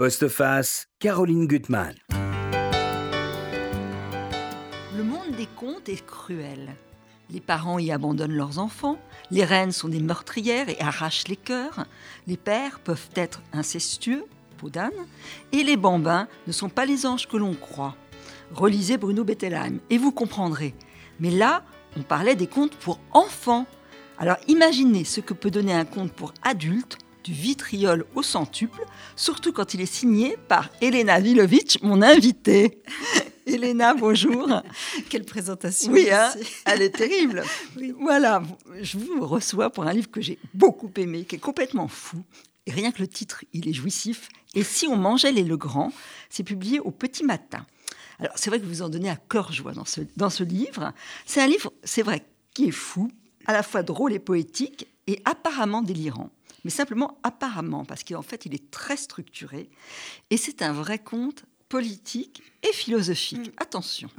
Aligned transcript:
Postface, 0.00 0.86
Caroline 1.00 1.48
Gutmann. 1.48 1.92
Le 4.96 5.02
monde 5.02 5.32
des 5.36 5.48
contes 5.56 5.88
est 5.88 6.06
cruel. 6.06 6.76
Les 7.30 7.40
parents 7.40 7.80
y 7.80 7.90
abandonnent 7.90 8.36
leurs 8.36 8.60
enfants, 8.60 8.96
les 9.32 9.44
reines 9.44 9.72
sont 9.72 9.88
des 9.88 9.98
meurtrières 9.98 10.68
et 10.68 10.80
arrachent 10.80 11.26
les 11.26 11.34
cœurs, 11.34 11.84
les 12.28 12.36
pères 12.36 12.78
peuvent 12.78 13.10
être 13.16 13.42
incestueux, 13.52 14.24
peau 14.58 14.70
d'âne, 14.70 14.92
et 15.50 15.64
les 15.64 15.76
bambins 15.76 16.28
ne 16.46 16.52
sont 16.52 16.68
pas 16.68 16.86
les 16.86 17.04
anges 17.04 17.26
que 17.26 17.36
l'on 17.36 17.54
croit. 17.54 17.96
Relisez 18.52 18.98
Bruno 18.98 19.24
Bettelheim 19.24 19.80
et 19.90 19.98
vous 19.98 20.12
comprendrez. 20.12 20.76
Mais 21.18 21.32
là, 21.32 21.64
on 21.96 22.02
parlait 22.02 22.36
des 22.36 22.46
contes 22.46 22.76
pour 22.76 23.00
enfants. 23.10 23.66
Alors 24.16 24.36
imaginez 24.46 25.02
ce 25.02 25.20
que 25.20 25.34
peut 25.34 25.50
donner 25.50 25.74
un 25.74 25.84
conte 25.84 26.12
pour 26.12 26.34
adultes 26.44 26.98
du 27.28 27.34
vitriol 27.34 28.06
au 28.14 28.22
centuple, 28.22 28.80
surtout 29.14 29.52
quand 29.52 29.74
il 29.74 29.82
est 29.82 29.92
signé 29.92 30.38
par 30.48 30.70
Elena 30.80 31.20
Vilovitch, 31.20 31.78
mon 31.82 32.00
invitée. 32.00 32.82
Elena, 33.46 33.92
bonjour. 33.92 34.62
Quelle 35.10 35.26
présentation. 35.26 35.92
Oui, 35.92 36.08
hein, 36.10 36.30
elle 36.64 36.80
est 36.80 36.96
terrible. 36.96 37.42
Voilà, 38.00 38.42
je 38.80 38.96
vous 38.96 39.26
reçois 39.26 39.68
pour 39.68 39.84
un 39.84 39.92
livre 39.92 40.10
que 40.10 40.22
j'ai 40.22 40.38
beaucoup 40.54 40.90
aimé, 40.96 41.26
qui 41.26 41.36
est 41.36 41.38
complètement 41.38 41.86
fou. 41.86 42.16
Et 42.64 42.72
rien 42.72 42.92
que 42.92 43.00
le 43.00 43.08
titre, 43.08 43.44
il 43.52 43.68
est 43.68 43.74
jouissif. 43.74 44.30
Et 44.54 44.62
si 44.62 44.86
on 44.86 44.96
mangeait 44.96 45.32
les 45.32 45.44
Legrand, 45.44 45.92
c'est 46.30 46.44
publié 46.44 46.80
au 46.80 46.90
Petit 46.90 47.24
Matin. 47.24 47.66
Alors, 48.20 48.32
c'est 48.36 48.48
vrai 48.48 48.58
que 48.58 48.64
vous 48.64 48.80
en 48.80 48.88
donnez 48.88 49.10
à 49.10 49.16
cœur 49.16 49.52
joie 49.52 49.72
dans 49.72 49.84
ce, 49.84 50.00
dans 50.16 50.30
ce 50.30 50.44
livre. 50.44 50.94
C'est 51.26 51.42
un 51.42 51.46
livre, 51.46 51.74
c'est 51.84 52.02
vrai, 52.02 52.24
qui 52.54 52.68
est 52.68 52.70
fou, 52.70 53.10
à 53.44 53.52
la 53.52 53.62
fois 53.62 53.82
drôle 53.82 54.14
et 54.14 54.18
poétique, 54.18 54.86
et 55.06 55.20
apparemment 55.26 55.82
délirant 55.82 56.30
mais 56.64 56.70
simplement 56.70 57.18
apparemment, 57.22 57.84
parce 57.84 58.04
qu'en 58.04 58.22
fait, 58.22 58.46
il 58.46 58.54
est 58.54 58.70
très 58.70 58.96
structuré. 58.96 59.68
Et 60.30 60.36
c'est 60.36 60.62
un 60.62 60.72
vrai 60.72 60.98
conte 60.98 61.44
politique 61.68 62.42
et 62.62 62.72
philosophique. 62.72 63.48
Mm. 63.48 63.52
Attention, 63.58 64.10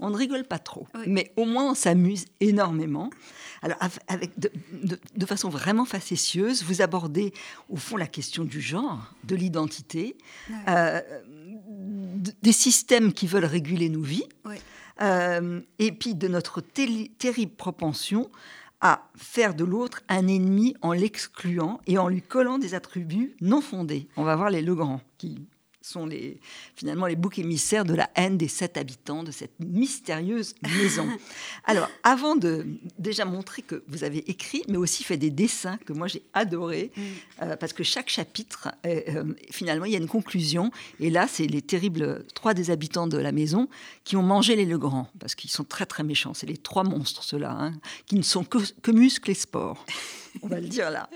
on 0.00 0.10
ne 0.10 0.16
rigole 0.16 0.44
pas 0.44 0.58
trop, 0.58 0.86
mais 1.06 1.32
au 1.36 1.44
moins 1.44 1.70
on 1.70 1.74
s'amuse 1.74 2.24
énormément. 2.40 3.10
Alors, 3.62 3.78
avec 4.08 4.32
de, 4.38 5.26
façon 5.26 5.48
vraiment 5.48 5.84
facétieuse, 5.84 6.62
vous 6.62 6.82
abordez 6.82 7.32
au 7.68 7.76
fond 7.76 7.96
la 7.96 8.06
question 8.06 8.44
du 8.44 8.60
genre, 8.60 9.14
de 9.24 9.36
l'identité, 9.36 10.16
euh, 10.68 11.00
des 12.42 12.52
systèmes 12.52 13.12
qui 13.12 13.26
veulent 13.26 13.44
réguler 13.44 13.88
nos 13.88 14.02
vies, 14.02 14.28
euh, 15.02 15.60
et 15.78 15.92
puis 15.92 16.14
de 16.14 16.28
notre 16.28 16.60
terrible 16.60 17.52
propension 17.52 18.30
à 18.86 19.08
faire 19.16 19.54
de 19.54 19.64
l'autre 19.64 20.02
un 20.08 20.28
ennemi 20.28 20.76
en 20.80 20.92
l'excluant 20.92 21.80
et 21.88 21.98
en 21.98 22.06
lui 22.06 22.22
collant 22.22 22.58
des 22.58 22.74
attributs 22.74 23.34
non 23.40 23.60
fondés. 23.60 24.06
On 24.16 24.22
va 24.22 24.36
voir 24.36 24.48
les 24.48 24.62
Legrand 24.62 25.00
qui 25.18 25.48
sont 25.86 26.06
les, 26.06 26.40
finalement 26.74 27.06
les 27.06 27.16
boucs 27.16 27.38
émissaires 27.38 27.84
de 27.84 27.94
la 27.94 28.10
haine 28.16 28.36
des 28.36 28.48
sept 28.48 28.76
habitants 28.76 29.22
de 29.22 29.30
cette 29.30 29.52
mystérieuse 29.60 30.54
maison. 30.62 31.08
Alors, 31.64 31.88
avant 32.02 32.36
de 32.36 32.66
déjà 32.98 33.24
montrer 33.24 33.62
que 33.62 33.84
vous 33.88 34.04
avez 34.04 34.18
écrit, 34.30 34.62
mais 34.68 34.76
aussi 34.76 35.04
fait 35.04 35.16
des 35.16 35.30
dessins 35.30 35.78
que 35.84 35.92
moi 35.92 36.08
j'ai 36.08 36.22
adorés, 36.34 36.90
mm. 36.96 37.02
euh, 37.42 37.56
parce 37.56 37.72
que 37.72 37.84
chaque 37.84 38.08
chapitre, 38.08 38.72
euh, 38.84 39.32
finalement, 39.50 39.84
il 39.84 39.92
y 39.92 39.96
a 39.96 39.98
une 39.98 40.08
conclusion. 40.08 40.70
Et 41.00 41.10
là, 41.10 41.28
c'est 41.28 41.46
les 41.46 41.62
terribles 41.62 42.24
trois 42.34 42.54
des 42.54 42.70
habitants 42.70 43.06
de 43.06 43.18
la 43.18 43.32
maison 43.32 43.68
qui 44.04 44.16
ont 44.16 44.22
mangé 44.22 44.56
les 44.56 44.66
Legrand, 44.66 45.08
parce 45.20 45.34
qu'ils 45.34 45.50
sont 45.50 45.64
très 45.64 45.86
très 45.86 46.02
méchants. 46.02 46.34
C'est 46.34 46.46
les 46.46 46.56
trois 46.56 46.84
monstres, 46.84 47.22
ceux-là, 47.22 47.56
hein, 47.58 47.72
qui 48.06 48.16
ne 48.16 48.22
sont 48.22 48.44
que, 48.44 48.58
que 48.82 48.90
muscles 48.90 49.30
et 49.30 49.34
sport 49.34 49.84
on 50.42 50.48
va 50.48 50.60
le 50.60 50.68
dire 50.68 50.90
là. 50.90 51.08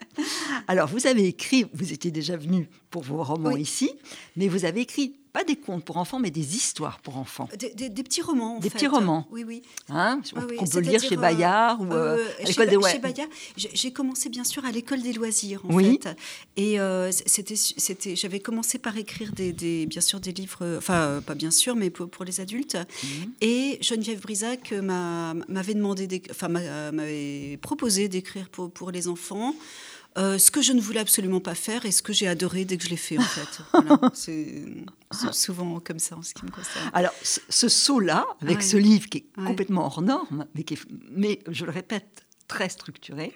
Alors, 0.68 0.88
vous 0.88 1.06
avez 1.06 1.26
écrit, 1.26 1.66
vous 1.72 1.92
étiez 1.92 2.10
déjà 2.10 2.36
venu 2.36 2.68
pour 2.91 3.02
vos 3.02 3.22
romans 3.22 3.56
ici, 3.56 3.91
mais 4.36 4.48
vous 4.48 4.64
avez 4.64 4.80
écrit 4.80 5.14
pas 5.33 5.44
des 5.44 5.56
contes 5.56 5.84
pour 5.84 5.96
enfants, 5.96 6.19
mais 6.19 6.30
des 6.30 6.56
histoires 6.56 6.98
pour 7.00 7.16
enfants. 7.16 7.48
Des, 7.56 7.91
petits 7.91 8.22
romans, 8.22 8.56
en 8.56 8.58
Des 8.58 8.70
petits 8.70 8.86
romans. 8.86 9.28
Oui, 9.30 9.44
oui. 9.47 9.62
Hein 9.88 10.20
on 10.36 10.66
peut 10.66 10.80
lire 10.80 11.00
chez 11.00 11.16
Bayard 11.16 11.80
ou 11.80 11.92
euh, 11.92 12.19
euh, 12.19 12.42
à 12.42 12.44
l'école 12.44 12.69
des 12.69 12.91
Chez 12.91 12.98
Bayard, 12.98 13.28
j'ai 13.56 13.92
commencé 13.92 14.28
bien 14.28 14.44
sûr 14.44 14.65
à 14.65 14.72
l'école 14.72 15.03
des 15.03 15.12
loisirs, 15.12 15.62
en 15.69 15.75
oui. 15.75 16.00
fait. 16.03 16.16
Et 16.56 16.81
euh, 16.81 17.12
c'était, 17.12 17.56
c'était, 17.56 18.16
j'avais 18.16 18.41
commencé 18.41 18.78
par 18.78 18.97
écrire 18.97 19.32
des, 19.32 19.86
bien 19.86 20.00
sûr 20.00 20.20
des 20.20 20.32
livres, 20.32 20.76
enfin 20.76 21.22
pas 21.25 21.34
bien 21.34 21.50
sûr, 21.50 21.76
mais 21.76 21.91
pour, 21.91 22.25
les 22.25 22.41
adultes. 22.41 22.76
Mhm. 22.76 23.32
Et 23.41 23.78
Geneviève 23.82 24.20
Brisac 24.20 24.72
m'avait 24.72 25.75
demandé, 25.75 26.22
enfin 26.31 26.48
m'avait 26.48 27.59
proposé 27.62 28.09
d'écrire 28.09 28.48
pour, 28.48 28.70
pour 28.70 28.91
les 28.91 29.06
enfants. 29.06 29.54
Euh, 30.20 30.38
ce 30.38 30.50
que 30.50 30.60
je 30.60 30.72
ne 30.72 30.81
voulais 30.81 31.00
absolument 31.00 31.41
pas 31.41 31.54
faire 31.54 31.86
et 31.86 31.91
ce 31.91 32.03
que 32.03 32.12
j'ai 32.12 32.28
adoré 32.28 32.64
dès 32.64 32.76
que 32.76 32.84
je 32.84 32.91
l'ai 32.91 32.97
fait, 32.97 33.19
en 33.19 33.22
fait. 33.22 33.62
c'est 34.14 34.64
souvent 35.32 35.81
comme 35.81 35.98
ça 35.98 36.16
en 36.16 36.22
ce 36.22 36.34
qui 36.34 36.44
me 36.44 36.50
concerne. 36.50 36.91
Alors, 36.92 37.12
ce, 37.22 37.69
saut-là, 37.69 38.26
avec 38.41 38.62
ce 38.62 38.76
livre 38.76 39.09
qui 39.09 39.19
est 39.19 39.26
complètement 39.34 39.86
hors 39.86 40.03
norme, 40.03 40.47
mais, 40.54 40.62
qui 40.62 40.78
mais 41.10 41.41
je 41.48 41.64
le 41.64 41.70
répète, 41.70 42.26
très 42.50 42.69
structuré. 42.69 43.32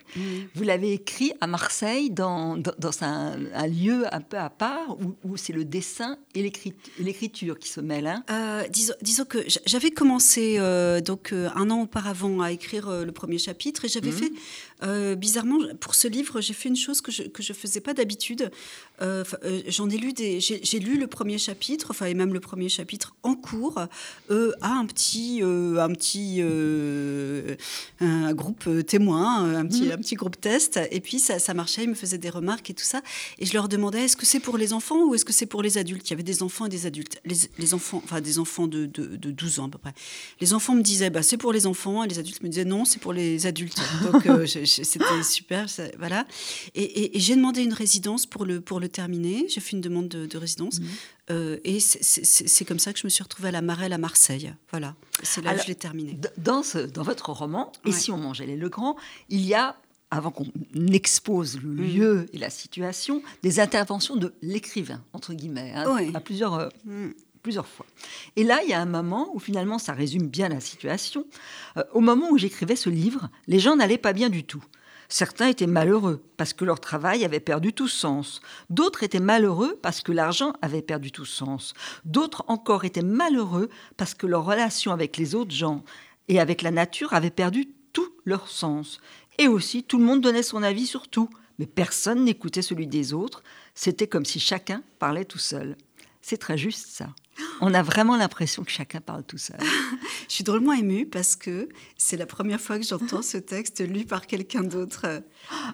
Vous 0.56 0.64
l'avez 0.64 0.92
écrit 0.92 1.32
à 1.40 1.46
Marseille, 1.46 2.10
dans, 2.10 2.56
dans, 2.56 3.02
un, 3.02 3.36
lieu 3.68 4.12
un 4.12 4.20
peu 4.20 4.36
à 4.36 4.50
part, 4.50 4.96
où, 5.22 5.36
c'est 5.36 5.52
le 5.52 5.64
dessin 5.64 6.18
et 6.34 6.42
l'écriture 6.98 7.58
qui 7.60 7.68
se 7.68 7.80
mêlent. 7.80 8.08
Hein? 8.08 8.24
Euh, 8.30 8.64
disons, 9.00 9.24
que 9.24 9.38
j'avais 9.66 9.92
commencé 9.92 10.56
euh, 10.58 11.00
donc 11.00 11.32
euh, 11.32 11.48
un 11.54 11.70
an 11.70 11.82
auparavant 11.82 12.40
à 12.40 12.50
écrire 12.50 12.90
le 12.90 13.12
premier 13.12 13.38
chapitre 13.38 13.84
et 13.84 13.88
j'avais 13.88 14.10
mhm. 14.10 14.18
fait, 14.18 14.32
bizarrement, 15.16 15.58
pour 15.80 15.94
ce 15.94 16.08
livre, 16.08 16.40
j'ai 16.40 16.54
fait 16.54 16.68
une 16.68 16.76
chose 16.76 17.00
que 17.00 17.10
je 17.10 17.22
ne 17.22 17.28
que 17.28 17.42
je 17.42 17.52
faisais 17.52 17.80
pas 17.80 17.94
d'habitude. 17.94 18.50
J'en 19.00 19.88
ai 19.90 19.96
lu 19.96 20.12
des, 20.12 20.40
j'ai 20.40 20.78
lu 20.78 20.98
le 20.98 21.06
premier 21.06 21.38
chapitre, 21.38 21.88
enfin 21.90 22.06
et 22.06 22.14
même 22.14 22.32
le 22.32 22.40
premier 22.40 22.68
chapitre 22.68 23.14
en 23.22 23.34
cours 23.34 23.78
à 23.78 23.88
un 24.60 24.86
petit, 24.86 25.40
un 25.42 25.92
petit 25.92 26.42
un 28.00 28.32
groupe 28.34 28.68
témoin 28.86 29.14
euh, 29.14 29.58
un 29.58 29.66
petit, 29.66 29.84
mhm. 29.84 29.92
un 29.92 29.96
petit 29.98 30.14
groupe 30.14 30.40
test. 30.40 30.80
Et 30.90 31.00
puis 31.00 31.18
ça, 31.18 31.38
ça, 31.38 31.54
marchait, 31.54 31.84
ils 31.84 31.88
me 31.88 31.94
faisaient 31.94 32.18
des 32.18 32.30
remarques 32.30 32.70
et 32.70 32.74
tout 32.74 32.84
ça. 32.84 33.02
Et 33.38 33.46
je 33.46 33.52
leur 33.54 33.68
demandais 33.68 34.04
est-ce 34.04 34.16
que 34.16 34.26
c'est 34.26 34.40
pour 34.40 34.58
les 34.58 34.72
enfants 34.72 35.04
ou 35.06 35.14
est-ce 35.14 35.24
que 35.24 35.32
c'est 35.32 35.46
pour 35.46 35.62
les 35.62 35.78
adultes? 35.78 36.08
Il 36.08 36.12
y 36.12 36.14
avait 36.14 36.22
des 36.22 36.42
enfants 36.42 36.66
et 36.66 36.68
des 36.68 36.86
adultes. 36.86 37.20
Les, 37.24 37.74
enfants, 37.74 38.00
enfin 38.04 38.20
des 38.20 38.38
enfants 38.38 38.66
de, 38.66 38.86
de, 38.86 39.30
12 39.30 39.60
ans 39.60 39.66
à 39.66 39.68
peu 39.68 39.78
près. 39.78 39.94
Les 40.40 40.52
enfants 40.52 40.74
me 40.74 40.82
disaient 40.82 41.10
bah, 41.10 41.22
c'est 41.22 41.36
pour 41.36 41.52
les 41.52 41.66
enfants 41.66 42.04
et 42.04 42.08
les 42.08 42.18
adultes 42.18 42.42
me 42.42 42.48
disaient 42.48 42.64
non, 42.64 42.84
c'est 42.84 43.00
pour 43.00 43.12
les 43.12 43.46
adultes. 43.46 43.80
Donc 44.12 44.26
euh, 44.26 44.46
c'était 44.82 45.22
super. 45.22 45.66
voilà. 45.98 46.26
Et, 46.74 47.10
j'ai 47.14 47.36
demandé 47.36 47.62
une 47.62 47.72
résidence 47.72 48.26
pour 48.26 48.44
le, 48.44 48.60
pour 48.60 48.80
le 48.80 48.88
terminer. 48.88 49.46
J'ai 49.48 49.60
fait 49.60 49.72
une 49.72 49.80
demande 49.80 50.08
de, 50.08 50.38
résidence. 50.38 50.80
Mhm. 50.80 50.86
Euh, 51.30 51.58
et 51.64 51.80
c'est 51.80 52.64
comme 52.64 52.78
ça 52.78 52.92
que 52.92 52.98
je 52.98 53.06
me 53.06 53.10
suis 53.10 53.22
retrouvée 53.22 53.48
à 53.48 53.52
la 53.52 53.62
Marelle 53.62 53.92
à 53.92 53.98
Marseille. 53.98 54.52
Voilà, 54.70 54.94
c'est 55.22 55.42
là 55.42 55.54
que 55.54 55.62
je 55.62 55.68
l'ai 55.68 55.74
terminé. 55.74 56.18
Dans, 56.36 56.62
ce, 56.62 56.78
dans 56.78 57.02
votre 57.02 57.30
roman, 57.30 57.72
Et 57.86 57.92
si 57.92 58.10
on 58.10 58.18
mangeait 58.18 58.46
les 58.46 58.56
Legrand, 58.56 58.96
il 59.28 59.40
y 59.40 59.54
a, 59.54 59.76
avant 60.10 60.30
qu'on 60.30 60.46
expose 60.92 61.60
le 61.62 61.68
mm. 61.68 61.94
lieu 61.94 62.26
et 62.32 62.38
la 62.38 62.50
situation, 62.50 63.22
des 63.42 63.60
interventions 63.60 64.16
de 64.16 64.34
l'écrivain, 64.42 65.02
entre 65.12 65.32
guillemets, 65.32 65.72
hein, 65.74 65.96
à 66.14 66.20
plusieurs, 66.20 66.54
euh, 66.54 66.68
mm. 66.84 67.12
Plusieurs 67.44 67.68
fois. 67.68 67.86
Et 68.34 68.42
là, 68.42 68.60
il 68.64 68.70
y 68.70 68.72
a 68.72 68.80
un 68.80 68.86
moment 68.86 69.28
où 69.34 69.38
finalement, 69.38 69.78
ça 69.78 69.92
résume 69.92 70.26
bien 70.26 70.48
la 70.48 70.60
situation. 70.60 71.26
Euh, 71.76 71.84
au 71.92 72.00
moment 72.00 72.30
où 72.30 72.38
j'écrivais 72.38 72.74
ce 72.74 72.90
livre, 72.90 73.28
les 73.46 73.60
gens 73.60 73.76
n'allaient 73.76 73.98
pas 73.98 74.14
bien 74.14 74.30
du 74.30 74.42
tout. 74.42 74.64
Certains 75.10 75.48
étaient 75.48 75.66
malheureux 75.66 76.24
parce 76.38 76.54
que 76.54 76.64
leur 76.64 76.80
travail 76.80 77.22
avait 77.22 77.40
perdu 77.40 77.74
tout 77.74 77.86
sens. 77.86 78.40
D'autres 78.70 79.02
étaient 79.02 79.20
malheureux 79.20 79.78
parce 79.82 80.00
que 80.00 80.10
l'argent 80.10 80.54
avait 80.62 80.82
perdu 80.82 81.12
tout 81.12 81.26
sens. 81.26 81.74
D'autres 82.06 82.44
encore 82.48 82.86
étaient 82.86 83.02
malheureux 83.02 83.68
parce 83.98 84.14
que 84.14 84.26
leur 84.26 84.46
relation 84.46 84.92
avec 84.92 85.18
les 85.18 85.34
autres 85.34 85.54
gens 85.54 85.84
et 86.28 86.40
avec 86.40 86.62
la 86.62 86.70
nature 86.70 87.12
avait 87.12 87.30
perdu 87.30 87.68
tout 87.92 88.08
leur 88.24 88.48
sens. 88.48 89.00
Et 89.38 89.48
aussi, 89.48 89.84
tout 89.84 89.98
le 89.98 90.04
monde 90.04 90.22
donnait 90.22 90.42
son 90.42 90.62
avis 90.62 90.86
sur 90.86 91.08
tout, 91.08 91.28
mais 91.58 91.66
personne 91.66 92.24
n'écoutait 92.24 92.62
celui 92.62 92.86
des 92.86 93.12
autres. 93.12 93.42
C'était 93.74 94.08
comme 94.08 94.24
si 94.24 94.40
chacun 94.40 94.82
parlait 94.98 95.26
tout 95.26 95.38
seul. 95.38 95.76
C'est 96.22 96.38
très 96.38 96.56
juste 96.56 96.88
ça. 96.88 97.10
On 97.60 97.74
a 97.74 97.82
vraiment 97.82 98.16
l'impression 98.16 98.64
que 98.64 98.70
chacun 98.70 99.00
parle 99.00 99.24
tout 99.24 99.38
seul. 99.38 99.58
je 100.28 100.34
suis 100.34 100.44
drôlement 100.44 100.72
émue 100.72 101.06
parce 101.06 101.36
que 101.36 101.68
c'est 101.96 102.16
la 102.16 102.26
première 102.26 102.60
fois 102.60 102.78
que 102.78 102.84
j'entends 102.84 103.22
ce 103.22 103.38
texte 103.38 103.86
lu 103.86 104.04
par 104.04 104.26
quelqu'un 104.26 104.62
d'autre. 104.62 105.22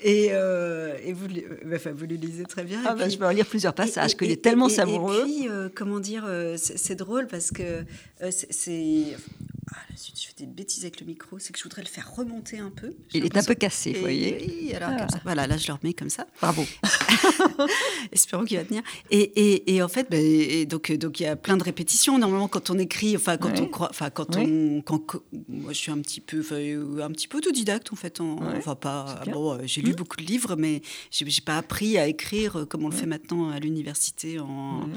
Et, 0.01 0.29
euh, 0.31 0.97
vous, 1.13 1.27
euh, 1.27 1.77
enfin, 1.77 1.93
vous 1.93 2.07
le 2.07 2.17
lisez 2.17 2.45
très 2.45 2.65
bien. 2.65 2.81
Ah 2.87 2.95
bah, 2.95 3.09
je 3.09 3.19
vais 3.19 3.27
en 3.27 3.31
lire 3.31 3.47
plusieurs 3.47 3.75
passages, 3.75 4.17
qu'il 4.17 4.31
est 4.31 4.43
tellement 4.43 4.69
savoureux. 4.69 5.21
Et 5.21 5.25
puis, 5.25 5.49
euh, 5.49 5.69
comment 5.75 6.01
dire, 6.01 6.25
c'est 6.57 6.97
drôle 6.97 7.27
parce 7.27 7.51
que 7.51 7.85
c'est 8.31 9.17
je 9.97 10.27
fais 10.27 10.35
des 10.39 10.47
bêtises 10.47 10.85
avec 10.85 11.01
le 11.01 11.07
micro, 11.07 11.39
c'est 11.39 11.53
que 11.53 11.59
je 11.59 11.65
voudrais 11.65 11.83
le 11.83 11.89
faire 11.89 12.15
remonter 12.15 12.59
un 12.59 12.71
peu. 12.71 12.95
Il 13.13 13.25
est 13.25 13.37
un 13.37 13.43
peu 13.43 13.55
cassé, 13.55 13.93
vous 13.93 14.01
voyez. 14.01 14.75
alors, 14.75 14.91
ah. 14.93 15.07
Voilà, 15.25 15.47
là, 15.47 15.57
je 15.57 15.67
le 15.69 15.75
remets 15.75 15.95
comme 15.95 16.11
ça. 16.11 16.27
Bravo. 16.41 16.65
Espérons 18.13 18.45
qu'il 18.45 18.57
va 18.57 18.65
tenir. 18.65 18.83
Et, 19.11 19.21
et, 19.21 19.75
et 19.75 19.83
en 19.83 19.89
fait, 19.89 20.09
ben, 20.11 20.65
donc, 20.67 20.93
donc 20.93 21.21
il 21.21 21.25
y 21.25 21.27
a 21.27 21.37
plein 21.37 21.57
de 21.57 21.63
répétitions. 21.63 22.19
Normalement, 22.19 22.49
quand 22.49 22.71
on 22.71 22.79
écrit, 22.79 23.17
enfin, 23.17 23.37
quand 23.37 23.59
on 23.61 23.67
croit, 23.67 23.89
enfin, 23.91 24.11
quand 24.11 24.37
on, 24.37 24.83
quand, 24.83 25.01
moi, 25.49 25.73
je 25.73 25.79
suis 25.79 25.93
un 25.93 26.01
petit 26.01 26.21
peu, 26.21 26.41
un 27.03 27.11
petit 27.11 27.29
peu 27.29 27.39
autodidacte, 27.39 27.93
en 27.93 27.97
fait. 27.97 28.21
On, 28.21 28.39
enfin, 28.57 28.75
pas. 28.75 29.23
Bon, 29.27 29.55
euh, 29.55 29.59
j'ai 29.65 29.83
lu 29.83 29.93
mmh. 29.93 29.97
beaucoup 29.97 30.17
de 30.17 30.25
livres, 30.25 30.57
mais 30.57 30.83
j'ai, 31.11 31.25
n'ai 31.25 31.31
pas 31.45 31.59
appris 31.59 31.99
à 31.99 32.07
écrire 32.07 32.67
comme 32.69 32.85
on 32.85 32.89
le 32.89 32.95
fait 32.95 33.07
maintenant 33.07 33.51
à 33.51 33.59
l'université 33.59 34.39
en, 34.39 34.89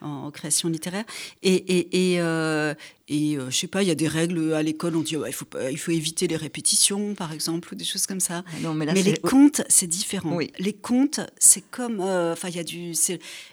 en, 0.00 0.30
création 0.30 0.68
littéraire. 0.68 1.04
Et, 1.42 1.54
et, 1.54 2.12
et, 2.12 2.20
euh, 2.20 2.74
et 3.08 3.36
euh, 3.36 3.50
je 3.50 3.56
sais 3.56 3.66
pas, 3.66 3.82
il 3.82 3.88
y 3.88 3.90
a 3.90 3.94
des 3.94 4.08
règles 4.08 4.23
à 4.54 4.62
l'école, 4.62 4.96
on 4.96 5.00
dit 5.00 5.16
il, 5.26 5.32
faut, 5.32 5.46
il 5.70 5.78
faut 5.78 5.90
éviter 5.90 6.26
les 6.26 6.36
répétitions, 6.36 7.14
par 7.14 7.32
exemple, 7.32 7.72
ou 7.72 7.76
des 7.76 7.84
choses 7.84 8.06
comme 8.06 8.20
ça. 8.20 8.44
Ah 8.46 8.60
non, 8.62 8.74
mais, 8.74 8.86
les 8.86 9.16
contes, 9.16 9.62
c'est 9.68 9.86
différent. 9.86 10.38
Les 10.58 10.72
contes, 10.72 11.20
c'est 11.38 11.62
comme. 11.70 12.00
Euh, 12.00 12.32
enfin, 12.32 12.48
il 12.48 12.56
y 12.56 12.60
a 12.60 12.64
du. 12.64 12.92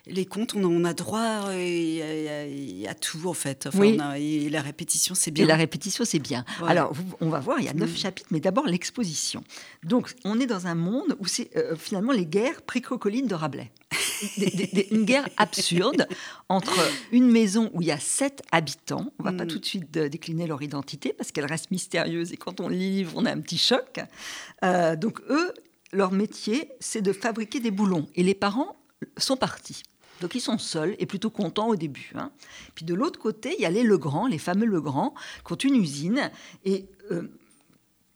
Les 0.07 0.25
contes, 0.25 0.55
on 0.55 0.63
a, 0.63 0.67
on 0.67 0.83
a 0.83 0.93
droit 0.93 1.49
à, 1.49 2.93
tout, 2.95 3.27
en 3.27 3.33
fait. 3.33 3.67
oui. 3.75 3.97
et 4.17 4.49
la 4.49 4.61
répétition, 4.61 5.15
c'est 5.15 5.31
bien. 5.31 5.45
Et 5.45 5.47
la 5.47 5.55
répétition, 5.55 6.05
c'est 6.05 6.19
bien. 6.19 6.45
Alors, 6.65 6.93
on 7.19 7.29
va 7.29 7.39
voir, 7.39 7.59
il 7.59 7.65
y 7.65 7.69
a 7.69 7.73
neuf 7.73 7.93
mm. 7.93 7.97
chapitres, 7.97 8.29
mais 8.31 8.39
d'abord 8.39 8.65
l'exposition. 8.65 9.43
Donc, 9.83 10.13
on 10.23 10.39
est 10.39 10.45
dans 10.45 10.67
un 10.67 10.75
monde 10.75 11.15
où 11.19 11.25
c'est 11.25 11.55
euh, 11.55 11.75
finalement 11.75 12.11
les 12.11 12.25
guerres 12.25 12.61
pré-crocoline 12.61 13.27
de 13.27 13.35
Rabelais. 13.35 13.71
Une 14.91 15.05
guerre 15.05 15.27
absurde 15.37 16.07
entre 16.49 16.73
une 17.11 17.29
maison 17.29 17.69
où 17.73 17.81
il 17.81 17.87
y 17.87 17.91
a 17.91 17.99
sept 17.99 18.41
habitants. 18.51 19.11
On 19.19 19.23
va 19.23 19.31
pas 19.33 19.45
mm. 19.45 19.47
tout 19.47 19.59
de 19.59 19.65
suite 19.65 19.97
euh, 19.97 20.09
décliner 20.09 20.47
leur 20.47 20.61
identité 20.61 21.13
parce 21.13 21.31
qu'elle 21.31 21.45
reste 21.45 21.71
mystérieuse 21.71 22.31
et 22.33 22.37
quand 22.37 22.59
on 22.59 22.67
livre, 22.67 23.13
on 23.15 23.25
a 23.25 23.31
un 23.31 23.39
petit 23.39 23.57
choc. 23.57 23.99
Euh, 24.63 24.95
donc 24.95 25.21
eux, 25.29 25.53
leur 25.93 26.11
métier, 26.11 26.71
c'est 26.79 27.01
de 27.01 27.13
fabriquer 27.13 27.59
des 27.59 27.71
boulons 27.71 28.07
et 28.15 28.23
les 28.23 28.35
parents 28.35 28.75
sont 29.17 29.37
partis. 29.37 29.83
Donc 30.21 30.35
ils 30.35 30.41
sont 30.41 30.59
seuls 30.59 30.95
et 30.99 31.05
plutôt 31.05 31.31
contents 31.31 31.67
au 31.67 31.75
début. 31.75 32.11
Hein. 32.15 32.31
Puis 32.75 32.85
de 32.85 32.93
l'autre 32.93 33.19
côté, 33.19 33.55
il 33.57 33.61
y 33.61 33.65
a 33.65 33.71
les 33.71 33.83
Legrand, 33.83 34.27
les 34.27 34.37
fameux 34.37 34.67
Legrand, 34.67 35.15
qui 35.45 35.53
ont 35.53 35.57
une 35.57 35.75
usine 35.75 36.31
et 36.63 36.85
euh, 37.11 37.27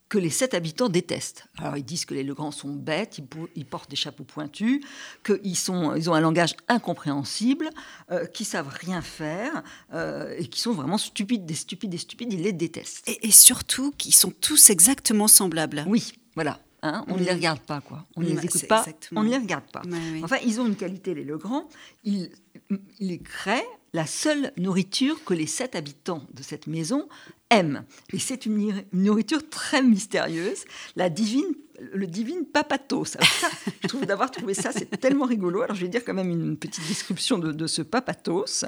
que 0.08 0.18
les 0.18 0.30
sept 0.30 0.54
habitants 0.54 0.88
détestent. 0.88 1.46
Alors 1.58 1.76
ils 1.76 1.84
disent 1.84 2.04
que 2.04 2.14
les 2.14 2.22
Legrands 2.22 2.52
sont 2.52 2.72
bêtes, 2.72 3.18
ils, 3.56 3.64
portent 3.64 3.90
des 3.90 3.96
chapeaux 3.96 4.24
pointus, 4.24 4.80
qu'ils 5.24 5.56
sont, 5.56 5.94
ils 5.96 6.08
ont 6.08 6.14
un 6.14 6.20
langage 6.20 6.54
incompréhensible, 6.68 7.70
euh, 8.10 8.26
qu'ils 8.26 8.46
savent 8.46 8.68
rien 8.68 9.02
faire 9.02 9.62
euh, 9.92 10.34
et 10.38 10.46
qui 10.46 10.60
sont 10.60 10.72
vraiment 10.72 10.98
stupides, 10.98 11.44
des 11.44 11.54
stupides, 11.54 11.90
des 11.90 11.98
stupides. 11.98 12.32
Ils 12.32 12.42
les 12.42 12.52
détestent. 12.52 13.08
Et, 13.08 13.30
surtout 13.30 13.92
qu'ils 13.98 14.14
sont 14.14 14.30
tous 14.30 14.70
exactement 14.70 15.28
semblables. 15.28 15.84
Oui, 15.86 16.12
voilà. 16.34 16.60
Hein, 16.82 17.04
on 17.08 17.16
ne 17.16 17.24
les 17.24 17.32
regarde 17.32 17.60
pas, 17.60 17.80
quoi. 17.80 18.06
On 18.16 18.20
ne 18.20 18.26
les 18.26 18.44
écoute 18.44 18.68
pas, 18.68 18.84
on 19.12 19.24
ne 19.24 19.30
les 19.30 19.38
regarde 19.38 19.64
pas. 19.72 19.82
Enfin, 20.22 20.36
ils 20.44 20.60
ont 20.60 20.66
une 20.66 20.76
qualité, 20.76 21.14
les 21.14 21.24
Legrands. 21.24 21.68
Ils, 22.04 22.30
ils 23.00 23.20
créent 23.20 23.66
la 23.92 24.06
seule 24.06 24.52
nourriture 24.56 25.24
que 25.24 25.34
les 25.34 25.46
sept 25.46 25.74
habitants 25.74 26.22
de 26.32 26.42
cette 26.42 26.66
maison 26.66 27.08
aiment. 27.50 27.84
Et 28.12 28.18
c'est 28.18 28.46
une 28.46 28.84
nourriture 28.92 29.48
très 29.48 29.82
mystérieuse, 29.82 30.64
la 30.96 31.08
divine 31.08 31.54
le 31.92 32.06
divine 32.06 32.44
papatos. 32.44 33.16
je 33.82 33.88
trouve 33.88 34.06
d'avoir 34.06 34.30
trouvé 34.30 34.54
ça, 34.54 34.72
c'est 34.72 34.96
tellement 34.98 35.26
rigolo. 35.26 35.62
Alors, 35.62 35.76
je 35.76 35.82
vais 35.82 35.88
dire 35.88 36.04
quand 36.04 36.14
même 36.14 36.30
une 36.30 36.56
petite 36.56 36.86
description 36.86 37.38
de, 37.38 37.66
ce 37.66 37.82
papatos. 37.82 38.64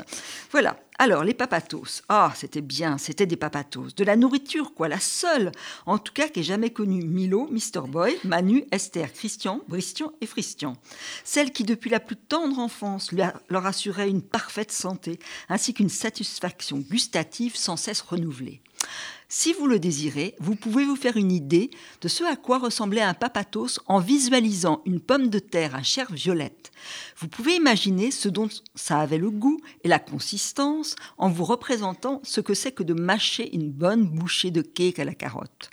Voilà. 0.50 0.78
Alors, 0.98 1.22
les 1.22 1.34
papatos. 1.34 2.02
Ah, 2.08 2.32
c'était 2.34 2.60
bien, 2.60 2.98
c'était 2.98 3.26
des 3.26 3.36
papatos. 3.36 3.94
De 3.94 4.04
la 4.04 4.16
nourriture, 4.16 4.74
quoi, 4.74 4.88
la 4.88 4.98
seule, 4.98 5.52
en 5.86 5.98
tout 5.98 6.12
cas, 6.12 6.28
qui 6.28 6.40
ait 6.40 6.44
jamais 6.44 6.70
connu 6.70 7.02
Milo, 7.04 7.48
Mr. 7.50 7.86
Boy, 7.86 8.18
Manu, 8.24 8.64
Esther, 8.72 9.12
Christian, 9.12 9.60
Bristion 9.68 10.12
et 10.20 10.26
Fristian. 10.26 10.76
Celle 11.24 11.52
qui, 11.52 11.62
depuis 11.62 11.90
la 11.90 12.00
plus 12.00 12.16
tendre 12.16 12.58
enfance, 12.58 13.12
leur 13.12 13.66
assurait 13.66 14.10
une 14.10 14.22
parfaite 14.22 14.72
santé, 14.72 15.20
ainsi 15.48 15.72
qu'une 15.72 15.88
satisfaction 15.88 16.78
gustative 16.78 17.56
sans 17.56 17.76
cesse 17.76 18.00
renouvelée. 18.00 18.60
Si 19.30 19.52
vous 19.52 19.66
le 19.66 19.78
désirez, 19.78 20.34
vous 20.38 20.54
pouvez 20.56 20.86
vous 20.86 20.96
faire 20.96 21.18
une 21.18 21.32
idée 21.32 21.68
de 22.00 22.08
ce 22.08 22.24
à 22.24 22.34
quoi 22.34 22.56
ressemblait 22.56 23.02
un 23.02 23.12
papatos 23.12 23.78
en 23.84 24.00
visualisant 24.00 24.80
une 24.86 25.00
pomme 25.00 25.28
de 25.28 25.38
terre 25.38 25.74
à 25.74 25.82
chair 25.82 26.10
violette. 26.10 26.72
Vous 27.18 27.28
pouvez 27.28 27.54
imaginer 27.54 28.10
ce 28.10 28.30
dont 28.30 28.48
ça 28.74 29.00
avait 29.00 29.18
le 29.18 29.30
goût 29.30 29.60
et 29.84 29.88
la 29.88 29.98
consistance 29.98 30.96
en 31.18 31.28
vous 31.28 31.44
représentant 31.44 32.22
ce 32.24 32.40
que 32.40 32.54
c'est 32.54 32.72
que 32.72 32.82
de 32.82 32.94
mâcher 32.94 33.54
une 33.54 33.70
bonne 33.70 34.06
bouchée 34.06 34.50
de 34.50 34.62
cake 34.62 34.98
à 34.98 35.04
la 35.04 35.14
carotte. 35.14 35.68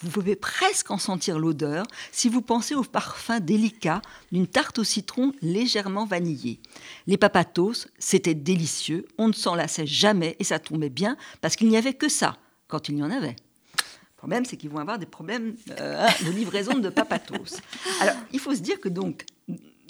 Vous 0.00 0.08
pouvez 0.08 0.34
presque 0.34 0.90
en 0.90 0.96
sentir 0.96 1.38
l'odeur 1.38 1.84
si 2.10 2.30
vous 2.30 2.40
pensez 2.40 2.74
au 2.74 2.84
parfum 2.84 3.38
délicat 3.38 4.00
d'une 4.32 4.46
tarte 4.46 4.78
au 4.78 4.84
citron 4.84 5.34
légèrement 5.42 6.06
vanillée. 6.06 6.58
Les 7.06 7.18
papatos, 7.18 7.86
c'était 7.98 8.32
délicieux, 8.32 9.06
on 9.18 9.28
ne 9.28 9.34
s'en 9.34 9.54
lassait 9.54 9.86
jamais 9.86 10.36
et 10.38 10.44
ça 10.44 10.58
tombait 10.58 10.88
bien 10.88 11.18
parce 11.42 11.54
qu'il 11.54 11.68
n'y 11.68 11.76
avait 11.76 11.92
que 11.92 12.08
ça 12.08 12.38
quand 12.68 12.88
il 12.88 12.98
y 12.98 13.02
en 13.02 13.10
avait. 13.10 13.36
Le 13.36 14.16
problème, 14.16 14.44
c'est 14.44 14.56
qu'ils 14.56 14.70
vont 14.70 14.78
avoir 14.78 14.98
des 14.98 15.06
problèmes 15.06 15.54
euh, 15.78 16.06
de 16.24 16.30
livraison 16.30 16.78
de 16.78 16.88
papatos. 16.88 17.60
Alors, 18.00 18.16
il 18.32 18.40
faut 18.40 18.54
se 18.54 18.60
dire 18.60 18.80
que 18.80 18.88
donc, 18.88 19.26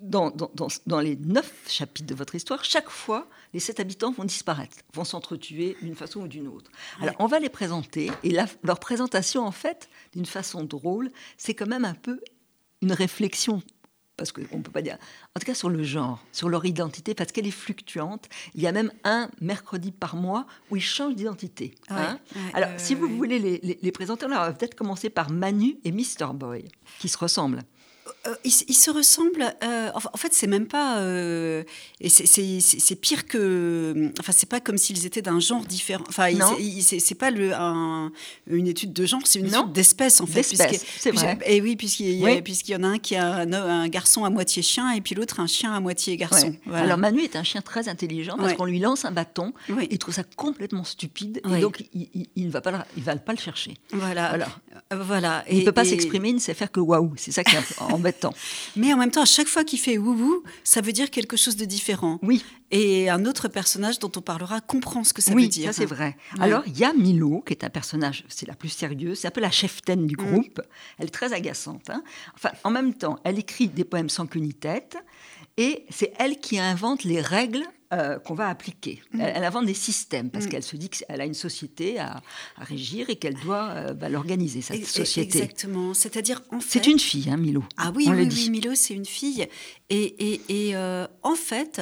dans, 0.03 0.31
dans, 0.31 0.51
dans, 0.87 1.01
les 1.01 1.17
neuf 1.17 1.53
chapitres 1.69 2.09
de 2.09 2.15
votre 2.15 2.35
histoire, 2.35 2.65
chaque 2.65 2.91
fois, 2.91 3.29
les 3.53 3.61
sept 3.61 3.81
habitants 3.81 4.13
vont 4.13 4.25
disparaître, 4.25 4.77
vont 4.93 5.05
s'entretuer 5.05 5.77
d'une 5.81 5.95
façon 5.95 6.23
ou 6.23 6.29
d'une 6.29 6.49
autre. 6.49 6.71
Alors, 7.01 7.15
on 7.21 7.27
va 7.27 7.39
les 7.39 7.49
présenter, 7.49 8.11
et 8.23 8.37
leur 8.63 8.81
présentation, 8.81 9.47
en 9.47 9.53
fait, 9.53 9.89
d'une 10.13 10.27
façon 10.27 10.65
drôle, 10.65 11.11
c'est 11.39 11.55
quand 11.55 11.69
même 11.69 11.85
un 11.85 11.95
peu 11.95 12.21
une 12.83 12.93
réflexion 12.93 13.63
parce 14.17 14.33
qu'on 14.33 14.43
ne 14.43 14.63
peut 14.63 14.71
pas 14.71 14.83
dire, 14.83 14.97
en 15.35 15.41
tout 15.41 15.47
cas 15.47 15.55
sur 15.55 15.69
le 15.69 15.83
genre, 15.83 16.25
sur 16.33 16.49
leur 16.49 16.65
identité, 16.65 17.15
parce 17.15 17.33
qu'elle 17.33 17.47
est 17.47 17.51
fluctuante. 17.51 18.29
Il 18.55 18.63
y 18.63 18.67
a 18.67 18.73
même 18.73 18.93
un 19.03 19.29
mercredi 19.41 19.91
par 19.93 20.17
mois 20.17 20.47
où 20.71 20.77
ils 20.77 20.83
changent 20.83 21.17
d'identité. 21.17 21.75
Hein. 21.89 22.19
Alors, 22.53 22.71
si 22.77 22.95
vous 22.95 23.09
voulez 23.09 23.39
les, 23.39 23.79
les 23.81 23.93
présenter, 23.93 24.27
on 24.27 24.29
va 24.29 24.53
peut-être 24.53 24.75
commencer 24.75 25.11
par 25.11 25.31
Manu 25.31 25.77
et 25.85 25.93
Mr. 25.93 26.33
Boy, 26.35 26.65
qui 26.99 27.09
se 27.09 27.19
ressemblent. 27.19 27.63
Euh, 28.27 28.35
ils, 28.45 28.51
se 28.51 28.91
ressemblent. 28.91 29.55
Euh, 29.63 29.91
en 29.95 30.17
fait, 30.17 30.33
c'est 30.33 30.47
même 30.47 30.67
pas. 30.67 30.99
Euh, 30.99 31.63
et 32.01 32.09
c'est 32.09 32.97
pire 32.97 33.27
que. 33.27 34.13
Enfin, 34.19 34.33
c'est 34.33 34.49
pas 34.49 34.61
comme 34.61 34.79
s'ils 34.79 35.05
étaient 35.07 35.23
d'un 35.23 35.41
genre 35.41 35.65
différent. 35.65 36.05
Enfin, 36.09 36.29
c'est 36.81 37.15
pas 37.15 37.31
le, 37.31 37.53
une 38.47 38.67
étude 38.67 38.93
de 38.93 39.07
genre, 39.07 39.21
c'est 39.25 39.39
une 39.39 39.47
étude 39.47 39.73
d'espèce 39.73 40.21
en 40.21 40.27
fait. 40.27 40.43
c'est 40.43 41.11
vrai. 41.11 41.39
Et 41.47 41.61
oui, 41.61 41.77
puisqu'il 41.77 42.15
y, 42.15 42.77
en 42.77 42.83
a 42.83 42.89
un 42.89 42.99
qui 42.99 43.17
a 43.17 43.37
un, 43.37 43.89
garçon 43.89 44.25
à 44.25 44.31
moitié 44.31 44.63
chien 44.63 44.93
et 44.93 45.01
puis 45.01 45.15
l'autre 45.15 45.41
un 45.41 45.47
chien 45.47 45.73
à 45.73 45.81
moitié 45.81 46.17
garçon. 46.17 46.55
Alors 46.73 46.99
Manu 46.99 47.23
est 47.23 47.37
un 47.37 47.45
chien 47.45 47.63
très 47.63 47.89
intelligent 47.89 48.37
parce 48.37 48.55
qu'on 48.55 48.65
lui 48.65 48.79
lance 48.79 49.05
un 49.05 49.13
bâton, 49.13 49.53
il 49.91 49.99
trouve 49.99 50.15
ça 50.15 50.25
complètement 50.37 50.85
stupide 50.85 51.41
et 51.57 51.61
donc 51.61 51.85
il, 51.95 52.47
ne 52.47 52.51
va 52.51 52.61
pas, 52.61 52.87
il 52.97 53.03
va 53.03 53.17
pas 53.17 53.33
le 53.33 53.39
chercher. 53.39 53.75
Voilà. 53.93 54.31
Voilà. 54.31 55.05
voilà. 55.05 55.45
il 55.51 55.61
ne 55.61 55.65
peut 55.65 55.73
pas 55.73 55.85
s'exprimer, 55.85 56.31
il 56.31 56.37
ne 56.37 56.41
sait 56.41 56.55
faire 56.55 56.71
que 56.71 56.81
waouh. 56.81 57.13
C'est 57.17 57.33
ça 57.33 57.45
qui 57.45 57.57
est 57.57 57.59
embêtant. 57.95 58.35
Mais 58.77 58.93
en 58.93 58.97
même 58.97 59.11
temps, 59.11 59.23
à 59.23 59.27
chaque 59.27 59.49
fois 59.49 59.65
qu'il 59.65 59.79
fait 59.79 59.99
wouhou, 59.99 60.43
ça 60.63 60.81
veut 60.81 60.93
dire 60.93 61.11
quelque 61.11 61.37
chose 61.37 61.57
de 61.57 61.65
différent. 61.65 62.19
Oui. 62.23 62.45
Et 62.71 63.09
un 63.09 63.25
autre 63.25 63.49
personnage 63.49 63.99
dont 63.99 64.11
on 64.17 64.21
parlera 64.21 64.61
comprend 64.61 65.05
ce 65.05 65.13
que 65.13 65.23
ça 65.23 65.33
veut 65.33 65.47
dire. 65.47 65.69
Oui, 65.69 65.73
ça 65.73 65.73
c'est 65.73 65.87
vrai. 65.87 66.17
Alors, 66.41 66.63
il 66.67 66.77
y 66.79 66.85
a 66.85 66.93
Milo, 66.93 67.43
qui 67.47 67.53
est 67.53 67.65
un 67.65 67.71
personnage, 67.71 68.25
c'est 68.29 68.47
la 68.47 68.55
plus 68.55 68.69
sérieuse, 68.69 69.21
c'est 69.21 69.29
un 69.29 69.33
peu 69.33 69.41
la 69.41 69.51
cheftaine 69.51 70.07
du 70.07 70.17
mm. 70.17 70.27
groupe. 70.27 70.61
Elle 70.99 71.07
est 71.07 71.11
très 71.11 71.33
agaçante. 71.33 71.91
Hein. 71.91 72.03
Enfin, 72.35 72.51
en 72.65 72.71
même 72.71 72.95
temps, 72.95 73.19
elle 73.25 73.39
écrit 73.39 73.69
des 73.69 73.85
poèmes 73.85 74.09
sans 74.09 74.27
queue 74.27 74.41
ni 74.41 74.55
tête. 74.55 74.97
Et 75.57 75.87
c'est 75.89 76.13
elle 76.19 76.39
qui 76.39 76.59
invente 76.59 77.05
les 77.05 77.21
règles 77.21 77.65
euh, 77.99 78.19
qu'on 78.19 78.35
va 78.35 78.49
appliquer. 78.49 79.03
Mm. 79.13 79.21
Elle, 79.21 79.45
invente 79.45 79.67
des 79.67 79.75
systèmes 79.75 80.31
parce 80.31 80.47
mm. 80.47 80.49
qu'elle 80.49 80.63
se 80.63 80.77
dit 80.77 80.89
qu'elle 80.89 81.21
a 81.21 81.25
une 81.25 81.35
société 81.35 81.99
à, 81.99 82.23
régir 82.57 83.09
et 83.11 83.17
qu'elle 83.17 83.35
doit 83.35 83.71
euh, 83.71 83.95
bah, 83.95 84.09
l'organiser, 84.09 84.63
cette 84.63 84.87
société. 84.87 85.39
Exactement. 85.39 85.95
C'est-à-dire, 85.95 86.43
en 86.51 86.61
fait. 86.61 86.81
C'est 86.81 86.91
une 86.91 86.99
fille, 86.99 87.31
hein, 87.31 87.37
Milo. 87.37 87.65
Ah 87.77 87.93
oui, 87.95 88.07
oui, 88.09 88.29
oui, 88.31 88.51
Milo, 88.51 88.75
c'est 88.75 88.95
une 88.95 89.07
fille. 89.07 89.47
Et, 89.91 90.41
et, 90.49 90.77
euh, 90.77 91.07
en 91.23 91.35
fait, 91.35 91.81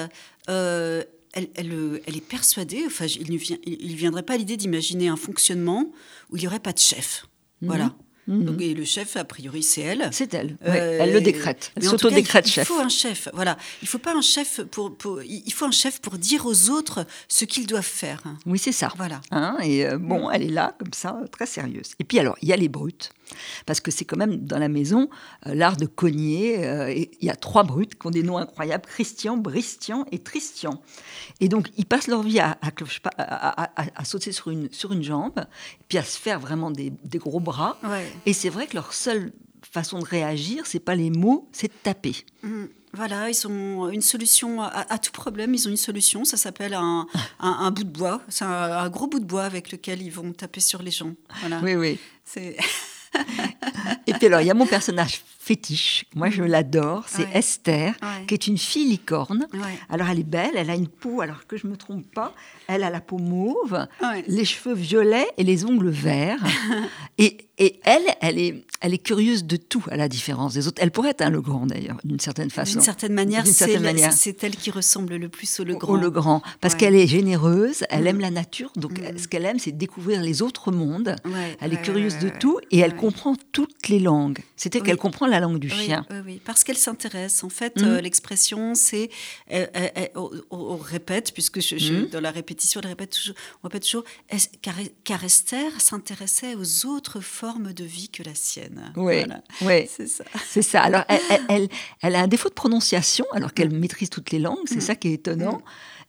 elle, 0.48 1.06
elle, 1.34 2.00
elle, 2.06 2.16
est 2.16 2.26
persuadée, 2.26 2.82
enfin, 2.86 3.06
il 3.06 3.32
ne 3.32 3.96
viendrait 3.96 4.22
pas 4.22 4.36
l'idée 4.36 4.56
d'imaginer 4.56 5.08
un 5.08 5.16
fonctionnement 5.16 5.92
où 6.30 6.36
il 6.36 6.40
n'y 6.40 6.46
aurait 6.46 6.60
pas 6.60 6.72
de 6.72 6.78
chef. 6.78 7.26
Mm-hmm. 7.62 7.66
Voilà. 7.66 7.94
Mhm. 8.28 8.44
Donc, 8.44 8.60
et 8.60 8.74
le 8.74 8.84
chef, 8.84 9.16
a 9.16 9.24
priori, 9.24 9.62
c'est 9.62 9.80
elle. 9.80 10.08
C'est 10.12 10.32
elle. 10.34 10.56
Euh, 10.64 10.98
elle 11.00 11.12
le 11.12 11.20
décrète. 11.20 11.72
Elle 11.74 11.84
s'auto-décrète 11.84 12.46
chef. 12.46 12.68
Il 12.68 12.72
faut 12.72 12.80
un 12.80 12.88
chef. 12.88 13.28
Voilà. 13.34 13.56
Il 13.82 13.88
faut 13.88 13.98
pas 13.98 14.14
un 14.14 14.20
chef 14.20 14.60
pour, 14.62 14.92
Il 15.24 15.52
faut 15.52 15.64
un 15.64 15.72
chef 15.72 16.00
pour 16.00 16.18
dire 16.18 16.46
aux 16.46 16.70
autres 16.70 17.04
ce 17.28 17.44
qu'ils 17.44 17.66
doivent 17.66 17.82
faire. 17.82 18.22
Oui, 18.46 18.58
c'est 18.58 18.72
ça. 18.72 18.92
Voilà. 18.96 19.20
Hein, 19.30 19.56
et 19.62 19.86
euh, 19.86 19.98
bon, 19.98 20.30
elle 20.30 20.42
est 20.42 20.50
là 20.50 20.74
comme 20.78 20.92
ça, 20.92 21.20
très 21.32 21.46
sérieuse. 21.46 21.94
Et 21.98 22.04
puis 22.04 22.18
alors, 22.18 22.36
il 22.42 22.48
y 22.48 22.52
a 22.52 22.56
les 22.56 22.68
brutes. 22.68 23.10
Parce 23.64 23.80
que 23.80 23.90
c'est 23.90 24.04
quand 24.04 24.18
même 24.18 24.44
dans 24.44 24.58
la 24.58 24.68
maison 24.68 25.08
euh, 25.46 25.54
l'art 25.54 25.76
de 25.76 25.86
cogner. 25.86 26.62
Il 27.20 27.26
y 27.26 27.30
a 27.30 27.36
trois 27.36 27.64
brutes 27.64 27.98
qui 27.98 28.06
ont 28.06 28.10
des 28.10 28.22
noms 28.22 28.36
incroyables 28.36 28.84
Christian, 28.86 29.36
Bristian 29.36 30.04
et 30.12 30.18
Tristian. 30.18 30.80
Et 31.40 31.48
donc, 31.48 31.68
ils 31.76 31.86
passent 31.86 32.08
leur 32.08 32.22
vie 32.22 32.38
à, 32.40 32.58
à, 33.16 34.04
sauter 34.04 34.32
sur 34.32 34.50
une, 34.50 34.70
sur 34.70 34.92
une 34.92 35.02
jambe, 35.02 35.44
puis 35.88 35.98
à 35.98 36.04
se 36.04 36.18
faire 36.18 36.38
vraiment 36.38 36.70
des, 36.70 36.92
des 37.04 37.18
gros 37.18 37.40
bras. 37.40 37.78
Ouais. 37.82 38.11
Et 38.26 38.32
c'est 38.32 38.48
vrai 38.48 38.66
que 38.66 38.74
leur 38.74 38.92
seule 38.92 39.32
façon 39.62 39.98
de 39.98 40.04
réagir, 40.04 40.66
c'est 40.66 40.80
pas 40.80 40.94
les 40.94 41.10
mots, 41.10 41.48
c'est 41.52 41.68
de 41.68 41.72
taper. 41.82 42.14
Mmh. 42.42 42.64
Voilà, 42.94 43.30
ils 43.30 43.46
ont 43.46 43.88
une 43.88 44.02
solution 44.02 44.60
à, 44.60 44.98
tout 44.98 45.12
problème. 45.12 45.54
Ils 45.54 45.66
ont 45.66 45.70
une 45.70 45.78
solution. 45.78 46.26
Ça 46.26 46.36
s'appelle 46.36 46.74
un, 46.74 47.06
un, 47.40 47.70
bout 47.70 47.84
de 47.84 47.90
bois. 47.90 48.20
C'est 48.28 48.44
un, 48.44 48.90
gros 48.90 49.06
bout 49.06 49.18
de 49.18 49.24
bois 49.24 49.44
avec 49.44 49.72
lequel 49.72 50.02
ils 50.02 50.10
vont 50.10 50.30
taper 50.32 50.60
sur 50.60 50.82
les 50.82 50.90
gens. 50.90 51.14
Voilà. 51.40 51.60
Oui, 51.62 51.74
oui. 51.74 51.98
Et 54.06 54.12
puis 54.12 54.26
alors, 54.26 54.42
il 54.42 54.46
y 54.46 54.50
a 54.50 54.54
mon 54.54 54.66
personnage 54.66 55.22
fétiche. 55.42 56.04
Moi, 56.14 56.30
je 56.30 56.44
l'adore. 56.44 57.04
C'est 57.08 57.26
Esther, 57.34 57.94
qui 58.28 58.34
est 58.34 58.46
une 58.46 58.58
fille 58.58 58.88
licorne. 58.88 59.48
Alors, 59.90 60.08
elle 60.08 60.20
est 60.20 60.24
belle. 60.24 60.52
Elle 60.54 60.70
a 60.70 60.76
une 60.76 60.86
peau, 60.86 61.20
alors 61.20 61.46
que 61.48 61.56
je 61.56 61.66
me 61.66 61.76
trompe 61.76 62.04
pas, 62.14 62.32
elle 62.68 62.84
a 62.84 62.90
la 62.90 63.00
peau 63.00 63.18
mauve, 63.18 63.86
les 64.28 64.44
cheveux 64.44 64.74
violets 64.74 65.26
et 65.36 65.42
les 65.42 65.64
ongles 65.64 65.90
verts. 65.90 66.42
et, 67.18 67.48
et, 67.58 67.80
elle, 67.84 68.04
elle 68.20 68.38
est, 68.38 68.64
elle 68.80 68.94
est 68.94 68.98
curieuse 68.98 69.44
de 69.44 69.56
tout, 69.56 69.84
à 69.90 69.96
la 69.96 70.08
différence 70.08 70.54
des 70.54 70.68
autres. 70.68 70.80
Elle 70.80 70.92
pourrait 70.92 71.10
être 71.10 71.22
un 71.22 71.30
Legrand, 71.30 71.66
d'ailleurs, 71.66 71.98
d'une 72.04 72.20
certaine 72.20 72.50
façon. 72.50 72.74
D'une 72.74 72.80
certaine 72.80 73.12
manière, 73.12 73.44
c'est 73.46 74.44
elle 74.44 74.56
qui 74.56 74.70
ressemble 74.70 75.16
le 75.16 75.28
plus 75.28 75.60
au 75.60 75.64
Legrand. 75.64 75.92
Au 75.92 75.96
Legrand. 75.96 76.42
Parce 76.60 76.76
qu'elle 76.76 76.94
est 76.94 77.08
généreuse, 77.08 77.84
elle 77.90 78.06
aime 78.06 78.20
la 78.20 78.30
nature. 78.30 78.70
Donc, 78.76 78.92
mm. 78.92 79.18
ce 79.18 79.26
qu'elle 79.26 79.44
aime, 79.44 79.58
c'est 79.58 79.72
découvrir 79.72 80.22
les 80.22 80.40
autres 80.40 80.70
mondes. 80.70 81.16
elle 81.60 81.72
est 81.72 81.82
curieuse 81.82 82.18
de 82.18 82.28
tout 82.28 82.60
et 82.70 82.78
elle 82.78 82.94
comprend 82.94 83.34
toutes 83.50 83.88
les 83.88 83.98
langues. 83.98 84.38
C'est-à-dire 84.56 84.84
qu'elle 84.84 84.96
comprend 84.96 85.26
la 85.32 85.40
langue 85.40 85.58
du 85.58 85.68
chien. 85.68 86.06
Oui, 86.10 86.16
oui, 86.24 86.40
parce 86.44 86.62
qu'elle 86.62 86.76
s'intéresse. 86.76 87.42
En 87.42 87.48
fait, 87.48 87.80
mmh. 87.80 87.84
euh, 87.84 88.00
l'expression, 88.00 88.74
c'est. 88.74 89.10
On, 90.50 90.76
répète, 90.76 91.32
puisque 91.32 91.60
je, 91.60 91.92
mmh. 91.92 92.06
dans 92.10 92.20
la 92.20 92.30
répétition, 92.30 92.80
elle 92.82 92.88
répète 92.88 93.10
toujours, 93.10 93.34
on 93.62 93.68
répète 93.68 93.82
toujours 93.82 94.04
car, 95.04 95.24
Esther 95.24 95.80
s'intéressait 95.80 96.54
aux 96.54 96.86
autres 96.86 97.20
formes 97.20 97.72
de 97.72 97.84
vie 97.84 98.08
que 98.08 98.22
la 98.22 98.34
sienne? 98.34 98.92
Oui, 98.96 99.24
oui. 99.62 99.88
c'est 99.96 100.06
ça. 100.06 100.24
C'est 100.48 100.62
ça. 100.62 100.82
Alors, 100.82 101.04
elle, 101.48 101.68
elle, 102.02 102.14
a 102.14 102.20
un 102.20 102.28
défaut 102.28 102.48
de 102.48 102.54
prononciation, 102.54 103.24
alors 103.32 103.52
qu'elle 103.54 103.70
mmh. 103.70 103.78
maîtrise 103.78 104.10
toutes 104.10 104.30
les 104.30 104.38
langues, 104.38 104.66
c'est 104.66 104.80
ça 104.80 104.94
qui 104.94 105.08
est 105.08 105.14
étonnant 105.14 105.62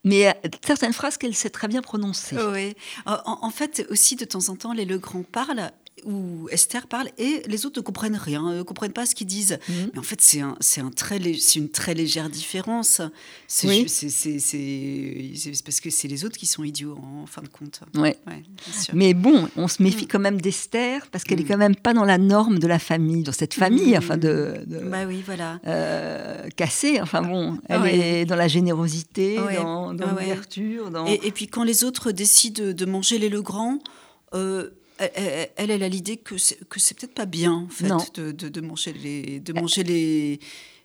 mais 0.03 0.27
euh, 0.27 0.31
certaines 0.65 0.93
phrases 0.93 1.17
qu'elle 1.17 1.35
sait 1.35 1.49
très 1.49 1.67
bien 1.67 1.81
prononcer. 1.81 2.35
Oui. 2.51 2.75
En, 3.05 3.39
en, 3.41 3.49
fait, 3.49 3.85
aussi, 3.89 4.15
de 4.15 4.25
temps 4.25 4.49
en 4.49 4.55
temps, 4.55 4.73
les 4.73 4.85
Legrand 4.85 5.23
parlent 5.23 5.71
où 6.05 6.47
Esther 6.49 6.87
parle 6.87 7.09
et 7.17 7.43
les 7.47 7.65
autres 7.65 7.79
ne 7.79 7.83
comprennent 7.83 8.15
rien, 8.15 8.53
ne 8.53 8.63
comprennent 8.63 8.93
pas 8.93 9.05
ce 9.05 9.15
qu'ils 9.15 9.27
disent. 9.27 9.59
Mhm. 9.69 9.91
Mais 9.93 9.99
en 9.99 10.03
fait, 10.03 10.21
c'est 10.21 10.41
un, 10.41 10.57
un 10.77 10.89
très, 10.89 11.17
une 11.17 11.69
très 11.69 11.93
légère 11.93 12.29
différence. 12.29 13.01
C'est 13.47 13.67
oui. 13.67 13.85
parce 15.63 15.79
que 15.79 15.89
c'est 15.89 16.07
les 16.07 16.25
autres 16.25 16.37
qui 16.37 16.45
sont 16.45 16.63
idiots 16.63 16.97
en, 16.97 17.25
fin 17.25 17.41
de 17.41 17.47
compte. 17.47 17.81
Ouais. 17.95 18.17
Mais 18.93 19.13
bon, 19.13 19.47
on 19.55 19.67
se 19.67 19.81
méfie 19.81 20.05
mm. 20.05 20.07
quand 20.07 20.19
même 20.19 20.41
d'Esther 20.41 21.07
parce 21.11 21.23
qu'elle 21.23 21.39
est 21.39 21.43
mm. 21.43 21.47
quand 21.47 21.57
même 21.57 21.75
pas 21.75 21.93
dans 21.93 22.05
la 22.05 22.17
norme 22.17 22.59
de 22.59 22.67
la 22.67 22.79
famille, 22.79 23.23
dans 23.23 23.31
cette 23.31 23.53
famille, 23.53 23.93
mm. 23.93 23.97
enfin 23.97 24.17
de, 24.17 24.63
bah 24.67 25.05
oui, 25.07 25.23
voilà. 25.25 25.59
Euh, 25.67 26.49
cassée. 26.55 26.99
Enfin 27.01 27.21
bon, 27.21 27.59
elle 27.69 27.85
est 27.85 28.25
dans 28.25 28.35
la 28.35 28.47
générosité, 28.47 29.35
dans, 29.35 29.91
l'ouverture. 29.91 30.89
Dans... 30.89 31.05
Et, 31.05 31.19
et, 31.23 31.31
puis 31.31 31.47
quand 31.47 31.63
les 31.63 31.83
autres 31.83 32.11
décident 32.11 32.71
de 32.71 32.85
manger 32.85 33.19
les 33.19 33.29
Legrand, 33.29 33.79
euh, 34.33 34.71
elle, 34.97 35.71
elle, 35.71 35.83
a 35.83 35.89
l'idée 35.89 36.17
que 36.17 36.37
c'est, 36.37 36.67
que 36.69 36.79
c'est 36.79 36.97
peut-être 36.97 37.13
pas 37.13 37.25
bien 37.25 37.53
en 37.53 37.67
fait 37.67 37.89
de, 38.15 38.31
de, 38.31 38.49
de, 38.49 38.61
manger 38.61 38.93
les 38.93 39.39
de 39.39 39.53
manger 39.53 39.83
les 39.83 40.39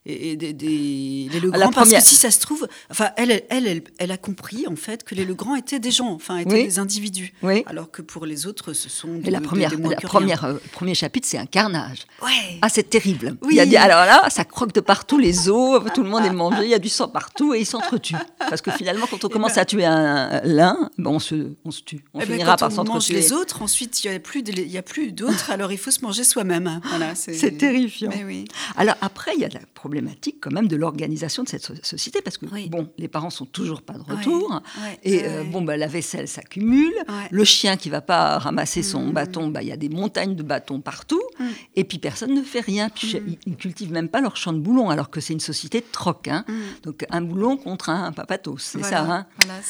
et, 0.08 0.36
des, 0.36 0.52
des, 0.52 1.28
les 1.30 1.40
Legrand, 1.40 1.70
parce 1.70 1.92
que 1.92 2.00
si 2.00 2.16
ça 2.16 2.30
se 2.30 2.40
trouve, 2.40 2.66
enfin, 2.90 3.10
elle, 3.16 3.30
elle, 3.30 3.66
elle, 3.66 3.82
elle, 3.98 4.10
a 4.10 4.16
compris 4.16 4.66
en 4.66 4.76
fait 4.76 5.04
que 5.04 5.14
les 5.14 5.24
Legrand 5.24 5.54
étaient 5.54 5.78
des 5.78 5.90
gens, 5.90 6.08
enfin, 6.08 6.38
étaient 6.38 6.64
des 6.64 6.78
individus, 6.78 7.32
oui. 7.42 7.62
alors 7.66 7.90
que 7.90 8.00
pour 8.02 8.24
les 8.24 8.46
autres, 8.46 8.72
ce 8.72 8.88
sont 8.88 9.18
des, 9.18 9.30
la 9.30 9.40
première, 9.40 9.70
la 9.78 9.96
première, 9.96 10.44
euh, 10.44 10.54
premier 10.72 10.94
chapitre, 10.94 11.28
c'est 11.28 11.38
un 11.38 11.46
carnage. 11.46 12.06
Ouais. 12.22 12.58
Ah, 12.62 12.68
c'est 12.68 12.88
terrible. 12.88 13.36
Oui. 13.42 13.58
Il 13.60 13.70
y 13.70 13.76
a, 13.76 13.82
alors 13.82 14.06
là, 14.06 14.30
ça 14.30 14.44
croque 14.44 14.72
de 14.72 14.80
partout 14.80 15.18
les 15.18 15.48
os, 15.48 15.82
tout 15.94 16.02
le 16.02 16.08
monde 16.08 16.24
est 16.24 16.32
mangé, 16.32 16.64
il 16.64 16.70
y 16.70 16.74
a 16.74 16.78
du 16.78 16.88
sang 16.88 17.08
partout 17.08 17.54
et 17.54 17.60
ils 17.60 17.66
s'entretuent. 17.66 18.16
Parce 18.38 18.62
que 18.62 18.70
finalement, 18.70 19.06
quand 19.10 19.24
on 19.24 19.28
commence 19.28 19.58
à 19.58 19.64
tuer 19.64 19.82
l'un, 19.82 20.90
ben 20.96 21.10
on, 21.10 21.18
se, 21.18 21.52
on 21.64 21.70
se 21.70 21.82
tue. 21.82 22.04
On 22.14 22.20
eh 22.20 22.26
ben, 22.26 22.32
finira 22.32 22.56
par 22.56 22.72
s'entretuer. 22.72 23.14
mange 23.14 23.24
les 23.24 23.32
autres, 23.32 23.62
ensuite, 23.62 24.02
il 24.04 24.10
n'y 24.10 24.16
a 24.16 24.20
plus, 24.20 24.40
il 24.40 24.70
y 24.70 24.78
a 24.78 24.82
plus 24.82 25.12
d'autres, 25.12 25.50
alors 25.50 25.70
il 25.72 25.78
faut 25.78 25.90
se 25.90 26.00
manger 26.00 26.24
soi-même. 26.24 26.80
Voilà, 26.84 27.14
c'est 27.14 27.52
terrifiant. 27.58 28.10
Oui. 28.24 28.46
Alors 28.76 28.96
après, 29.00 29.32
il 29.34 29.40
y 29.40 29.44
a 29.44 29.48
la 29.48 29.60
problématique 29.98 30.36
quand 30.40 30.52
même 30.52 30.68
de 30.68 30.76
l'organisation 30.76 31.42
de 31.42 31.48
cette 31.48 31.84
société 31.84 32.22
parce 32.22 32.38
que 32.38 32.46
bon, 32.68 32.88
les 32.98 33.08
parents 33.08 33.30
sont 33.30 33.46
toujours 33.46 33.82
pas 33.82 33.94
de 33.94 34.02
retour 34.02 34.62
et 35.02 35.24
euh, 35.24 35.44
bon, 35.44 35.62
bah, 35.62 35.76
la 35.76 35.86
vaisselle 35.86 36.28
s'accumule, 36.28 36.94
le 37.30 37.44
chien 37.44 37.76
qui 37.76 37.90
va 37.90 38.00
pas 38.00 38.38
ramasser 38.38 38.82
son 38.82 39.06
mm. 39.06 39.12
bâton, 39.12 39.48
bah, 39.48 39.62
il 39.62 39.68
y 39.68 39.72
a 39.72 39.76
des 39.76 39.88
montagnes 39.88 40.36
de 40.36 40.42
bâtons 40.42 40.80
partout 40.80 41.22
mm. 41.38 41.44
et 41.76 41.84
puis 41.84 41.98
personne 41.98 42.34
ne 42.34 42.42
fait 42.42 42.60
rien. 42.60 42.88
Puis, 42.88 43.14
mm. 43.14 43.36
Ils, 43.46 43.56
cultivent 43.56 43.92
même 43.92 44.08
pas 44.08 44.20
leur 44.20 44.36
champ 44.36 44.52
de 44.52 44.60
boulon 44.60 44.88
alors 44.90 45.10
que 45.10 45.20
c'est 45.20 45.32
une 45.32 45.40
société 45.40 45.80
de 45.80 45.86
troc. 45.90 46.28
Hein. 46.28 46.44
Donc 46.84 47.04
un 47.10 47.20
boulon 47.20 47.56
contre 47.56 47.90
un, 47.90 48.12
papatos, 48.12 48.58
c'est 48.58 48.84
ça, 48.84 49.02
hein. 49.02 49.26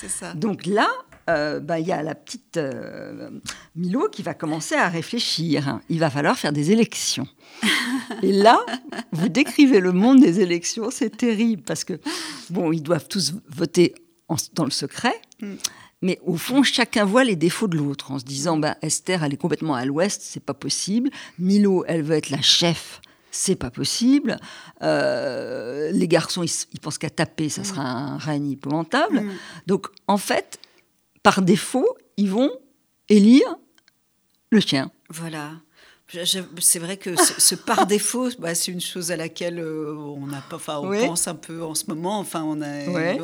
ça. 0.08 0.34
Donc 0.34 0.66
là, 0.66 0.88
euh, 1.28 1.60
bah, 1.60 1.78
il 1.78 1.86
y 1.86 1.92
a 1.92 2.02
la 2.02 2.14
petite 2.14 2.56
euh, 2.56 3.30
Milo 3.76 4.08
qui 4.08 4.22
va 4.22 4.34
commencer 4.34 4.74
à 4.74 4.88
réfléchir. 4.88 5.80
Il 5.88 6.00
va 6.00 6.10
falloir 6.10 6.38
faire 6.38 6.52
des 6.52 6.72
élections. 6.72 7.26
Et 8.22 8.32
là, 8.32 8.58
vous 9.12 9.28
décrivez 9.28 9.80
le 9.80 9.92
monde 9.92 10.20
des 10.20 10.40
élections, 10.40 10.90
c'est 10.90 11.16
terrible 11.16 11.62
parce 11.62 11.84
que, 11.84 12.00
bon, 12.50 12.72
ils 12.72 12.82
doivent 12.82 13.08
tous 13.08 13.34
voter 13.48 13.94
dans 14.54 14.64
le 14.64 14.70
secret. 14.70 15.14
Mm. 15.40 15.54
Mais 16.00 16.20
au 16.24 16.36
fond, 16.36 16.62
chacun 16.62 17.04
voit 17.04 17.24
les 17.24 17.36
défauts 17.36 17.66
de 17.66 17.76
l'autre 17.76 18.12
en 18.12 18.18
se 18.18 18.24
disant 18.24 18.56
bah, 18.56 18.76
Esther, 18.82 19.24
elle 19.24 19.34
est 19.34 19.38
complètement 19.38 19.74
à 19.74 19.84
l'ouest, 19.84 20.22
c'est 20.24 20.44
pas 20.44 20.54
possible. 20.54 21.10
Milo, 21.38 21.84
elle 21.88 22.02
veut 22.02 22.14
être 22.14 22.30
la 22.30 22.40
chef, 22.40 23.00
c'est 23.30 23.56
pas 23.56 23.70
possible. 23.70 24.38
Euh, 24.82 25.90
les 25.90 26.08
garçons, 26.08 26.42
ils, 26.44 26.80
pensent 26.80 26.98
qu'à 26.98 27.10
taper, 27.10 27.48
ça 27.48 27.62
mm. 27.62 27.64
sera 27.64 27.82
un 27.82 28.16
règne 28.16 28.52
épouvantable. 28.52 29.20
Mm. 29.20 29.30
Donc, 29.66 29.88
en 30.06 30.18
fait, 30.18 30.60
par 31.28 31.42
défaut, 31.42 31.98
ils 32.16 32.30
vont 32.30 32.50
élire 33.10 33.58
le 34.48 34.60
chien. 34.60 34.90
Voilà. 35.10 35.60
C'est 36.10 36.78
vrai 36.78 36.96
que 36.96 37.10
ce, 37.16 37.54
par 37.54 37.86
défaut, 37.86 38.30
bah, 38.38 38.54
c'est 38.54 38.72
une 38.72 38.80
chose 38.80 39.12
à 39.12 39.16
laquelle 39.16 39.58
euh, 39.58 39.94
on 39.94 40.26
n'a 40.26 40.40
pas, 40.40 40.56
enfin, 40.56 40.78
on 40.82 40.90
pense 41.06 41.28
un 41.28 41.34
peu 41.34 41.62
en 41.62 41.74
ce 41.74 41.84
moment. 41.88 42.18
Enfin, 42.18 42.42
on 42.44 42.62
a, 42.62 43.14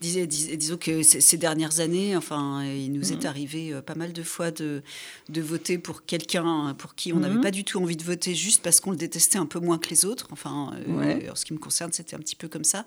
disons 0.00 0.76
que 0.78 1.02
ces 1.04 1.36
dernières 1.36 1.78
années, 1.78 2.16
enfin, 2.16 2.64
il 2.64 2.92
nous 2.92 3.12
est 3.12 3.22
mhm. 3.22 3.26
arrivé 3.26 3.72
euh, 3.72 3.82
pas 3.82 3.94
mal 3.94 4.12
de 4.12 4.22
fois 4.24 4.50
de, 4.50 4.82
de 5.28 5.40
voter 5.40 5.78
pour 5.78 6.04
quelqu'un 6.04 6.74
pour 6.76 6.96
qui 6.96 7.12
on 7.12 7.20
n'avait 7.20 7.36
mhm. 7.36 7.40
pas 7.40 7.52
du 7.52 7.62
tout 7.62 7.80
envie 7.80 7.96
de 7.96 8.02
voter, 8.02 8.34
juste 8.34 8.62
parce 8.62 8.80
qu'on 8.80 8.90
le 8.90 8.96
détestait 8.96 9.38
un 9.38 9.46
peu 9.46 9.60
moins 9.60 9.78
que 9.78 9.88
les 9.90 10.04
autres. 10.04 10.26
Enfin, 10.32 10.72
euh, 10.88 11.30
en 11.30 11.36
ce 11.36 11.44
qui 11.44 11.52
me 11.52 11.58
concerne, 11.58 11.92
c'était 11.92 12.16
un 12.16 12.20
petit 12.20 12.36
peu 12.36 12.48
comme 12.48 12.64
ça. 12.64 12.84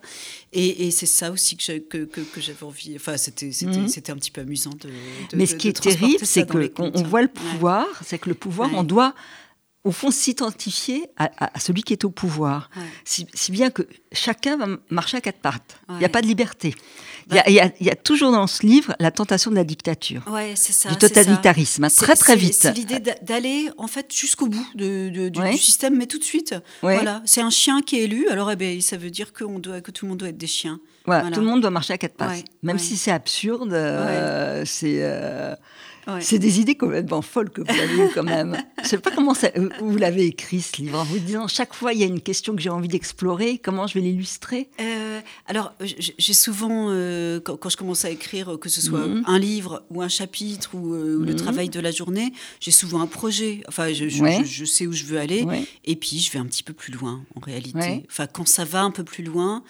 Et, 0.51 0.91
c'est 0.91 1.05
ça 1.05 1.31
aussi 1.31 1.55
que, 1.55 1.79
que, 1.79 2.05
que, 2.05 2.41
j'avais 2.41 2.63
envie. 2.63 2.93
Enfin, 2.95 3.15
c'était 3.15 3.51
c'était 3.51 4.12
un 4.12 4.15
petit 4.15 4.31
peu 4.31 4.41
amusant 4.41 4.72
de. 4.72 4.89
Mais 5.36 5.45
ce 5.45 5.55
qui 5.55 5.69
est 5.69 5.81
terrible, 5.81 6.25
c'est 6.25 6.45
qu'on 6.45 6.91
on 6.93 7.03
voit 7.03 7.22
le 7.22 7.29
pouvoir, 7.29 7.86
c'est 8.03 8.19
que 8.19 8.27
le 8.27 8.36
pouvoir, 8.36 8.69
on 8.74 8.84
doit 8.84 9.04
au 9.85 9.91
fond, 9.91 10.09
s'identifier 10.09 11.05
à, 11.15 11.59
celui 11.59 11.83
qui 11.83 11.93
est 11.93 12.05
au 12.05 12.09
pouvoir. 12.09 12.71
Si, 13.05 13.27
bien 13.51 13.69
que 13.69 13.83
chacun 14.12 14.57
va 14.57 14.65
marcher 14.89 15.17
à 15.17 15.21
quatre 15.21 15.38
pattes. 15.38 15.79
Il 15.89 15.97
n'y 15.97 16.05
a 16.05 16.09
pas 16.09 16.24
de 16.24 16.27
liberté. 16.27 16.74
Il 17.29 17.53
y, 17.53 17.89
a, 17.89 17.95
toujours 17.95 18.31
dans 18.31 18.47
ce 18.47 18.65
livre 18.65 18.95
la 19.00 19.12
tentation 19.12 19.51
de 19.51 19.55
la 19.55 19.63
dictature, 19.63 20.24
ça, 20.55 20.89
du 20.89 20.97
totalitarisme, 20.97 21.83
hein, 21.83 21.89
très 21.89 22.15
très 22.15 22.35
vite. 22.35 22.55
C'est 22.55 22.74
l'idée 22.74 23.00
d'aller 23.21 23.69
en 23.77 23.88
fait 23.88 24.12
jusqu'au 24.13 24.47
bout 24.47 24.67
de, 24.74 25.29
du, 25.29 25.57
système, 25.57 25.95
mais 25.95 26.07
tout 26.07 26.19
de 26.19 26.24
suite. 26.24 26.55
Voilà, 26.81 27.21
c'est 27.25 27.41
un 27.41 27.51
chien 27.51 27.81
qui 27.81 27.97
est 27.97 28.03
élu, 28.03 28.27
alors 28.29 28.51
eh 28.51 28.55
ben, 28.55 28.81
ça 28.81 28.97
veut 28.97 29.12
dire 29.12 29.33
que, 29.33 29.43
doit, 29.59 29.81
que 29.81 29.91
tout 29.91 30.05
le 30.05 30.09
monde 30.09 30.19
doit 30.19 30.29
être 30.29 30.38
des 30.38 30.47
chiens. 30.47 30.79
Tout 31.05 31.41
le 31.41 31.45
monde 31.45 31.62
doit 31.62 31.69
marcher 31.69 31.93
à 31.93 32.00
quatre 32.00 32.15
pattes, 32.15 32.43
même 32.63 32.79
si 32.79 32.97
c'est 32.97 33.12
absurde. 33.12 33.74
Euh, 33.74 34.63
c'est 34.65 34.97
euh, 35.01 35.55
C'est 36.19 36.39
des 36.39 36.59
idées 36.59 36.75
complètement 36.75 37.21
folles 37.21 37.50
que 37.50 37.62
vous 37.62 37.69
avez 37.69 37.95
eues 37.95 38.09
quand 38.13 38.24
même. 38.24 38.57
Je 38.77 38.83
ne 38.83 38.88
sais 38.88 38.97
pas 39.00 39.12
comment 39.12 39.33
ça, 39.33 39.50
euh, 39.57 39.69
vous 39.79 39.97
l'avez 39.97 40.27
écrit 40.27 40.62
ce 40.62 40.77
livre, 40.77 41.00
en 41.00 41.03
vous 41.03 41.17
disant 41.17 41.47
chaque 41.47 41.74
fois 41.74 41.93
il 41.93 42.00
y 42.00 42.03
a 42.03 42.05
une 42.05 42.21
question 42.21 42.55
que 42.55 42.62
j'ai 42.62 42.69
envie 42.69 42.88
d'explorer, 42.88 43.57
comment 43.57 43.88
je 43.88 43.95
vais 43.95 44.01
l'illustrer? 44.01 44.69
Euh, 44.79 45.21
Alors, 45.47 45.74
j'ai 45.81 46.33
souvent, 46.33 46.88
euh, 46.89 47.39
quand, 47.39 47.69
je 47.69 47.77
commence 47.77 48.05
à 48.05 48.12
écrire, 48.12 48.59
que 48.59 48.69
ce 48.69 48.81
soit 48.81 49.07
mhm. 49.07 49.24
un 49.25 49.39
livre 49.39 49.83
ou 49.89 50.03
un 50.03 50.07
chapitre 50.07 50.75
ou, 50.75 50.93
le 50.93 51.17
mhm. 51.17 51.35
travail 51.35 51.69
de 51.69 51.79
la 51.79 51.91
journée, 51.91 52.31
j'ai 52.59 52.71
souvent 52.71 53.01
un 53.01 53.07
projet. 53.07 53.63
Enfin, 53.67 53.91
je, 53.91 54.07
je, 54.07 54.65
sais 54.65 54.85
où 54.85 54.91
je 54.91 55.05
veux 55.05 55.17
aller, 55.17 55.45
et 55.85 55.95
puis 55.95 56.19
je 56.19 56.31
vais 56.31 56.39
un 56.39 56.45
petit 56.45 56.63
peu 56.63 56.74
plus 56.74 56.93
loin 56.93 57.24
en 57.35 57.39
réalité. 57.39 58.03
Enfin, 58.09 58.27
quand 58.27 58.47
ça 58.47 58.65
va 58.65 58.83
un 58.83 58.91
peu 58.91 59.03
plus 59.03 59.24
loin, 59.24 59.63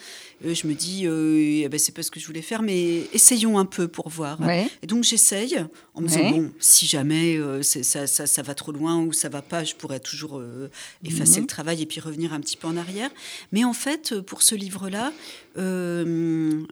je 0.44 0.66
me 0.66 0.74
dis, 0.74 1.06
eh 1.06 1.68
ben, 1.68 1.78
c'est 1.78 1.94
pas 1.94 2.02
ce 2.02 2.10
que 2.10 2.20
je 2.20 2.26
voulais 2.26 2.42
faire, 2.42 2.62
mais 2.62 3.04
essayons 3.14 3.58
un 3.58 3.64
peu 3.64 3.88
pour 3.88 4.10
voir. 4.10 4.38
Et 4.82 4.86
donc 4.86 5.04
j'essaye 5.04 5.56
en 5.94 6.02
me 6.02 6.08
disant, 6.08 6.25
bon, 6.30 6.52
si 6.58 6.86
jamais 6.86 7.36
euh, 7.36 7.62
ça, 7.62 8.06
ça, 8.06 8.26
ça, 8.26 8.42
va 8.42 8.54
trop 8.54 8.72
loin 8.72 8.98
ou 8.98 9.12
ça 9.12 9.28
va 9.28 9.42
pas, 9.42 9.64
je 9.64 9.74
pourrais 9.74 10.00
toujours 10.00 10.38
euh, 10.38 10.70
effacer 11.04 11.36
mhm. 11.36 11.42
le 11.42 11.46
travail 11.46 11.82
et 11.82 11.86
puis 11.86 12.00
revenir 12.00 12.32
un 12.32 12.40
petit 12.40 12.56
peu 12.56 12.66
en 12.66 12.76
arrière. 12.76 13.10
Mais 13.52 13.64
en 13.64 13.72
fait, 13.72 14.12
euh, 14.12 14.22
pour 14.22 14.42
ce 14.42 14.54
livre-là, 14.54 15.12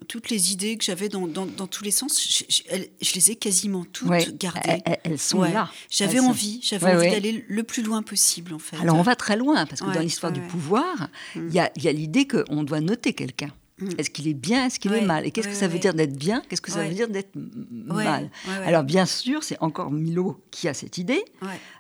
toutes 0.09 0.29
les 0.29 0.53
idées 0.53 0.77
que 0.77 0.85
j'avais 0.85 1.09
dans, 1.09 1.27
dans, 1.27 1.67
tous 1.67 1.85
les 1.85 1.91
sens, 1.91 2.45
je, 2.49 3.15
les 3.15 3.31
ai 3.31 3.37
quasiment 3.37 3.85
toutes 3.85 4.37
gardées. 4.37 4.83
Elles, 5.05 5.19
sont 5.19 5.43
là. 5.43 5.71
J'avais 5.89 6.21
envie, 6.21 6.61
j'avais 6.63 6.95
envie 6.95 7.11
d'aller 7.11 7.45
le 7.49 7.63
plus 7.63 7.83
loin 7.83 8.03
possible, 8.03 8.53
en 8.53 8.59
fait. 8.59 8.77
Alors 8.77 8.97
on 8.97 9.03
va 9.03 9.17
très 9.17 9.37
loin, 9.37 9.65
parce 9.65 9.81
que 9.81 9.93
dans 9.93 10.01
l'histoire 10.01 10.33
du 10.33 10.43
pouvoir, 10.43 11.09
il 11.35 11.53
y 11.53 11.59
a, 11.59 11.73
y 11.77 11.89
a 11.89 11.93
l'idée 11.93 12.27
qu'on 12.27 12.63
doit 12.63 12.81
noter 12.81 13.15
quelqu'un. 13.15 13.53
Mm. 13.81 13.89
Est-ce 13.99 14.11
qu'il 14.11 14.29
est 14.29 14.35
bien 14.35 14.67
Est-ce 14.67 14.79
qu'il 14.79 14.93
est 14.93 15.01
mal 15.01 15.27
Et 15.27 15.33
qu'est-ce 15.33 15.49
que 15.49 15.55
ça 15.55 15.67
veut 15.67 15.79
dire 15.79 15.95
d'être 15.95 16.17
bien 16.17 16.43
Qu'est-ce 16.49 16.61
que 16.61 16.71
ça 16.71 16.85
veut 16.85 16.95
dire 16.95 17.09
d'être 17.09 17.33
mal 17.35 18.31
Alors 18.65 18.85
bien 18.85 19.07
sûr, 19.07 19.43
c'est 19.43 19.59
encore 19.61 19.91
Milo 19.91 20.41
qui 20.51 20.69
a 20.69 20.75
cette 20.75 20.99
idée, 20.99 21.25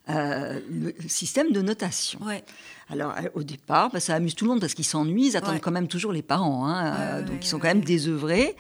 euh, 0.09 0.61
le 0.71 0.95
système 1.09 1.53
de 1.53 1.63
notation. 1.63 2.19
Alors 2.91 3.13
euh, 3.13 3.29
au 3.35 3.43
départ, 3.43 3.91
bah, 3.91 4.01
ça 4.01 4.15
amuse 4.15 4.35
tout 4.35 4.45
le 4.45 4.51
monde 4.51 4.61
parce 4.61 4.75
qu'ils 4.75 4.85
s'ennuient, 4.85 5.29
ils 5.29 5.37
attendent 5.37 5.61
quand 5.61 5.71
même 5.71 5.89
toujours 5.89 6.13
les 6.13 6.23
parents, 6.23 6.67
hein, 6.67 6.95
euh, 6.99 7.23
donc 7.23 7.45
ils 7.45 7.49
sont 7.49 7.59
quand 7.59 7.69
même 7.69 7.85
désœuvrés. 7.85 8.57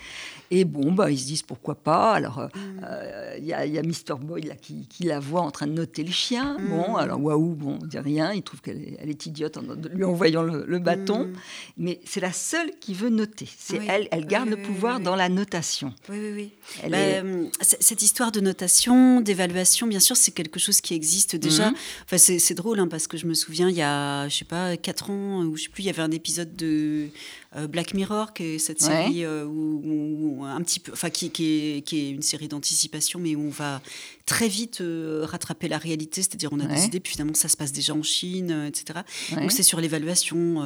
Et 0.50 0.64
bon, 0.64 0.92
bah, 0.92 1.10
ils 1.10 1.18
se 1.18 1.26
disent 1.26 1.42
pourquoi 1.42 1.74
pas. 1.74 2.12
Alors, 2.12 2.38
euh, 2.38 2.46
mm. 2.46 2.80
euh, 2.84 3.36
il 3.38 3.44
y, 3.44 3.52
a, 3.52 3.66
y, 3.66 3.78
a 3.78 3.82
Mr. 3.82 4.18
Boy 4.20 4.42
là, 4.42 4.54
qui, 4.54 4.86
la 5.00 5.20
voit 5.20 5.40
en 5.40 5.50
train 5.50 5.66
de 5.66 5.72
noter 5.72 6.04
le 6.04 6.12
chien. 6.12 6.58
Mm. 6.58 6.68
Bon, 6.68 6.96
alors 6.96 7.20
waouh, 7.20 7.54
bon, 7.54 7.78
on 7.80 7.86
dit 7.86 7.98
rien. 7.98 8.32
Il 8.32 8.42
trouve 8.42 8.60
qu'elle 8.60 8.80
est, 8.80 8.96
elle 9.00 9.10
est, 9.10 9.26
idiote 9.26 9.56
en 9.56 9.62
lui 9.92 10.04
envoyant 10.04 10.42
le, 10.42 10.78
bâton. 10.78 11.26
Mm. 11.26 11.32
Mais 11.78 12.00
c'est 12.04 12.20
la 12.20 12.32
seule 12.32 12.70
qui 12.80 12.94
veut 12.94 13.10
noter. 13.10 13.48
C'est 13.56 13.80
elle, 13.88 14.08
elle 14.10 14.26
garde 14.26 14.48
le 14.48 14.56
pouvoir 14.56 15.00
dans 15.00 15.16
la 15.16 15.28
notation. 15.28 15.92
Oui, 16.08 16.18
oui, 16.20 16.32
oui. 16.34 16.90
Bah, 16.90 16.96
euh, 16.98 17.46
cette 17.60 18.02
histoire 18.02 18.32
de 18.32 18.40
notation, 18.40 19.20
d'évaluation, 19.20 19.86
bien 19.86 20.00
sûr, 20.00 20.16
c'est 20.16 20.32
quelque 20.32 20.60
chose 20.60 20.80
qui 20.80 20.94
existe 20.94 21.36
déjà. 21.36 21.72
Enfin, 22.04 22.18
c'est 22.18 22.54
drôle 22.54 22.78
hein, 22.80 22.88
parce 22.88 23.06
que 23.06 23.16
je 23.16 23.26
me 23.26 23.34
souviens, 23.34 23.68
il 23.68 23.76
y 23.76 23.82
a, 23.82 24.28
je 24.28 24.36
sais 24.36 24.44
pas, 24.44 24.76
4 24.76 25.10
ans, 25.10 25.44
ou 25.44 25.56
je 25.56 25.64
sais 25.64 25.68
plus, 25.68 25.82
il 25.82 25.86
y 25.86 25.90
avait 25.90 26.02
un 26.02 26.10
épisode 26.10 26.54
de 26.56 27.08
Black 27.68 27.94
Mirror, 27.94 28.32
qui 28.32 28.42
est 28.44 28.58
cette 28.58 28.80
série 28.80 29.24
euh, 29.24 29.44
où, 29.44 30.44
un 30.44 30.60
petit 30.62 30.80
peu, 30.80 30.92
enfin 30.92 31.10
qui, 31.10 31.30
qui, 31.30 31.82
est, 31.92 32.10
une 32.10 32.22
série 32.22 32.48
d'anticipation, 32.48 33.20
mais 33.20 33.36
où 33.36 33.46
on 33.46 33.50
va 33.50 33.80
très 34.26 34.48
vite 34.48 34.80
euh, 34.80 35.24
rattraper 35.24 35.68
la 35.68 35.78
réalité, 35.78 36.22
c'est-à-dire 36.22 36.50
on 36.52 36.60
a 36.60 36.66
décidé, 36.66 36.98
puis 36.98 37.12
finalement 37.12 37.34
ça 37.34 37.48
se 37.48 37.56
passe 37.56 37.72
déjà 37.72 37.94
en 37.94 38.02
Chine, 38.02 38.66
etc. 38.68 39.00
Donc 39.32 39.52
c'est 39.52 39.62
sur 39.62 39.80
l'évaluation. 39.80 40.64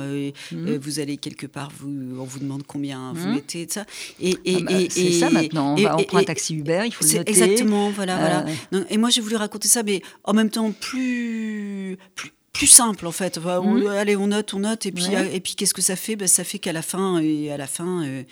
Mhm. 0.52 0.76
vous 0.76 1.00
allez 1.00 1.16
quelque 1.16 1.46
part, 1.46 1.70
vous, 1.78 1.88
on 2.18 2.24
vous 2.24 2.38
demande 2.38 2.62
combien 2.66 3.12
vous 3.12 3.26
mhm. 3.26 3.34
mettez, 3.34 3.62
et 3.62 3.68
ça. 3.68 3.84
Et, 4.20 4.36
ah 4.46 4.60
bah, 4.60 4.72
c'est 4.88 5.12
ça 5.12 5.30
maintenant. 5.30 5.76
On, 5.78 6.04
prend 6.04 6.18
un 6.18 6.24
taxi 6.24 6.54
Uber, 6.54 6.84
il 6.86 6.92
faut 6.92 7.04
le 7.04 7.18
noter. 7.18 7.30
Exactement, 7.30 7.90
voilà, 7.90 8.44
voilà. 8.70 8.86
et 8.88 8.96
moi 8.96 9.10
j'ai 9.10 9.20
voulu 9.20 9.36
raconter 9.36 9.68
ça, 9.68 9.82
mais 9.82 10.02
en 10.24 10.32
même 10.32 10.50
temps 10.50 10.72
plus, 10.72 11.98
plus 12.14 12.32
plus 12.58 12.66
simple 12.66 13.06
en 13.06 13.12
fait. 13.12 13.38
Mhm. 13.38 13.86
allez, 13.86 14.16
on 14.16 14.26
note, 14.26 14.52
on 14.52 14.58
note, 14.58 14.84
et 14.84 14.92
puis, 14.92 15.06
et 15.32 15.40
puis 15.40 15.54
qu'est-ce 15.54 15.74
que 15.74 15.82
ça 15.82 15.94
fait? 15.94 16.16
Ben, 16.16 16.26
Ça 16.26 16.42
fait 16.42 16.58
qu'à 16.58 16.72
la 16.72 16.82
fin, 16.82 17.20
et 17.20 17.52
à 17.52 17.56
la 17.56 17.68
fin, 17.68 18.04
euh, 18.04 18.24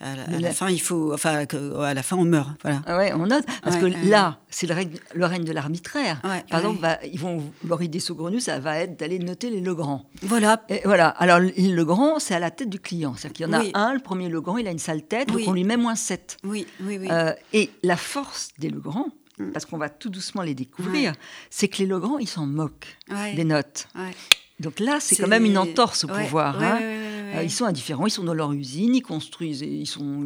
à 0.00 0.14
la, 0.40 0.52
fin, 0.52 0.68
il 0.68 0.80
faut, 0.80 1.12
enfin, 1.12 1.44
à 1.44 1.94
la 1.94 2.02
fin, 2.02 2.16
on 2.16 2.24
meurt. 2.24 2.50
Voilà. 2.62 2.82
Ah 2.86 2.96
ouais, 2.96 3.12
on 3.12 3.26
note 3.26 3.44
parce 3.62 3.76
que 3.76 3.86
là, 4.08 4.38
c'est 4.50 4.66
le, 4.66 4.74
le, 5.14 5.26
règne 5.26 5.44
de 5.44 5.52
l'arbitraire. 5.52 6.20
Par 6.22 6.60
exemple, 6.60 6.80
bah, 6.80 6.98
ils 7.04 7.18
vont 7.18 7.42
leur 7.66 7.80
idée 7.82 8.00
saugrenue, 8.00 8.40
ça 8.40 8.58
va 8.58 8.78
être 8.78 8.98
d'aller 8.98 9.20
noter 9.20 9.48
les 9.50 9.60
Legrand. 9.60 10.04
Voilà. 10.22 10.64
Et 10.68 10.82
voilà. 10.84 11.08
Alors 11.08 11.38
le 11.38 11.52
Legrand, 11.56 12.18
c'est 12.18 12.34
à 12.34 12.40
la 12.40 12.50
tête 12.50 12.70
du 12.70 12.80
client. 12.80 13.14
C'est-à-dire 13.16 13.46
qu'il 13.46 13.46
y 13.46 13.48
en 13.48 13.60
a 13.60 13.88
un, 13.88 13.94
le 13.94 14.00
premier 14.00 14.28
Legrand, 14.28 14.58
il 14.58 14.66
a 14.66 14.72
une 14.72 14.78
sale 14.78 15.02
tête, 15.02 15.28
donc 15.28 15.42
on 15.46 15.52
lui 15.52 15.64
met 15.64 15.76
moins 15.76 15.96
7. 15.96 16.38
Oui, 16.44 16.66
oui, 16.80 16.98
oui. 16.98 17.08
Euh, 17.10 17.32
et 17.52 17.70
la 17.82 17.96
force 17.96 18.50
des 18.58 18.70
Legrand, 18.70 19.06
Mm. 19.38 19.52
parce 19.52 19.64
qu'on 19.64 19.78
va 19.78 19.88
tout 19.88 20.10
doucement 20.10 20.42
les 20.42 20.54
découvrir, 20.54 21.12
c'est 21.50 21.68
que 21.68 21.78
les 21.78 21.86
Legrand, 21.86 22.18
ils 22.18 22.28
s'en 22.28 22.46
moquent 22.46 22.96
des 23.34 23.44
notes. 23.44 23.88
Donc 24.60 24.80
là, 24.80 24.98
c'est 25.00 25.16
quand 25.16 25.28
même 25.28 25.44
une 25.44 25.58
entorse 25.58 26.04
au 26.04 26.08
pouvoir. 26.08 26.60
Hein. 26.62 26.80
Euh, 26.82 27.42
ils 27.42 27.50
sont 27.50 27.66
indifférents, 27.66 28.06
ils 28.06 28.10
sont 28.10 28.24
dans 28.24 28.34
leur 28.34 28.52
usine, 28.52 28.94
ils 28.94 29.02
construisent, 29.02 29.60
ils 29.60 29.86
sont 29.86 30.24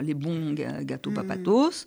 les, 0.00 0.14
bons 0.14 0.54
gâteaux 0.82 1.10
mm. 1.10 1.14
papatos. 1.14 1.86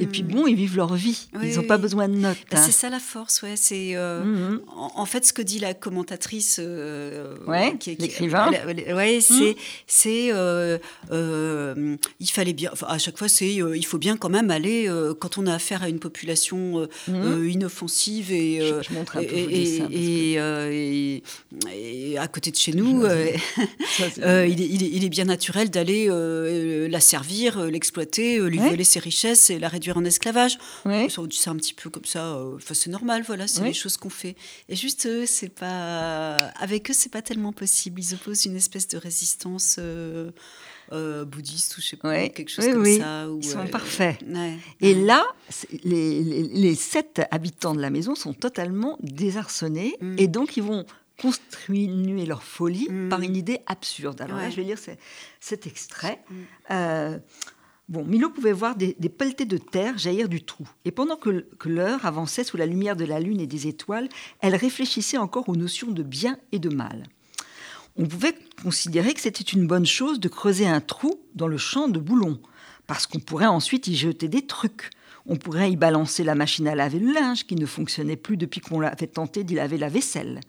Et 0.00 0.06
puis 0.06 0.22
bon, 0.22 0.46
ils 0.46 0.54
vivent 0.54 0.76
leur 0.76 0.94
vie. 0.94 1.28
ils 1.42 1.56
n'ont 1.56 1.64
pas 1.64 1.78
besoin 1.78 2.08
de 2.08 2.14
notes. 2.14 2.38
Bah, 2.50 2.58
c'est 2.58 2.68
hein. 2.68 2.70
ça 2.70 2.90
la 2.90 3.00
force, 3.00 3.42
ouais. 3.42 3.54
C'est 3.56 3.96
euh, 3.96 4.22
mm-hmm. 4.22 4.60
en, 4.76 5.04
fait 5.06 5.26
ce 5.26 5.32
que 5.32 5.42
dit 5.42 5.58
la 5.58 5.74
commentatrice, 5.74 6.60
euh, 6.62 7.36
ouais, 7.46 7.76
l'écrivain. 7.98 8.50
Ouais, 8.94 9.18
c'est 9.20 9.50
mm. 9.50 9.54
c'est 9.88 10.28
euh, 10.32 10.78
il 11.10 12.30
fallait 12.30 12.52
bien. 12.52 12.70
à 12.86 12.98
chaque 12.98 13.18
fois, 13.18 13.28
c'est 13.28 13.54
il 13.54 13.86
faut 13.86 13.98
bien 13.98 14.16
quand 14.16 14.28
même 14.28 14.50
aller 14.50 14.88
quand 15.18 15.36
on 15.38 15.46
a 15.46 15.54
affaire 15.54 15.82
à 15.82 15.88
une 15.88 15.98
population 15.98 16.88
inoffensive 17.08 18.32
et 18.32 18.60
et, 19.90 21.22
et, 21.72 22.18
à 22.18 22.28
côté 22.28 22.50
de 22.50 22.56
chez 22.56 22.72
nous, 22.72 23.04
il, 23.98 24.62
est, 24.62 24.68
il, 24.68 25.04
est, 25.04 25.08
bien 25.08 25.24
naturel 25.24 25.70
d'aller 25.70 26.08
la 26.88 27.00
servir, 27.00 27.64
l'exploiter, 27.64 28.38
lui 28.38 28.58
voler 28.58 28.84
ses 28.84 29.00
richesses 29.00 29.50
et 29.50 29.58
la 29.58 29.68
réduire 29.68 29.87
en 29.96 30.04
esclavage. 30.04 30.58
C'est 30.84 31.48
un 31.48 31.56
petit 31.56 31.74
peu 31.74 31.90
comme 31.90 32.04
ça. 32.04 32.34
Euh, 32.34 32.56
enfin, 32.56 32.74
c'est 32.74 32.90
normal, 32.90 33.22
voilà, 33.26 33.46
c'est 33.46 33.64
les 33.64 33.72
choses 33.72 33.96
qu'on 33.96 34.10
fait. 34.10 34.36
Et 34.68 34.76
juste, 34.76 35.06
eux, 35.06 35.26
c'est 35.26 35.48
pas. 35.48 36.48
Avec 36.58 36.90
eux, 36.90 36.94
c'est 36.94 37.12
pas 37.12 37.22
tellement 37.22 37.52
possible. 37.52 38.00
Ils 38.00 38.14
opposent 38.14 38.44
une 38.44 38.56
espèce 38.56 38.88
de 38.88 38.98
résistance. 38.98 39.76
Euh, 39.78 40.30
euh, 40.90 41.26
bouddhiste 41.26 41.76
ou 41.76 41.82
je 41.82 41.88
sais 41.88 41.96
pas, 41.96 42.28
quelque 42.30 42.50
chose 42.50 42.66
comme 42.66 42.84
ça. 42.84 43.26
Ils 43.26 43.44
sont 43.44 43.66
parfaits. 43.66 44.18
Et 44.80 44.94
là, 44.94 45.24
les, 45.84 46.22
les, 46.22 46.74
sept 46.74 47.20
habitants 47.30 47.74
de 47.74 47.80
la 47.82 47.90
maison 47.90 48.14
sont 48.14 48.32
totalement 48.32 48.96
désarçonnés 49.02 49.96
mm. 50.00 50.14
et 50.16 50.28
donc 50.28 50.56
ils 50.56 50.62
vont 50.62 50.86
continuer 51.20 52.24
leur 52.24 52.42
folie 52.42 52.88
mm. 52.88 53.08
par 53.10 53.20
une 53.20 53.36
idée 53.36 53.60
absurde. 53.66 54.20
Alors 54.22 54.38
là, 54.38 54.48
je 54.48 54.56
vais 54.56 54.62
lire 54.62 54.78
cet 55.40 55.66
extrait. 55.66 56.22
Mm. 56.70 57.20
Milo 57.88 58.28
pouvait 58.28 58.52
voir 58.52 58.76
des, 58.76 58.94
pelletés 58.94 59.46
de 59.46 59.56
terre 59.56 59.96
jaillir 59.96 60.28
du 60.28 60.42
trou. 60.42 60.68
Et 60.84 60.90
pendant 60.90 61.16
que, 61.16 61.46
l'heure 61.64 62.04
avançait 62.04 62.44
sous 62.44 62.58
la 62.58 62.66
lumière 62.66 62.96
de 62.96 63.06
la 63.06 63.18
lune 63.18 63.40
et 63.40 63.46
des 63.46 63.66
étoiles, 63.66 64.08
elle 64.40 64.54
réfléchissait 64.54 65.16
encore 65.16 65.48
aux 65.48 65.56
notions 65.56 65.90
de 65.90 66.02
bien 66.02 66.38
et 66.52 66.58
de 66.58 66.68
mal. 66.68 67.04
On 67.96 68.06
pouvait 68.06 68.34
considérer 68.62 69.14
que 69.14 69.20
c'était 69.20 69.42
une 69.42 69.66
bonne 69.66 69.86
chose 69.86 70.20
de 70.20 70.28
creuser 70.28 70.66
un 70.66 70.80
trou 70.80 71.20
dans 71.34 71.48
le 71.48 71.56
champ 71.56 71.88
de 71.88 71.98
boulon, 71.98 72.38
parce 72.86 73.06
qu'on 73.06 73.20
pourrait 73.20 73.46
ensuite 73.46 73.88
y 73.88 73.96
jeter 73.96 74.28
des 74.28 74.46
trucs. 74.46 74.90
On 75.26 75.36
pourrait 75.36 75.72
y 75.72 75.76
balancer 75.76 76.24
la 76.24 76.34
machine 76.34 76.68
à 76.68 76.74
laver 76.74 76.98
le 76.98 77.12
linge 77.12 77.46
qui 77.46 77.56
ne 77.56 77.66
fonctionnait 77.66 78.16
plus 78.16 78.36
depuis 78.36 78.60
qu'on 78.60 78.80
l'avait 78.80 79.06
tenté 79.06 79.44
d'y 79.44 79.54
laver 79.54 79.78
la 79.78 79.88
vaisselle. 79.88 80.40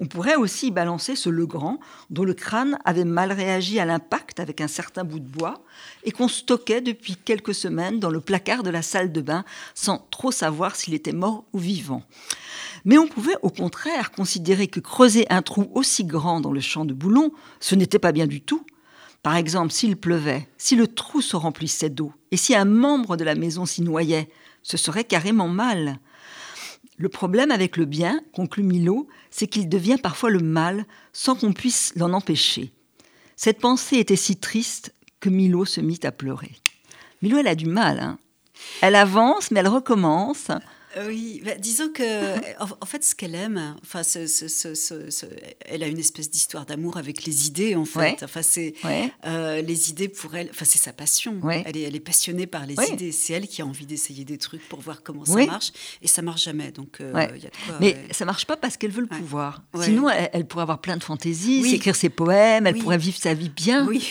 On 0.00 0.06
pourrait 0.06 0.36
aussi 0.36 0.70
balancer 0.70 1.16
ce 1.16 1.28
Legrand, 1.28 1.80
dont 2.10 2.22
le 2.22 2.34
crâne 2.34 2.78
avait 2.84 3.04
mal 3.04 3.32
réagi 3.32 3.80
à 3.80 3.84
l'impact 3.84 4.38
avec 4.38 4.60
un 4.60 4.68
certain 4.68 5.02
bout 5.02 5.18
de 5.18 5.26
bois, 5.26 5.64
et 6.04 6.12
qu'on 6.12 6.28
stockait 6.28 6.80
depuis 6.80 7.16
quelques 7.16 7.54
semaines 7.54 7.98
dans 7.98 8.10
le 8.10 8.20
placard 8.20 8.62
de 8.62 8.70
la 8.70 8.82
salle 8.82 9.10
de 9.10 9.20
bain, 9.20 9.44
sans 9.74 10.06
trop 10.12 10.30
savoir 10.30 10.76
s'il 10.76 10.94
était 10.94 11.12
mort 11.12 11.44
ou 11.52 11.58
vivant. 11.58 12.04
Mais 12.84 12.96
on 12.96 13.08
pouvait 13.08 13.36
au 13.42 13.50
contraire 13.50 14.12
considérer 14.12 14.68
que 14.68 14.78
creuser 14.78 15.26
un 15.30 15.42
trou 15.42 15.68
aussi 15.74 16.04
grand 16.04 16.40
dans 16.40 16.52
le 16.52 16.60
champ 16.60 16.84
de 16.84 16.94
boulon, 16.94 17.32
ce 17.58 17.74
n'était 17.74 17.98
pas 17.98 18.12
bien 18.12 18.28
du 18.28 18.40
tout. 18.40 18.64
Par 19.24 19.34
exemple, 19.34 19.72
s'il 19.72 19.96
pleuvait, 19.96 20.48
si 20.58 20.76
le 20.76 20.86
trou 20.86 21.20
se 21.20 21.34
remplissait 21.34 21.90
d'eau, 21.90 22.12
et 22.30 22.36
si 22.36 22.54
un 22.54 22.64
membre 22.64 23.16
de 23.16 23.24
la 23.24 23.34
maison 23.34 23.66
s'y 23.66 23.82
noyait, 23.82 24.30
ce 24.62 24.76
serait 24.76 25.04
carrément 25.04 25.48
mal. 25.48 25.98
Le 26.98 27.08
problème 27.08 27.52
avec 27.52 27.76
le 27.76 27.84
bien, 27.84 28.20
conclut 28.32 28.64
Milo, 28.64 29.08
c'est 29.30 29.46
qu'il 29.46 29.68
devient 29.68 29.98
parfois 30.02 30.30
le 30.30 30.40
mal 30.40 30.84
sans 31.12 31.36
qu'on 31.36 31.52
puisse 31.52 31.92
l'en 31.96 32.12
empêcher. 32.12 32.72
Cette 33.36 33.60
pensée 33.60 33.98
était 33.98 34.16
si 34.16 34.36
triste 34.36 34.92
que 35.20 35.28
Milo 35.28 35.64
se 35.64 35.80
mit 35.80 36.00
à 36.02 36.10
pleurer. 36.10 36.56
Milo, 37.22 37.38
elle 37.38 37.46
a 37.46 37.54
du 37.54 37.66
mal. 37.66 38.00
Hein. 38.00 38.18
Elle 38.80 38.96
avance, 38.96 39.52
mais 39.52 39.60
elle 39.60 39.68
recommence. 39.68 40.50
Oui, 41.06 41.42
bah, 41.44 41.54
disons 41.58 41.88
que, 41.88 42.02
en, 42.62 42.86
fait, 42.86 43.04
ce 43.04 43.14
qu'elle 43.14 43.34
aime, 43.34 43.76
enfin, 43.82 44.02
elle 45.66 45.82
a 45.82 45.86
une 45.86 45.98
espèce 45.98 46.30
d'histoire 46.30 46.66
d'amour 46.66 46.96
avec 46.96 47.24
les 47.24 47.46
idées, 47.46 47.74
en 47.74 47.84
fait. 47.84 48.22
Enfin, 48.22 48.42
c'est 48.42 48.74
euh, 49.26 49.62
les 49.62 49.90
idées 49.90 50.08
pour 50.08 50.34
elle. 50.34 50.48
Enfin, 50.50 50.64
c'est 50.64 50.78
sa 50.78 50.92
passion. 50.92 51.40
Elle, 51.50 51.76
est, 51.76 51.82
elle 51.82 51.96
est 51.96 52.00
passionnée 52.00 52.46
par 52.46 52.66
les 52.66 52.74
idées. 52.92 53.12
C'est 53.12 53.34
elle 53.34 53.46
qui 53.46 53.62
a 53.62 53.66
envie 53.66 53.86
d'essayer 53.86 54.24
des 54.24 54.38
trucs 54.38 54.66
pour 54.68 54.80
voir 54.80 55.02
comment 55.02 55.24
ça 55.24 55.44
marche, 55.46 55.72
et 56.02 56.08
ça 56.08 56.22
marche 56.22 56.44
jamais. 56.44 56.72
Donc, 56.72 57.00
euh, 57.00 57.12
y 57.36 57.46
a 57.46 57.50
de 57.50 57.66
quoi, 57.66 57.76
Mais 57.80 57.96
ça 58.10 58.24
marche 58.24 58.46
pas 58.46 58.56
parce 58.56 58.76
qu'elle 58.76 58.90
veut 58.90 59.02
le 59.02 59.06
pouvoir. 59.06 59.62
Sinon, 59.80 60.08
elle, 60.08 60.46
pourrait 60.46 60.62
avoir 60.62 60.80
plein 60.80 60.96
de 60.96 61.04
fantaisies, 61.04 61.74
écrire 61.74 61.96
ses 61.96 62.08
poèmes, 62.08 62.66
elle 62.66 62.78
pourrait 62.78 62.98
vivre 62.98 63.18
sa 63.18 63.34
vie 63.34 63.50
bien. 63.50 63.86
Oui 63.86 64.08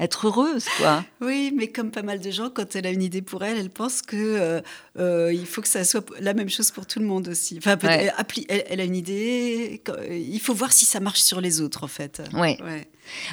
être 0.00 0.26
heureuse, 0.26 0.64
quoi. 0.78 1.04
Oui, 1.20 1.52
mais 1.54 1.68
comme 1.68 1.90
pas 1.90 2.02
mal 2.02 2.20
de 2.20 2.30
gens, 2.30 2.50
quand 2.50 2.74
elle 2.74 2.86
a 2.86 2.90
une 2.90 3.02
idée 3.02 3.22
pour 3.22 3.44
elle, 3.44 3.58
elle 3.58 3.70
pense 3.70 4.00
que 4.00 4.16
euh, 4.16 4.60
euh, 4.98 5.32
il 5.32 5.46
faut 5.46 5.60
que 5.60 5.68
ça 5.68 5.84
soit 5.84 6.04
la 6.20 6.32
même 6.34 6.48
chose 6.48 6.70
pour 6.70 6.86
tout 6.86 6.98
le 6.98 7.06
monde 7.06 7.28
aussi. 7.28 7.58
Enfin, 7.58 7.76
elle, 7.82 8.12
elle, 8.48 8.80
a 8.80 8.84
une 8.84 8.96
idée, 8.96 9.82
il 10.10 10.40
faut 10.40 10.54
voir 10.54 10.72
si 10.72 10.86
ça 10.86 11.00
marche 11.00 11.20
sur 11.20 11.40
les 11.40 11.60
autres, 11.60 11.84
en 11.84 11.88
fait. 11.88 12.22
Ouais. 12.34 12.58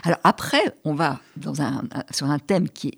Alors 0.04 0.20
après, 0.24 0.76
on 0.84 0.94
va 0.94 1.22
dans 1.38 1.62
un, 1.62 1.84
sur 2.12 2.30
un 2.30 2.40
thème 2.40 2.70
qui 2.70 2.90
est 2.90 2.98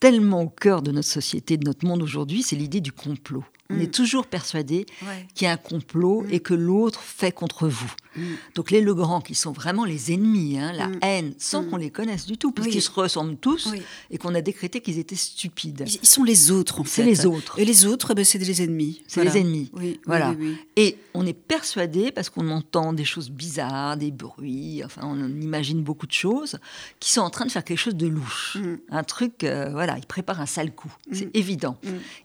tellement 0.00 0.42
au 0.42 0.48
cœur 0.48 0.82
de 0.82 0.90
notre 0.90 1.08
société, 1.08 1.56
de 1.56 1.64
notre 1.64 1.86
monde 1.86 2.02
aujourd'hui, 2.02 2.42
c'est 2.42 2.56
l'idée 2.56 2.80
du 2.80 2.92
complot. 2.92 3.44
On 3.70 3.78
est 3.78 3.86
mm. 3.86 3.90
toujours 3.90 4.26
persuadé 4.26 4.86
qu'il 5.34 5.46
y 5.46 5.48
a 5.48 5.52
un 5.52 5.56
complot 5.56 6.22
mm. 6.22 6.32
et 6.32 6.40
que 6.40 6.54
l'autre 6.54 7.00
fait 7.00 7.32
contre 7.32 7.68
vous. 7.68 7.92
Mm. 8.16 8.22
Donc 8.54 8.70
les 8.70 8.80
Legrand, 8.80 9.20
qui 9.20 9.34
sont 9.34 9.52
vraiment 9.52 9.84
les 9.84 10.12
ennemis, 10.12 10.58
hein, 10.58 10.72
la 10.72 10.90
haine, 11.06 11.34
sans 11.38 11.64
qu'on 11.64 11.76
les 11.76 11.90
connaisse 11.90 12.26
du 12.26 12.36
tout, 12.36 12.52
puisqu'ils 12.52 12.82
se 12.82 12.90
ressemblent 12.90 13.36
tous 13.36 13.70
et 14.10 14.18
qu'on 14.18 14.34
a 14.34 14.40
décrété 14.40 14.80
qu'ils 14.80 14.98
étaient 14.98 15.16
stupides. 15.16 15.84
Ils 15.86 16.06
sont 16.06 16.24
les 16.24 16.50
autres, 16.50 16.80
en 16.80 16.84
fait. 16.84 17.02
C'est 17.02 17.04
les 17.04 17.26
autres. 17.26 17.58
Et 17.58 17.64
les 17.64 17.86
autres, 17.86 18.14
ben, 18.14 18.24
c'est 18.24 18.38
des 18.38 18.62
ennemis. 18.62 19.02
C'est 19.06 19.24
les 19.24 19.38
ennemis. 19.38 19.70
voilà. 20.06 20.34
Et 20.76 20.98
on 21.14 21.26
est 21.26 21.32
persuadé, 21.32 22.10
parce 22.10 22.30
qu'on 22.30 22.50
entend 22.50 22.92
des 22.92 23.04
choses 23.04 23.30
bizarres, 23.30 23.96
des 23.96 24.10
bruits, 24.10 24.82
enfin, 24.84 25.02
on 25.04 25.16
imagine 25.40 25.82
beaucoup 25.82 26.06
de 26.06 26.12
choses, 26.12 26.58
qui 27.00 27.10
sont 27.10 27.20
en 27.20 27.30
train 27.30 27.46
de 27.46 27.50
faire 27.50 27.64
quelque 27.64 27.78
chose 27.78 27.96
de 27.96 28.06
louche. 28.06 28.58
Un 28.90 29.04
truc, 29.04 29.44
euh, 29.44 29.68
voilà, 29.70 29.96
ils 29.98 30.06
préparent 30.06 30.40
un 30.40 30.46
sale 30.46 30.74
coup. 30.74 30.92
C'est 31.12 31.34
évident. 31.34 31.76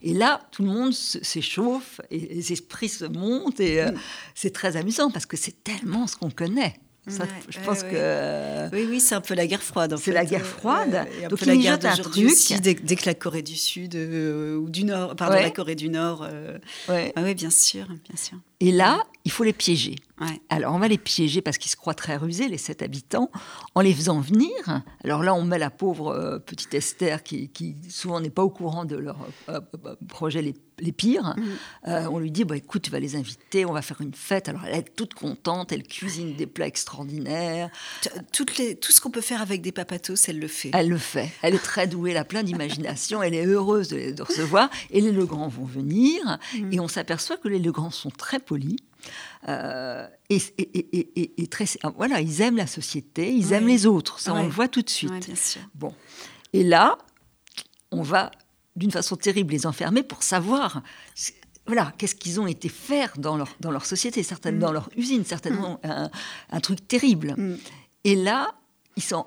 Et 0.02 0.14
là, 0.14 0.40
tout 0.50 0.62
le 0.62 0.68
monde 0.68 0.92
s'échauffe 0.92 2.00
et 2.10 2.18
les 2.18 2.52
esprits 2.52 2.88
se 2.88 3.04
montent 3.04 3.60
et 3.60 3.82
euh, 3.82 3.92
mm. 3.92 3.98
c'est 4.34 4.50
très 4.50 4.76
amusant 4.76 5.10
parce 5.10 5.26
que 5.26 5.36
c'est 5.36 5.62
tellement 5.62 5.79
ce 6.06 6.16
qu'on 6.16 6.30
connaît. 6.30 6.74
je 7.06 7.58
pense 7.64 7.82
que. 7.82 8.70
Oui, 8.72 8.86
oui, 8.88 9.00
c'est 9.00 9.14
un 9.14 9.20
peu 9.20 9.34
la 9.34 9.46
guerre 9.46 9.62
froide. 9.62 9.96
C'est 9.98 10.12
la 10.12 10.24
guerre 10.24 10.46
froide. 10.46 11.06
Donc, 11.28 11.40
il 11.46 11.62
jette 11.62 11.84
un 11.84 11.96
truc. 11.96 12.24
Aussi, 12.26 12.60
dès, 12.60 12.74
que 12.74 13.06
la 13.06 13.14
Corée 13.14 13.42
du 13.42 13.56
Sud 13.56 13.94
euh, 13.96 14.56
ou 14.56 14.68
du 14.68 14.84
Nord, 14.84 15.16
pardon, 15.16 15.36
la 15.36 15.50
Corée 15.50 15.74
du 15.74 15.88
Nord. 15.88 16.26
Euh, 16.30 16.58
ah 16.88 17.22
oui, 17.22 17.34
bien 17.34 17.50
sûr, 17.50 17.86
bien 17.86 18.16
sûr. 18.16 18.38
Et 18.60 18.72
là, 18.72 19.04
il 19.24 19.30
faut 19.30 19.44
les 19.44 19.52
piéger. 19.52 19.96
Alors, 20.50 20.74
on 20.74 20.78
va 20.78 20.88
les 20.88 20.98
piéger 20.98 21.40
parce 21.40 21.56
qu'ils 21.56 21.70
se 21.70 21.76
croient 21.76 21.94
très 21.94 22.16
rusés, 22.16 22.46
les 22.46 22.58
sept 22.58 22.82
habitants, 22.82 23.30
en 23.74 23.80
les 23.80 23.94
faisant 23.94 24.20
venir. 24.20 24.50
Alors 25.02 25.22
là, 25.22 25.34
on 25.34 25.44
met 25.44 25.58
la 25.58 25.70
pauvre 25.70 26.42
petite 26.44 26.74
Esther 26.74 27.22
qui, 27.22 27.50
souvent 27.88 28.20
n'est 28.20 28.28
pas 28.28 28.42
au 28.44 28.50
courant 28.50 28.84
de 28.84 28.96
leur 28.96 29.16
projet 30.08 30.42
les 30.42 30.54
les 30.80 30.92
pires. 30.92 31.34
Mm. 31.36 31.42
Euh, 31.88 32.08
on 32.10 32.18
lui 32.18 32.30
dit 32.30 32.44
bah, 32.44 32.56
écoute, 32.56 32.82
tu 32.82 32.90
vas 32.90 33.00
les 33.00 33.16
inviter, 33.16 33.64
on 33.64 33.72
va 33.72 33.82
faire 33.82 34.00
une 34.00 34.14
fête. 34.14 34.48
Alors 34.48 34.62
elle 34.66 34.78
est 34.78 34.96
toute 34.96 35.14
contente, 35.14 35.72
elle 35.72 35.82
cuisine 35.82 36.34
des 36.34 36.46
plats 36.46 36.66
extraordinaires. 36.66 37.70
Toutes 38.32 38.58
les, 38.58 38.76
tout 38.76 38.92
ce 38.92 39.00
qu'on 39.00 39.10
peut 39.10 39.20
faire 39.20 39.42
avec 39.42 39.62
des 39.62 39.72
papatos, 39.72 40.28
elle 40.28 40.38
le 40.38 40.48
fait. 40.48 40.70
Elle 40.74 40.88
le 40.88 40.98
fait. 40.98 41.30
Elle 41.42 41.54
est 41.54 41.58
très 41.58 41.86
douée, 41.86 42.12
elle 42.12 42.16
a 42.16 42.24
plein 42.24 42.42
d'imagination, 42.42 43.22
elle 43.22 43.34
est 43.34 43.46
heureuse 43.46 43.88
de 43.88 43.96
les 43.96 44.14
recevoir. 44.20 44.70
Et 44.90 45.00
les 45.00 45.12
Legrand 45.12 45.48
vont 45.48 45.64
venir 45.64 46.38
mm. 46.54 46.72
et 46.72 46.80
on 46.80 46.88
s'aperçoit 46.88 47.36
que 47.36 47.48
les 47.48 47.58
Legrand 47.58 47.90
sont 47.90 48.10
très 48.10 48.40
Euh, 49.48 50.06
et, 50.28 50.42
et, 51.42 51.46
très, 51.46 51.64
voilà, 51.96 52.20
ils 52.20 52.40
aiment 52.42 52.56
la 52.56 52.66
société, 52.66 53.32
ils 53.32 53.52
aiment 53.52 53.68
les 53.68 53.86
autres, 53.86 54.20
ça 54.20 54.34
on 54.34 54.42
le 54.42 54.48
voit 54.50 54.68
tout 54.68 54.82
de 54.82 54.90
suite. 54.90 55.58
Bon, 55.74 55.94
et 56.52 56.62
là, 56.62 56.98
on 57.90 58.02
va 58.02 58.30
d'une 58.76 58.90
façon 58.90 59.16
terrible 59.16 59.52
les 59.52 59.66
enfermer 59.66 60.02
pour 60.02 60.22
savoir 60.22 60.82
voilà, 61.66 61.92
qu'est-ce 61.98 62.16
qu'ils 62.16 62.40
ont 62.40 62.46
été 62.46 62.68
faire 62.68 63.12
dans 63.16 63.36
leur, 63.36 63.54
dans 63.60 63.70
leur 63.70 63.86
société, 63.86 64.22
certainement 64.24 64.58
mm. 64.58 64.66
dans 64.66 64.72
leur 64.72 64.90
usine, 64.96 65.24
certainement 65.24 65.80
mm. 65.84 66.10
un, 66.50 66.60
truc 66.60 66.86
terrible. 66.88 67.34
Mm. 67.36 67.58
Et 68.04 68.16
là, 68.16 68.54
ils 68.96 69.02
sont 69.02 69.26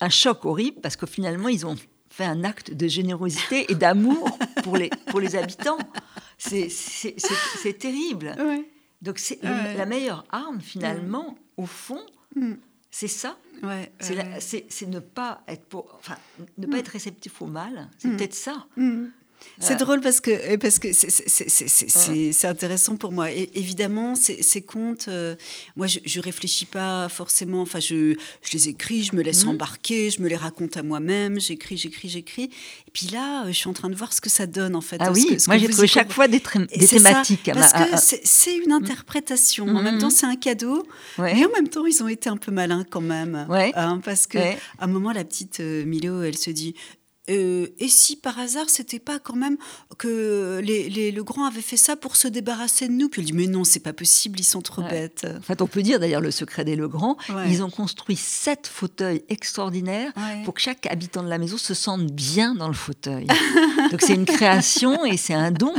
un 0.00 0.08
choc 0.08 0.44
horrible 0.44 0.80
parce 0.80 0.96
que 0.96 1.06
finalement, 1.06 1.48
ils 1.48 1.66
ont 1.66 1.76
fait 2.08 2.24
un 2.24 2.42
acte 2.42 2.72
de 2.72 2.88
générosité 2.88 3.70
et 3.70 3.74
d'amour 3.76 4.36
pour 4.64 4.76
les, 4.76 4.90
pour 5.06 5.20
les 5.20 5.36
habitants. 5.36 5.78
C'est 6.40 7.78
terrible. 7.78 8.36
Donc, 9.02 9.18
c'est 9.18 9.42
la 9.42 9.86
meilleure 9.86 10.24
arme, 10.30 10.60
finalement, 10.60 11.36
au 11.56 11.66
fond, 11.66 12.00
c'est 12.90 13.08
ça. 13.08 13.36
Ouais, 13.62 13.92
c'est 14.00 14.86
ne 14.88 15.00
pas 15.00 15.42
être 15.46 15.64
pour, 15.66 15.94
enfin, 15.98 16.16
ne 16.58 16.66
pas 16.66 16.76
mm. 16.76 16.80
être 16.80 16.88
réceptif 16.88 17.42
au 17.42 17.46
mal. 17.46 17.88
C'est 17.98 18.08
mm. 18.08 18.16
peut-être 18.16 18.34
ça. 18.34 18.66
Mm. 19.40 19.62
C'est 19.62 19.76
drôle 19.76 20.00
parce 20.00 20.20
que 20.20 20.56
parce 20.56 20.78
que 20.78 20.88
c'est 20.92 22.46
intéressant 22.46 22.96
pour 22.96 23.12
moi. 23.12 23.30
Et 23.30 23.50
évidemment, 23.54 24.14
ces 24.14 24.62
contes, 24.62 25.06
euh, 25.08 25.34
moi, 25.76 25.86
je, 25.86 25.98
je 26.04 26.20
réfléchis 26.20 26.66
pas 26.66 27.08
forcément. 27.08 27.62
Enfin, 27.62 27.80
je, 27.80 28.14
je, 28.42 28.52
les 28.52 28.68
écris, 28.68 29.04
je 29.04 29.14
me 29.14 29.22
laisse 29.22 29.44
mhm. 29.44 29.50
embarquer, 29.50 30.10
je 30.10 30.22
me 30.22 30.28
les 30.28 30.36
raconte 30.36 30.76
à 30.76 30.82
moi-même. 30.82 31.40
J'écris, 31.40 31.76
j'écris, 31.76 32.08
j'écris. 32.08 32.44
Et 32.44 32.90
puis 32.92 33.06
là, 33.08 33.44
euh, 33.44 33.48
je 33.48 33.52
suis 33.52 33.68
en 33.68 33.72
train 33.72 33.90
de 33.90 33.94
voir 33.94 34.12
ce 34.12 34.20
que 34.20 34.30
ça 34.30 34.46
donne 34.46 34.74
en 34.76 34.80
fait. 34.80 34.96
Ah 35.00 35.12
oui, 35.12 35.36
moi 35.46 35.58
j'ai 35.58 35.68
trouvé 35.68 35.86
chaque 35.86 36.12
fois 36.12 36.28
des, 36.28 36.42
des 36.76 36.86
thématiques. 36.86 37.50
parce 37.52 37.72
que 37.72 38.18
c'est 38.24 38.56
une 38.56 38.72
interprétation. 38.72 39.66
En 39.68 39.82
même 39.82 39.94
mhm. 39.94 40.00
temps, 40.00 40.10
c'est 40.10 40.26
un 40.26 40.36
cadeau. 40.36 40.86
Et 41.18 41.44
en 41.44 41.50
même 41.50 41.68
temps, 41.68 41.86
ils 41.86 42.02
ont 42.02 42.08
été 42.08 42.28
un 42.28 42.36
peu 42.36 42.52
malins 42.52 42.84
quand 42.88 43.00
même. 43.00 43.46
Hein, 43.74 44.00
parce 44.04 44.26
que 44.26 44.38
à 44.38 44.84
un 44.84 44.86
moment, 44.86 45.12
la 45.12 45.24
petite 45.24 45.60
euh, 45.60 45.84
Milo, 45.84 46.22
elle 46.22 46.36
se 46.36 46.50
dit 46.50 46.74
euh, 47.28 47.68
et 47.78 47.88
si 47.88 48.16
par 48.16 48.38
hasard, 48.38 48.68
c'était 48.70 48.98
pas 48.98 49.18
quand 49.18 49.36
même 49.36 49.56
que 49.98 50.60
les, 50.64 50.88
les 50.88 51.12
Legrand 51.12 51.44
avaient 51.44 51.60
fait 51.60 51.76
ça 51.76 51.94
pour 51.94 52.16
se 52.16 52.26
débarrasser 52.26 52.88
de 52.88 52.92
nous 52.92 53.08
Puis 53.08 53.20
elle 53.20 53.26
dit 53.26 53.32
Mais 53.32 53.46
non, 53.46 53.62
c'est 53.64 53.80
pas 53.80 53.92
possible, 53.92 54.40
ils 54.40 54.44
sont 54.44 54.62
trop 54.62 54.82
bêtes. 54.82 55.26
En 55.38 55.42
fait, 55.42 55.62
on 55.62 55.66
peut 55.66 55.82
dire 55.82 56.00
d'ailleurs 56.00 56.22
le 56.22 56.30
secret 56.30 56.64
des 56.64 56.76
Legrand 56.76 57.16
ils 57.46 57.62
ont 57.62 57.70
construit 57.70 58.16
sept 58.16 58.66
fauteuils 58.66 59.22
extraordinaires 59.28 60.12
pour 60.44 60.54
que 60.54 60.60
chaque 60.60 60.86
habitant 60.86 61.22
de 61.22 61.28
la 61.28 61.38
maison 61.38 61.58
se 61.58 61.74
sente 61.74 62.06
bien 62.06 62.54
dans 62.54 62.68
le 62.68 62.74
fauteuil. 62.74 63.26
Donc 63.90 64.00
c'est 64.00 64.14
une 64.14 64.26
création 64.26 65.04
et 65.04 65.16
c'est 65.16 65.34
un 65.34 65.50
don. 65.50 65.74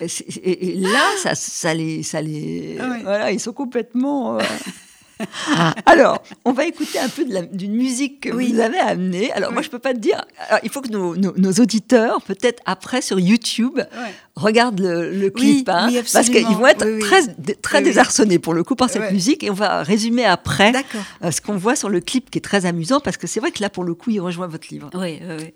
Et, 0.00 0.74
là, 0.76 1.04
ça, 1.22 1.34
ça 1.34 1.74
les. 1.74 2.02
Ça 2.02 2.20
les 2.22 2.76
Voilà, 2.76 3.32
ils 3.32 3.40
sont 3.40 3.52
complètement. 3.52 4.38
Euh, 4.38 4.42
Alors, 5.86 6.22
on 6.44 6.52
va 6.52 6.66
écouter 6.66 6.98
un 6.98 7.08
peu 7.08 7.24
d'une 7.52 7.74
musique 7.74 8.20
que 8.20 8.30
vous 8.30 8.60
avez 8.60 8.78
amenée. 8.78 9.32
Alors, 9.32 9.52
moi, 9.52 9.62
je 9.62 9.68
ne 9.68 9.72
peux 9.72 9.78
pas 9.78 9.94
te 9.94 9.98
dire. 9.98 10.24
il 10.62 10.70
faut 10.70 10.80
que 10.80 10.88
nos, 10.90 11.52
auditeurs, 11.52 12.20
peut-être 12.22 12.62
après 12.66 13.00
sur 13.00 13.18
YouTube, 13.18 13.80
regardent 14.34 14.80
le, 14.80 15.30
clip. 15.30 15.68
Hein, 15.68 15.88
parce 16.12 16.28
qu'ils 16.28 16.46
vont 16.46 16.66
être 16.66 16.98
très, 17.00 17.54
très 17.62 17.82
désarçonnés 17.82 18.38
pour 18.38 18.54
le 18.54 18.62
coup 18.64 18.76
par 18.76 18.90
cette 18.90 19.12
musique. 19.12 19.42
Et 19.42 19.50
on 19.50 19.54
va 19.54 19.82
résumer 19.82 20.24
après 20.24 20.72
euh, 21.22 21.30
ce 21.30 21.40
qu'on 21.40 21.56
voit 21.56 21.76
sur 21.76 21.88
le 21.88 22.00
clip 22.00 22.30
qui 22.30 22.38
est 22.38 22.42
très 22.42 22.66
amusant. 22.66 23.00
Parce 23.00 23.16
que 23.16 23.26
c'est 23.26 23.40
vrai 23.40 23.50
que 23.50 23.62
là, 23.62 23.70
pour 23.70 23.84
le 23.84 23.94
coup, 23.94 24.10
il 24.10 24.20
rejoint 24.20 24.46
votre 24.46 24.68
livre. 24.70 24.90
Oui, 24.94 25.20
oui, 25.38 25.54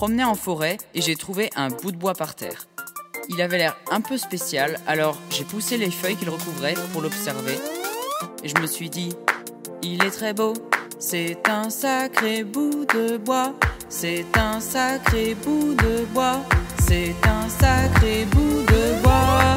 promenais 0.00 0.24
en 0.24 0.34
forêt 0.34 0.78
et 0.94 1.02
j'ai 1.02 1.14
trouvé 1.14 1.50
un 1.56 1.68
bout 1.68 1.92
de 1.92 1.98
bois 1.98 2.14
par 2.14 2.34
terre. 2.34 2.68
Il 3.28 3.42
avait 3.42 3.58
l'air 3.58 3.76
un 3.90 4.00
peu 4.00 4.16
spécial, 4.16 4.80
alors 4.86 5.18
j'ai 5.28 5.44
poussé 5.44 5.76
les 5.76 5.90
feuilles 5.90 6.16
qu'il 6.16 6.30
recouvrait 6.30 6.72
pour 6.94 7.02
l'observer. 7.02 7.58
Et 8.42 8.48
je 8.48 8.58
me 8.62 8.66
suis 8.66 8.88
dit, 8.88 9.10
il 9.82 10.02
est 10.02 10.10
très 10.10 10.32
beau, 10.32 10.54
c'est 10.98 11.36
un 11.50 11.68
sacré 11.68 12.44
bout 12.44 12.86
de 12.94 13.18
bois, 13.18 13.52
c'est 13.90 14.24
un 14.38 14.58
sacré 14.58 15.34
bout 15.34 15.74
de 15.74 16.06
bois, 16.14 16.40
c'est 16.88 17.14
un 17.24 17.46
sacré 17.50 18.24
bout 18.24 18.62
de 18.72 19.02
bois. 19.02 19.49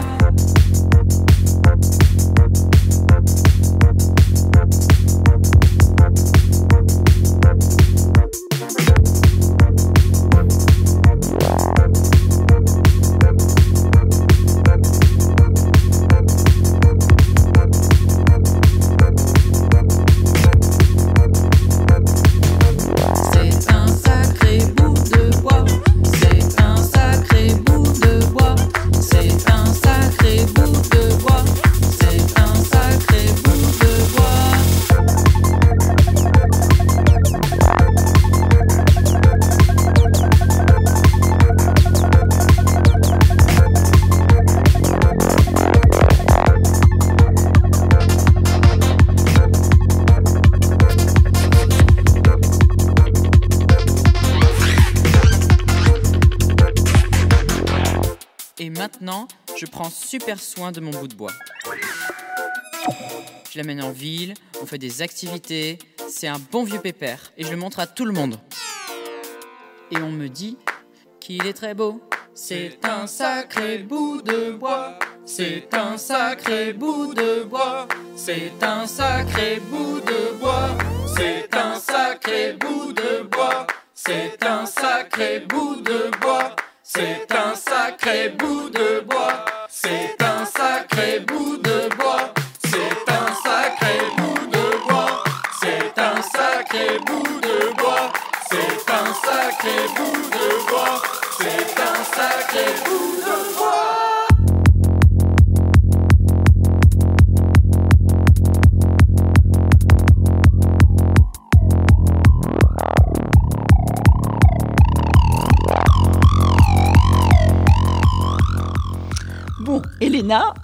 Je 59.56 59.65
prends 59.65 59.89
super 59.89 60.39
soin 60.39 60.71
de 60.71 60.82
mon 60.82 60.91
bout 60.91 61.08
de 61.08 61.15
bois. 61.15 61.32
Je 63.52 63.58
l'amène 63.58 63.84
en 63.84 63.91
ville, 63.91 64.34
on 64.62 64.65
fait 64.65 64.78
des 64.78 65.02
activités, 65.02 65.78
c'est 66.10 66.28
un 66.28 66.39
bon 66.39 66.63
vieux 66.63 66.80
pépère 66.80 67.32
et 67.38 67.43
je 67.43 67.52
le 67.52 67.58
montre 67.58 67.80
à 67.80 67.88
tout 67.88 68.06
le 68.06 68.12
monde. 68.12 68.39
Et 69.91 69.97
on 69.97 70.10
me 70.10 70.28
dit 70.28 70.58
qu'il 71.19 71.45
est 71.45 71.54
très 71.54 71.73
beau. 71.73 72.02
C'est 72.34 72.80
un 72.84 73.06
sacré 73.06 73.78
bout 73.80 74.21
de 74.23 74.52
bois. 74.52 74.97
C'est 75.26 75.71
un 75.73 75.97
sacré 75.97 76.73
bout 76.73 77.13
de 77.13 77.43
bois. 77.43 77.88
C'est 78.15 78.52
un 78.63 78.88
sacré 78.88 79.62
bout 79.69 80.02
de 80.02 80.38
bois. 80.39 80.69
C'est 81.15 81.56
un 81.56 81.80
sacré 81.80 82.54
bout 82.54 82.91
de 82.91 83.23
bois. 83.23 83.67
C'est 83.93 84.43
un 84.43 84.65
sacré 84.65 85.41
bout 85.41 85.76
de 85.76 86.10
bois. 86.19 86.56
C'est 86.86 87.26
un 87.32 87.56
sacré 87.56 88.28
bout 88.38 88.69
de 88.69 89.00
bois. 89.08 89.46
C'est 89.69 90.22
un 90.22 90.46
sacré 90.46 91.22
bout 91.22 91.56
de 91.56 91.88
bois. 91.96 92.34
C'est 92.65 93.10
un 93.10 93.34
sacré 93.41 94.00
bout 94.17 94.48
de 94.48 94.89
bois. 94.89 95.24
C'est 95.62 95.98
un 95.98 96.22
sacré 96.22 97.00
bout 97.06 97.39
de 97.39 97.74
bois. 97.78 98.12
C'est 98.50 98.91
un 98.91 99.13
sacré 99.13 99.88
bout 99.96 100.30
de 100.38 100.69
bois. 100.69 101.02
C'est 101.38 101.80
un 101.80 102.04
sacré 102.04 102.65
bout 102.84 103.15
de 103.22 103.58
bois. 103.58 104.12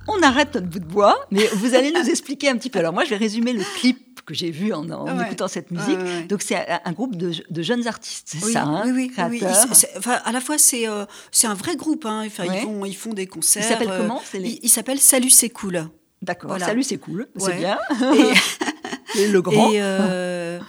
On 0.07 0.21
arrête 0.23 0.53
notre 0.55 0.67
bout 0.67 0.79
de 0.79 0.85
bois, 0.85 1.17
mais 1.31 1.45
vous 1.53 1.75
allez 1.75 1.91
nous 1.91 2.09
expliquer 2.09 2.49
un 2.49 2.57
petit 2.57 2.69
peu. 2.69 2.79
Alors 2.79 2.93
moi, 2.93 3.03
je 3.05 3.09
vais 3.11 3.17
résumer 3.17 3.53
le 3.53 3.63
clip 3.79 4.21
que 4.25 4.33
j'ai 4.33 4.51
vu 4.51 4.73
en, 4.73 4.87
en 4.91 5.17
Ouais. 5.17 5.25
écoutant 5.25 5.47
cette 5.47 5.71
musique. 5.71 5.97
Ouais, 5.97 6.03
ouais. 6.03 6.23
Donc 6.27 6.41
c'est 6.43 6.55
un, 6.85 6.91
groupe 6.91 7.15
de, 7.15 7.31
de 7.49 7.61
jeunes 7.63 7.87
artistes, 7.87 8.27
c'est 8.31 8.45
Oui, 8.45 8.53
ça, 8.53 8.63
hein, 8.63 8.83
oui, 8.85 8.91
oui, 9.17 9.23
oui. 9.29 9.41
Ils- 9.41 9.75
c'est- 9.75 9.89
enfin, 9.97 10.19
à 10.23 10.31
la 10.31 10.39
fois, 10.39 10.57
c'est 10.59 10.87
euh, 10.87 11.05
c'est 11.31 11.47
un 11.47 11.55
vrai 11.55 11.75
groupe. 11.75 12.05
Hein. 12.05 12.23
Enfin, 12.27 12.43
ils, 12.45 12.61
font, 12.61 12.85
ils 12.85 12.95
font 12.95 13.13
des 13.13 13.25
concerts. 13.27 13.63
Ils 13.63 13.67
s'appellent 13.69 13.89
euh, 13.91 14.01
comment 14.01 14.21
les- 14.33 14.49
Ils 14.49 14.59
il 14.63 14.69
s'appelle 14.69 14.99
Salut, 14.99 15.29
c'est 15.31 15.49
cool. 15.49 15.89
D'accord, 16.21 16.49
Voilà. 16.49 16.65
salut, 16.65 16.83
c'est 16.83 16.97
cool, 16.97 17.27
c'est 17.37 17.55
bien. 17.57 17.77
Et, 18.13 19.19
Et 19.21 19.27
le 19.29 19.41
grand. 19.41 19.71
et, 19.71 19.81
euh, 19.81 20.59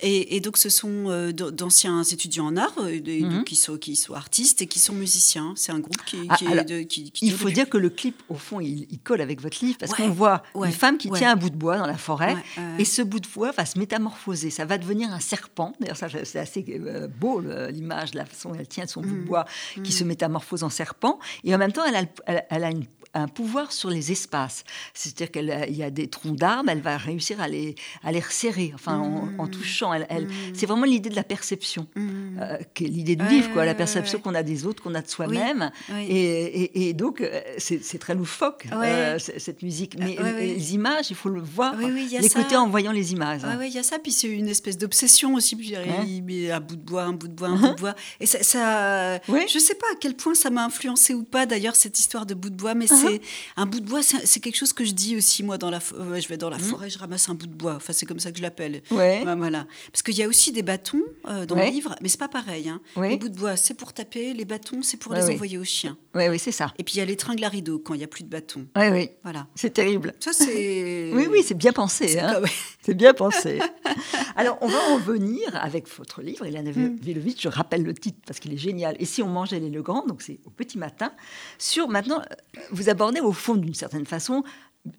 et- 0.00 0.36
et 0.36 0.40
donc, 0.40 0.56
ce 0.56 0.68
sont 0.70 1.08
euh, 1.10 1.32
d'anciens 1.32 2.02
étudiants 2.02 2.46
en 2.46 2.56
art, 2.56 2.72
euh, 2.78 3.00
des- 3.00 3.20
Mhm. 3.22 3.44
qui, 3.44 3.56
sont, 3.56 3.76
qui 3.78 3.96
sont 3.96 4.14
artistes 4.14 4.62
et 4.62 4.66
qui 4.66 4.78
sont 4.78 4.92
musiciens. 4.92 5.52
C'est 5.56 5.72
un 5.72 5.78
groupe 5.80 6.02
qui, 6.04 6.18
Ah, 6.28 6.36
qui 6.36 6.46
alors, 6.46 6.58
est 6.60 6.64
de, 6.64 6.80
qui, 6.82 7.10
qui 7.10 7.26
Il 7.26 7.32
faut 7.32 7.50
dire 7.50 7.68
que 7.68 7.78
le 7.78 7.90
clip, 7.90 8.22
au 8.28 8.34
fond, 8.34 8.60
il, 8.60 8.86
il 8.90 8.98
colle 9.00 9.20
avec 9.20 9.40
votre 9.40 9.64
livre 9.64 9.78
parce 9.78 9.92
Ouais, 9.92 9.98
qu'on 10.06 10.10
voit 10.10 10.42
ouais, 10.54 10.68
une 10.68 10.74
femme 10.74 10.98
qui 10.98 11.08
ouais. 11.08 11.18
tient 11.18 11.32
un 11.32 11.36
bout 11.36 11.50
de 11.50 11.56
bois 11.56 11.78
dans 11.78 11.86
la 11.86 11.98
forêt 11.98 12.36
et 12.78 12.84
ce 12.84 13.02
bout 13.02 13.20
de 13.20 13.28
bois 13.34 13.50
va 13.52 13.64
se 13.66 13.78
métamorphoser. 13.78 14.50
Ça 14.50 14.64
va 14.64 14.78
devenir 14.78 15.12
un 15.12 15.20
serpent. 15.20 15.72
D'ailleurs, 15.80 15.96
ça, 15.96 16.08
c'est 16.24 16.38
assez 16.38 16.64
euh, 16.68 17.08
beau 17.08 17.40
l'image, 17.70 18.14
la 18.14 18.24
façon 18.24 18.50
dont 18.50 18.56
elle 18.58 18.68
tient 18.68 18.86
son 18.86 19.00
bout 19.00 19.16
de 19.16 19.22
bois 19.24 19.44
qui 19.82 19.92
se 19.92 20.04
métamorphose 20.04 20.62
en 20.62 20.70
serpent. 20.70 21.18
Et 21.44 21.54
en 21.54 21.58
même 21.58 21.72
temps, 21.72 21.84
elle 21.84 21.96
a, 21.96 22.02
le- 22.02 22.08
elle- 22.26 22.46
elle 22.50 22.64
a 22.64 22.70
une- 22.70 22.86
un 23.18 23.28
pouvoir 23.28 23.72
sur 23.72 23.90
les 23.90 24.12
espaces. 24.12 24.64
C'est-à-dire 24.94 25.30
qu'il 25.30 25.76
y 25.76 25.82
a 25.82 25.90
des 25.90 26.08
troncs 26.08 26.36
d'arbres, 26.36 26.70
elle 26.70 26.80
va 26.80 26.96
réussir 26.96 27.40
à 27.40 27.48
les, 27.48 27.74
à 28.02 28.12
les 28.12 28.20
resserrer, 28.20 28.72
enfin, 28.74 28.98
en, 28.98 29.30
en 29.38 29.46
touchant. 29.46 29.92
Elle, 29.92 30.06
elle- 30.10 30.28
C'est 30.54 30.66
vraiment 30.66 30.84
l'idée 30.86 31.10
de 31.10 31.16
la 31.16 31.24
perception, 31.24 31.86
Mm. 31.94 32.38
euh, 32.40 32.56
qui 32.74 32.84
est 32.84 32.88
l'idée 32.88 33.16
du 33.16 33.24
Ouais, 33.24 33.30
livre, 33.30 33.52
quoi, 33.52 33.64
la 33.64 33.74
perception 33.74 34.18
ouais. 34.18 34.22
qu'on 34.22 34.34
a 34.34 34.42
des 34.42 34.66
autres, 34.66 34.82
qu'on 34.82 34.94
a 34.94 35.02
de 35.02 35.08
soi-même. 35.08 35.70
oui. 35.90 36.06
Et, 36.08 36.62
et- 36.62 36.88
et 36.88 36.92
donc, 36.94 37.20
euh, 37.20 37.40
c'est 37.58 37.98
très 37.98 38.14
loufoque, 38.14 38.66
euh, 38.72 39.18
cette 39.18 39.62
musique. 39.62 39.96
Mais 39.98 40.16
Euh, 40.18 40.38
les 40.40 40.74
images, 40.74 41.10
il 41.10 41.16
faut 41.16 41.28
le 41.28 41.40
voir, 41.40 41.74
Oui, 41.78 41.90
oui, 41.92 42.16
l'écouter 42.20 42.56
en 42.56 42.68
voyant 42.68 42.92
les 42.92 43.12
images. 43.12 43.42
Ouais, 43.44 43.68
il 43.68 43.74
y 43.74 43.78
a 43.78 43.82
ça, 43.82 43.98
puis 43.98 44.12
c'est 44.12 44.28
une 44.28 44.48
espèce 44.48 44.78
d'obsession 44.78 45.34
aussi. 45.34 45.56
Puis 45.56 45.74
il 46.06 46.22
met 46.22 46.50
un 46.50 46.60
bout 46.60 46.76
de 46.76 46.82
bois, 46.82 47.02
un 47.04 47.12
bout 47.12 47.28
de 47.28 47.32
bois, 47.34 47.48
un 47.48 47.56
bout 47.56 47.68
de 47.74 47.80
bois. 47.80 47.94
Et 48.20 48.26
ça, 48.26 48.42
ça 48.42 49.20
je 49.28 49.58
sais 49.58 49.74
pas 49.74 49.86
à 49.92 49.96
quel 50.00 50.14
point 50.14 50.34
ça 50.34 50.50
m'a 50.50 50.64
influencé 50.64 51.14
ou 51.14 51.22
pas 51.24 51.46
d'ailleurs 51.46 51.76
cette 51.76 51.98
histoire 51.98 52.26
de 52.26 52.34
bout 52.34 52.50
de 52.50 52.56
bois, 52.56 52.74
mais 52.74 52.86
c'est 52.86 53.07
un 53.56 53.66
bout 53.66 53.80
de 53.80 53.86
bois, 53.86 54.00
c'est 54.02 54.40
quelque 54.40 54.56
chose 54.56 54.72
que 54.72 54.84
je 54.84 54.92
dis 54.92 55.16
aussi 55.16 55.42
moi 55.42 55.58
dans 55.58 55.70
la, 55.70 55.80
euh, 55.94 56.20
je 56.20 56.28
vais 56.28 56.36
dans 56.36 56.50
la 56.50 56.58
forêt, 56.58 56.90
je 56.90 56.98
ramasse 56.98 57.28
un 57.28 57.34
bout 57.34 57.46
de 57.46 57.54
bois. 57.54 57.74
Enfin, 57.76 57.92
c'est 57.92 58.06
comme 58.06 58.20
ça 58.20 58.30
que 58.30 58.38
je 58.38 58.42
l'appelle. 58.42 58.82
Ouais. 58.90 59.22
Voilà. 59.24 59.66
Parce 59.92 60.02
qu'il 60.02 60.16
y 60.16 60.22
a 60.22 60.28
aussi 60.28 60.52
des 60.52 60.62
bâtons 60.62 61.02
euh, 61.28 61.46
dans 61.46 61.56
Ouais. 61.56 61.66
le 61.66 61.72
livre, 61.72 61.94
mais 62.02 62.08
c'est 62.08 62.18
pas 62.18 62.28
pareil. 62.28 62.68
Hein. 62.68 62.80
Ouais. 62.96 63.10
Les 63.10 63.16
bouts 63.16 63.28
de 63.28 63.36
bois, 63.36 63.56
c'est 63.56 63.74
pour 63.74 63.92
taper, 63.92 64.32
les 64.34 64.44
bâtons, 64.44 64.82
c'est 64.82 64.96
pour 64.96 65.12
les 65.14 65.24
envoyer 65.30 65.58
aux 65.58 65.64
chiens. 65.64 65.96
Oui, 66.14 66.28
oui, 66.28 66.38
c'est 66.38 66.52
ça. 66.52 66.72
Et 66.78 66.84
puis 66.84 66.94
il 66.94 66.98
y 66.98 67.00
a 67.00 67.04
les 67.04 67.16
tringles 67.16 67.44
à 67.44 67.48
rideau 67.48 67.78
quand 67.78 67.94
il 67.94 68.00
y 68.00 68.04
a 68.04 68.08
plus 68.08 68.24
de 68.24 68.28
bâtons. 68.28 68.66
Oui, 68.76 68.88
oui, 68.90 69.10
Voilà. 69.22 69.46
c'est 69.54 69.72
terrible. 69.72 70.14
Ça 70.20 70.32
c'est. 70.32 71.10
Oui, 71.14 71.26
oui, 71.30 71.42
c'est 71.46 71.56
bien 71.56 71.72
pensé. 71.72 72.08
c'est 72.08 72.20
hein. 72.20 72.34
comme- 72.34 72.46
C'est 72.82 72.94
bien 72.94 73.12
pensé. 73.12 73.58
Alors, 74.34 74.56
on 74.62 74.68
va 74.68 74.78
en 74.90 74.98
venir 74.98 75.42
avec 75.54 75.86
votre 75.98 76.22
livre, 76.22 76.46
Hélène 76.46 76.68
Mm. 76.68 76.96
Vilovitch. 77.00 77.42
Je 77.42 77.48
rappelle 77.48 77.82
le 77.82 77.92
titre 77.92 78.18
parce 78.26 78.38
qu'il 78.40 78.52
est 78.52 78.58
génial. 78.58 78.96
Et 78.98 79.04
si 79.04 79.22
on 79.22 79.28
mangeait 79.28 79.58
les 79.60 79.68
Legrand, 79.70 80.06
donc 80.06 80.22
c'est 80.22 80.38
au 80.46 80.50
petit 80.50 80.78
matin. 80.78 81.12
Sur 81.58 81.88
maintenant, 81.88 82.20
euh, 82.20 82.34
vous 82.88 82.92
abordez 82.92 83.20
au 83.20 83.32
fond 83.32 83.54
d'une 83.56 83.74
certaine 83.74 84.06
façon 84.06 84.42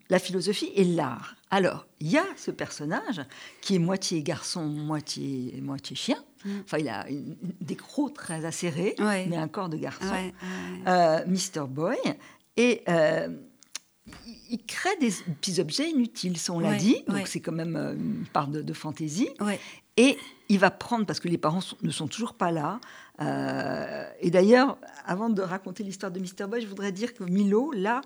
la 0.10 0.20
philosophie 0.20 0.70
et 0.76 0.84
l'art. 0.84 1.36
Alors, 1.50 1.88
il 2.00 2.12
y 2.12 2.18
a 2.18 2.26
ce 2.36 2.52
personnage 2.52 3.22
qui 3.62 3.76
est 3.76 3.80
moitié 3.80 4.22
garçon, 4.22 4.66
moitié, 4.66 5.60
moitié 5.62 5.96
chien. 5.96 6.24
Enfin, 6.64 6.78
il 6.78 6.88
a 6.88 7.10
une- 7.10 7.36
des 7.60 7.76
crocs 7.76 8.14
très 8.14 8.46
acérés, 8.46 8.94
Mm. 9.00 9.04
Ouais. 9.04 9.26
mais 9.28 9.38
un 9.38 9.48
corps 9.48 9.70
de 9.70 9.78
garçon. 9.78 10.06
Ouais, 10.12 10.34
ouais. 10.44 10.88
Euh, 10.88 11.26
Mr. 11.26 11.68
Boy. 11.68 11.98
Et 12.56 12.84
euh, 12.88 13.30
il- 14.50 14.60
crée 14.66 14.96
des 15.00 15.12
petits 15.42 15.60
objets 15.60 15.90
inutiles, 15.90 16.38
ça, 16.38 16.54
on 16.54 16.60
l'a 16.60 16.70
Ouais, 16.70 16.78
dit. 16.78 17.04
Donc 17.08 17.18
ouais. 17.18 17.24
c'est 17.26 17.40
quand 17.40 17.52
même 17.52 17.76
euh, 17.76 17.94
une 17.94 18.26
part 18.34 18.48
de, 18.48 18.62
de 18.62 18.74
fantaisie. 18.74 19.30
Ouais. 19.42 19.60
Et 19.98 20.18
il 20.48 20.58
va 20.60 20.72
prendre, 20.72 21.06
parce 21.06 21.20
que 21.20 21.28
les 21.28 21.38
parents 21.38 21.62
sont- 21.62 21.78
ne 21.82 21.92
sont 21.92 22.08
toujours 22.08 22.34
pas 22.34 22.52
là. 22.52 22.80
euh, 23.22 24.10
et 24.22 24.32
d'ailleurs, 24.32 24.78
avant 25.06 25.30
de 25.30 25.42
raconter 25.42 25.84
l'histoire 25.84 26.12
de 26.12 26.20
Mr. 26.20 26.48
Boy, 26.48 26.62
je 26.62 26.68
voudrais 26.68 26.92
dire 26.92 27.14
que 27.14 27.24
Milo, 27.24 27.72
là, 27.74 28.02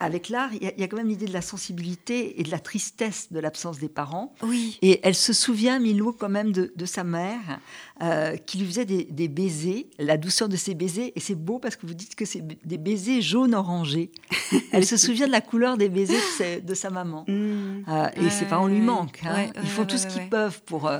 avec 0.00 0.28
l'art, 0.28 0.50
il 0.54 0.62
y, 0.62 0.66
a- 0.66 0.72
il 0.76 0.80
y 0.80 0.84
a 0.84 0.88
quand 0.88 0.96
même 0.96 1.08
l'idée 1.08 1.26
de 1.26 1.32
la 1.32 1.42
sensibilité 1.42 2.40
et 2.40 2.42
de 2.44 2.50
la 2.50 2.58
tristesse 2.58 3.32
de 3.32 3.40
l'absence 3.40 3.78
des 3.78 3.88
parents. 3.88 4.32
Oui. 4.42 4.78
Et 4.82 5.00
elle 5.02 5.14
se 5.14 5.32
souvient, 5.32 5.78
Milo, 5.78 6.12
quand 6.12 6.28
même, 6.28 6.52
de, 6.52 6.72
de 6.76 6.86
sa 6.86 7.04
mère, 7.04 7.60
euh, 8.02 8.36
qui 8.36 8.58
lui 8.58 8.66
faisait 8.66 8.84
des, 8.84 9.04
des 9.04 9.28
baisers, 9.28 9.86
la 9.98 10.16
douceur 10.16 10.48
de 10.48 10.56
ses 10.56 10.74
baisers. 10.74 11.12
Et 11.16 11.20
c'est 11.20 11.34
beau 11.34 11.58
parce 11.58 11.76
que 11.76 11.86
vous 11.86 11.94
dites 11.94 12.14
que 12.14 12.24
c'est 12.24 12.42
des 12.64 12.78
baisers 12.78 13.20
jaune-orangé. 13.20 14.10
elle 14.72 14.86
se 14.86 14.96
souvient 14.96 15.26
de 15.26 15.32
la 15.32 15.40
couleur 15.40 15.76
des 15.76 15.88
baisers 15.88 16.20
de, 16.62 16.74
sa 16.74 16.90
maman. 16.90 17.24
Mmh. 17.26 17.32
Euh, 17.88 18.08
et 18.16 18.20
Ouais, 18.20 18.30
ses 18.30 18.44
parents 18.44 18.66
lui 18.68 18.80
manquent. 18.80 19.20
hein. 19.24 19.34
ouais, 19.34 19.50
Ils 19.62 19.68
font 19.68 19.84
tout 19.84 19.98
ce 19.98 20.06
qu'ils 20.06 20.28
peuvent 20.28 20.62
pour, 20.64 20.86
euh, 20.86 20.98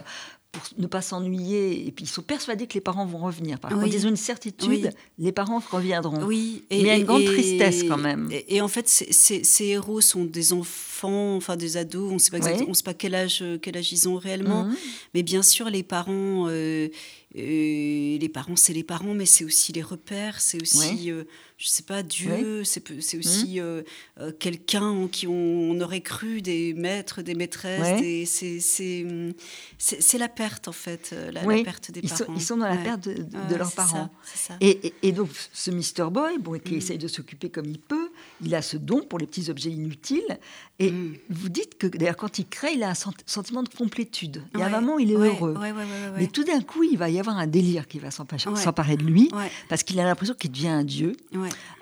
pour 0.59 0.79
ne 0.79 0.87
pas 0.87 1.01
s'ennuyer. 1.03 1.87
Et 1.87 1.91
puis 1.93 2.05
ils 2.05 2.09
sont 2.09 2.23
persuadés 2.23 2.67
que 2.67 2.75
les 2.75 2.81
parents 2.81 3.07
vont 3.07 3.19
revenir. 3.19 3.59
Par 3.59 3.71
contre, 3.71 3.85
Oui. 3.85 3.91
ils 3.95 4.07
ont 4.07 4.11
une 4.11 4.17
certitude, 4.17 4.69
Oui. 4.69 4.87
les 5.19 5.33
parents 5.33 5.63
reviendront. 5.71 6.25
Oui, 6.25 6.65
Mais 6.71 6.79
il 6.81 6.87
y 6.87 6.91
a 6.91 6.97
une 6.97 7.05
grande 7.05 7.25
tristesse 7.25 7.83
quand 7.85 7.97
même. 7.99 8.29
Et, 8.33 8.57
et 8.57 8.61
en 8.61 8.69
fait, 8.69 8.89
ces- 8.89 9.65
héros 9.65 10.01
sont 10.01 10.25
des 10.25 10.53
enfants, 10.53 11.37
enfin 11.37 11.57
des 11.57 11.77
ados. 11.77 12.11
On 12.11 12.15
ne 12.15 12.19
sait 12.19 12.31
pas 12.31 12.39
exactement, 12.39 12.71
on 12.71 12.75
sait 12.75 12.83
pas 12.83 12.95
quel 12.95 13.15
âge, 13.15 13.45
quel 13.63 13.77
âge 13.77 13.93
ils 13.93 14.09
ont 14.09 14.17
réellement. 14.17 14.65
Mhm. 14.65 14.77
Mais 15.15 15.23
bien 15.23 15.43
sûr, 15.43 15.69
les 15.71 15.83
parents, 15.83 16.47
euh, 16.49 16.89
euh, 17.37 18.19
les 18.19 18.29
parents, 18.33 18.57
c'est 18.57 18.73
les 18.73 18.83
parents, 18.83 19.15
mais 19.15 19.27
c'est 19.27 19.45
aussi 19.45 19.73
les 19.73 19.83
repères, 19.83 20.41
c'est 20.41 20.61
aussi, 20.61 21.11
euh, 21.11 21.25
je 21.61 21.67
sais 21.69 21.83
pas, 21.83 22.05
Dieu, 22.05 22.63
c'est 22.65 22.81
c'est 23.03 23.19
aussi 23.19 23.59
euh, 23.61 23.83
euh, 24.21 24.31
quelqu'un 24.39 24.85
en 24.85 25.09
qui 25.09 25.27
on, 25.27 25.33
on 25.73 25.81
aurait 25.81 26.03
cru, 26.03 26.41
des 26.41 26.73
maîtres, 26.73 27.21
des 27.21 27.35
maîtresses. 27.35 27.97
Oui. 27.97 28.01
des- 28.01 28.27
c'est- 28.27 30.19
la 30.19 30.29
perte 30.29 30.69
en 30.69 30.73
fait, 30.73 31.11
euh, 31.13 31.33
la, 31.33 31.41
perte 31.65 31.91
des 31.91 32.01
Ils 32.01 32.09
sont, 32.09 32.25
parents. 32.25 32.35
ils 32.37 32.43
sont 32.43 32.57
dans 32.59 32.67
la 32.69 32.77
Ouais. 32.77 32.85
perte 32.85 33.09
de, 33.09 33.55
leurs 33.57 33.73
parents. 33.73 34.09
ça, 34.23 34.31
c'est 34.35 34.39
ça. 34.53 34.57
Et, 34.61 34.87
et- 34.89 34.95
et 35.03 35.13
donc, 35.13 35.31
ce 35.53 35.71
Mr. 35.73 36.11
Boy, 36.11 36.39
bon, 36.39 36.59
qui 36.61 36.77
essaye 36.77 36.99
de 36.99 37.09
s'occuper 37.09 37.51
comme 37.51 37.67
il 37.67 37.81
peut, 37.81 38.08
il 38.43 38.55
a 38.55 38.63
ce 38.63 38.77
don 38.77 39.03
pour 39.03 39.19
les 39.19 39.27
petits 39.27 39.51
objets 39.51 39.71
inutiles. 39.71 40.39
Et 40.79 40.91
Mm. 40.93 41.17
vous 41.31 41.49
dites 41.49 41.77
que, 41.79 41.87
d'ailleurs, 41.89 42.17
quand 42.17 42.39
il 42.39 42.47
crée, 42.47 42.73
il 42.75 42.83
a 42.85 42.91
un 42.91 42.95
sent- 42.95 43.11
sentiment 43.27 43.63
de 43.63 43.69
complétude. 43.69 44.45
Il 44.55 44.61
y 44.61 44.63
a 44.63 44.69
moment, 44.69 44.99
il 44.99 45.11
est 45.13 45.17
ouais, 45.17 45.29
heureux. 45.29 45.55
ouais, 45.55 45.73
ouais, 45.73 45.85
Mais 46.17 46.27
tout 46.29 46.45
d'un 46.45 46.61
coup, 46.61 46.83
il 46.85 46.97
va 46.97 47.11
y 47.11 47.19
avoir 47.19 47.37
un 47.37 47.47
délire 47.49 47.87
qui 47.89 47.99
va 47.99 48.11
s'emparer 48.11 48.97
de 48.97 49.03
lui, 49.03 49.31
parce 49.69 49.83
qu'il 49.83 49.99
a 50.01 50.05
l'impression 50.05 50.35
qu'il 50.35 50.53
devient 50.53 50.69
un 50.69 50.85
dieu. 50.85 51.17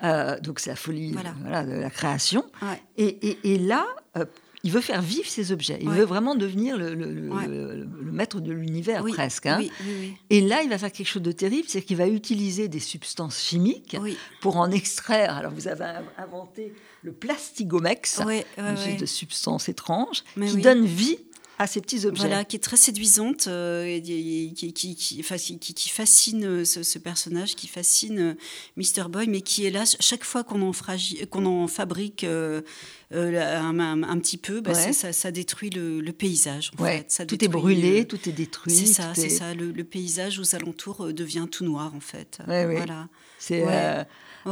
Euh, 0.02 0.38
donc, 0.40 0.60
c'est 0.60 0.70
la 0.70 0.76
folie 0.76 1.12
Voilà. 1.12 1.34
voilà, 1.42 1.64
de 1.64 1.72
la 1.72 1.90
création. 1.90 2.44
ouais. 2.62 2.82
Et, 2.96 3.28
et- 3.28 3.52
et 3.54 3.58
là, 3.58 3.86
euh, 4.16 4.24
il 4.66 4.72
veut 4.72 4.80
faire 4.80 5.00
vivre 5.00 5.28
ces 5.28 5.52
objets. 5.52 5.78
Il 5.80 5.88
Ouais. 5.88 5.98
veut 5.98 6.04
vraiment 6.04 6.34
devenir 6.34 6.76
le, 6.76 6.92
le- 6.94 7.12
le- 7.12 7.30
Ouais. 7.32 7.46
le- 7.46 7.86
le 8.08 8.12
maître 8.12 8.40
de 8.40 8.50
l'univers, 8.52 9.04
Oui, 9.04 9.12
presque. 9.12 9.46
hein. 9.46 9.58
Oui, 9.60 9.70
oui, 9.86 9.92
oui. 10.00 10.14
Et 10.30 10.40
là, 10.40 10.62
il 10.62 10.68
va 10.68 10.76
faire 10.76 10.90
quelque 10.90 11.06
chose 11.06 11.22
de 11.22 11.30
terrible, 11.32 11.68
c'est 11.68 11.82
qu'il 11.82 11.96
va 11.96 12.08
utiliser 12.08 12.66
des 12.66 12.80
substances 12.80 13.38
chimiques 13.40 13.96
pour 14.40 14.56
en 14.56 14.70
extraire. 14.72 15.36
Alors, 15.36 15.52
vous 15.52 15.68
avez 15.68 15.84
inventé 16.18 16.72
le 17.02 17.12
plastigomex, 17.12 18.20
une 18.58 18.96
de 18.96 19.06
substance 19.06 19.68
étrange, 19.68 20.24
Mais 20.36 20.48
qui 20.48 20.56
donne 20.58 20.84
vie 20.84 21.18
à 21.58 21.66
ces 21.66 21.80
petits 21.80 22.06
objets. 22.06 22.26
Voilà, 22.26 22.44
qui 22.44 22.56
est 22.56 22.60
très 22.60 22.76
séduisante, 22.76 23.46
euh, 23.48 23.84
et, 23.84 24.02
qui, 24.54 24.72
qui, 24.72 24.94
qui, 24.94 25.58
qui, 25.58 25.88
fascine 25.88 26.44
euh, 26.44 26.64
ce, 26.64 26.98
personnage, 26.98 27.54
qui 27.54 27.66
fascine 27.66 28.18
euh, 28.18 28.34
Mr. 28.76 29.08
Boy, 29.08 29.26
mais 29.26 29.40
qui, 29.40 29.64
hélas, 29.64 29.96
chaque 30.00 30.24
fois 30.24 30.44
qu'on 30.44 30.62
en, 30.62 30.72
qu'on 31.30 31.46
en 31.46 31.66
fabrique 31.66 32.24
un, 32.24 32.62
un, 33.12 34.18
petit 34.18 34.36
peu, 34.38 34.60
bah, 34.60 34.74
ça, 34.74 35.12
ça, 35.12 35.30
détruit 35.30 35.70
le, 35.70 36.10
paysage. 36.12 36.70
En 36.78 36.84
fait. 36.84 37.10
ça 37.10 37.26
tout 37.26 37.42
est 37.42 37.48
brûlé, 37.48 38.06
tout 38.06 38.28
est 38.28 38.32
détruit. 38.32 38.74
C'est 38.74 38.86
ça, 38.86 39.12
c'est 39.14 39.30
ça. 39.30 39.54
Le, 39.54 39.72
paysage 39.84 40.38
aux 40.38 40.54
alentours 40.54 41.12
devient 41.12 41.46
tout 41.50 41.64
noir, 41.64 41.94
en 41.94 42.00
fait. 42.00 42.38
Voilà. 42.46 43.08
C'est 43.38 43.64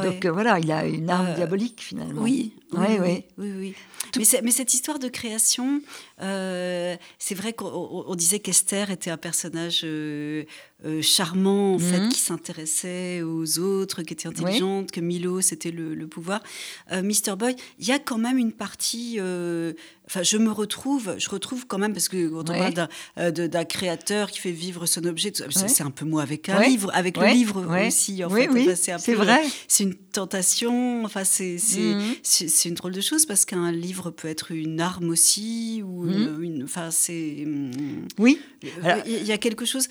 donc 0.02 0.26
voilà, 0.26 0.58
il 0.58 0.70
a 0.72 0.86
une 0.86 1.08
arme 1.10 1.34
diabolique 1.34 1.80
finalement. 1.80 2.22
Oui, 2.22 2.54
oui, 2.72 2.86
oui. 3.00 3.24
oui, 3.38 3.52
oui. 3.56 3.74
Mais, 4.16 4.40
mais, 4.42 4.50
cette 4.50 4.74
histoire 4.74 4.98
de 4.98 5.08
création, 5.08 5.80
euh, 6.22 6.96
c'est 7.18 7.34
vrai 7.34 7.52
qu'on 7.52 8.14
disait 8.14 8.38
qu'Esther 8.38 8.90
était 8.90 9.10
un 9.10 9.16
personnage 9.16 9.80
euh, 9.84 10.44
euh, 10.84 11.02
charmant, 11.02 11.74
en 11.74 11.78
fait, 11.78 12.00
mhm. 12.00 12.08
qui 12.08 12.20
s'intéressait 12.20 13.22
aux 13.22 13.58
autres, 13.58 14.02
qui 14.02 14.12
était 14.12 14.28
intelligente, 14.28 14.92
que 14.92 15.00
Milo, 15.00 15.40
c'était 15.40 15.72
le, 15.72 16.06
pouvoir. 16.06 16.42
Mr. 16.92 17.34
Boy, 17.36 17.56
il 17.78 17.86
y 17.86 17.92
a 17.92 17.98
quand 17.98 18.18
même 18.18 18.38
une 18.38 18.52
partie. 18.52 19.18
Enfin, 20.06 20.22
je 20.22 20.36
me 20.36 20.52
retrouve, 20.52 21.14
je 21.18 21.30
retrouve 21.30 21.66
quand 21.66 21.78
même, 21.78 21.94
parce 21.94 22.08
que 22.08 22.28
quand 22.28 22.50
on 22.50 22.58
parle 22.58 23.32
d'un 23.32 23.64
créateur 23.64 24.30
qui 24.30 24.38
fait 24.38 24.52
vivre 24.52 24.86
son 24.86 25.04
objet, 25.04 25.32
c'est 25.50 25.82
un 25.82 25.90
peu 25.90 26.04
moi 26.04 26.22
avec 26.22 26.48
un 26.48 26.62
livre, 26.62 26.90
avec 26.94 27.16
le 27.16 27.26
livre 27.26 27.66
aussi, 27.86 28.22
en 28.24 28.30
fait. 28.30 28.76
c'est 28.76 29.14
vrai. 29.14 29.42
C'est 29.66 29.84
une 29.84 29.94
tentation, 29.94 31.04
enfin, 31.04 31.24
c'est 31.24 31.56
mhm. 31.56 32.14
c'est 32.22 32.68
une 32.68 32.74
drôle 32.74 32.92
de 32.92 33.00
chose, 33.00 33.26
parce 33.26 33.44
qu'un 33.44 33.72
livre 33.72 34.10
peut 34.10 34.28
être 34.28 34.52
une 34.52 34.80
arme 34.80 35.08
aussi, 35.08 35.82
ou 35.84 36.03
Mhm. 36.04 36.62
Enfin, 36.64 36.90
c'est. 36.90 37.44
Mm, 37.46 38.06
oui. 38.18 38.40
Il 39.06 39.24
y 39.24 39.32
a 39.32 39.38
quelque 39.38 39.64
chose. 39.64 39.88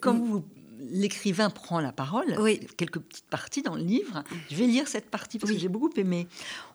Quand 0.00 0.14
vous 0.14 0.44
l'écrivain 0.90 1.48
prend 1.48 1.80
la 1.80 1.92
parole, 1.92 2.34
oui. 2.38 2.60
quelques 2.76 2.98
petites 2.98 3.26
parties 3.26 3.62
dans 3.62 3.76
le 3.76 3.82
livre. 3.82 4.24
Je 4.50 4.56
vais 4.56 4.66
lire 4.66 4.88
cette 4.88 5.10
partie 5.10 5.38
parce 5.38 5.52
que 5.52 5.58
j'ai 5.58 5.68
beaucoup 5.68 5.92
aimé. 5.96 6.26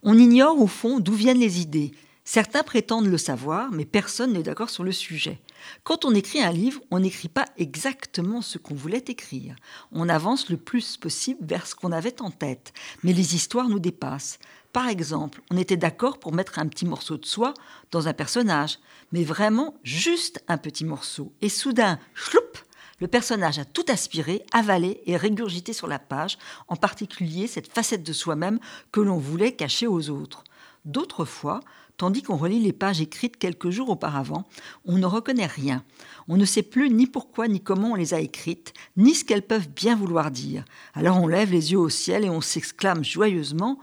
On 0.02 0.18
ignore 0.18 0.60
au 0.60 0.68
fond 0.68 1.00
d'où 1.00 1.14
viennent 1.14 1.40
les 1.40 1.62
idées. 1.62 1.92
Certains 2.24 2.64
prétendent 2.64 3.08
le 3.08 3.18
savoir, 3.18 3.72
mais 3.72 3.86
personne 3.86 4.34
n'est 4.34 4.44
d'accord 4.44 4.70
sur 4.70 4.84
le 4.84 4.92
sujet. 4.92 5.40
Quand 5.86 6.04
on 6.04 6.14
écrit 6.14 6.42
un 6.42 6.52
livre, 6.52 6.82
on 6.92 7.00
n'écrit 7.00 7.30
pas 7.30 7.46
exactement 7.58 8.42
ce 8.42 8.58
qu'on 8.58 8.76
voulait 8.76 9.06
écrire. 9.08 9.56
On 9.94 10.10
avance 10.10 10.50
le 10.50 10.58
plus 10.58 10.98
possible 10.98 11.40
vers 11.48 11.66
ce 11.66 11.74
qu'on 11.74 11.94
avait 11.94 12.22
en 12.22 12.30
tête, 12.30 12.74
mais 13.04 13.14
les 13.14 13.34
histoires 13.34 13.70
nous 13.70 13.80
dépassent. 13.80 14.40
Par 14.78 14.90
exemple, 14.90 15.42
on 15.50 15.58
était 15.58 15.76
d'accord 15.76 16.20
pour 16.20 16.34
mettre 16.34 16.60
un 16.60 16.68
petit 16.68 16.86
morceau 16.86 17.18
de 17.18 17.26
soie 17.26 17.56
dans 17.90 18.08
un 18.08 18.14
personnage, 18.14 18.78
mais 19.12 19.24
vraiment 19.24 19.74
juste 19.82 20.44
un 20.48 20.60
petit 20.60 20.86
morceau. 20.86 21.34
Et 21.42 21.50
soudain, 21.50 21.98
chloup, 22.14 22.62
le 23.00 23.08
personnage 23.08 23.58
a 23.58 23.66
tout 23.66 23.86
aspiré, 23.88 24.46
avalé 24.54 25.02
et 25.08 25.18
régurgité 25.18 25.74
sur 25.74 25.88
la 25.88 25.98
page, 25.98 26.38
en 26.68 26.76
particulier 26.76 27.48
cette 27.48 27.74
facette 27.74 28.04
de 28.04 28.14
soi-même 28.14 28.60
que 28.92 29.02
l'on 29.02 29.18
voulait 29.18 29.54
cacher 29.54 29.88
aux 29.88 30.12
autres. 30.12 30.44
D'autres 30.86 31.26
fois, 31.26 31.62
tandis 31.98 32.22
qu'on 32.22 32.38
relit 32.38 32.60
les 32.60 32.72
pages 32.72 33.02
écrites 33.02 33.38
quelques 33.38 33.72
jours 33.72 33.90
auparavant, 33.90 34.48
on 34.86 35.00
ne 35.00 35.08
reconnaît 35.08 35.48
rien. 35.48 35.84
On 36.28 36.38
ne 36.38 36.46
sait 36.46 36.62
plus 36.62 36.92
ni 36.92 37.08
pourquoi 37.08 37.48
ni 37.48 37.62
comment 37.62 37.94
on 37.94 37.96
les 37.96 38.14
a 38.14 38.20
écrites, 38.20 38.74
ni 38.96 39.16
ce 39.16 39.26
qu'elles 39.26 39.42
peuvent 39.42 39.70
bien 39.70 39.96
vouloir 39.96 40.30
dire. 40.30 40.66
Alors 40.94 41.20
on 41.20 41.26
lève 41.26 41.52
les 41.52 41.72
yeux 41.72 41.80
au 41.80 41.90
ciel 41.90 42.24
et 42.24 42.30
on 42.30 42.42
s'exclame 42.42 43.04
joyeusement 43.04 43.80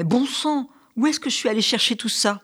Mais 0.00 0.04
bon 0.04 0.24
sang, 0.24 0.70
où 0.96 1.06
est-ce 1.06 1.20
que 1.20 1.28
je 1.28 1.34
suis 1.34 1.50
allé 1.50 1.60
chercher 1.60 1.94
tout 1.94 2.08
ça? 2.08 2.40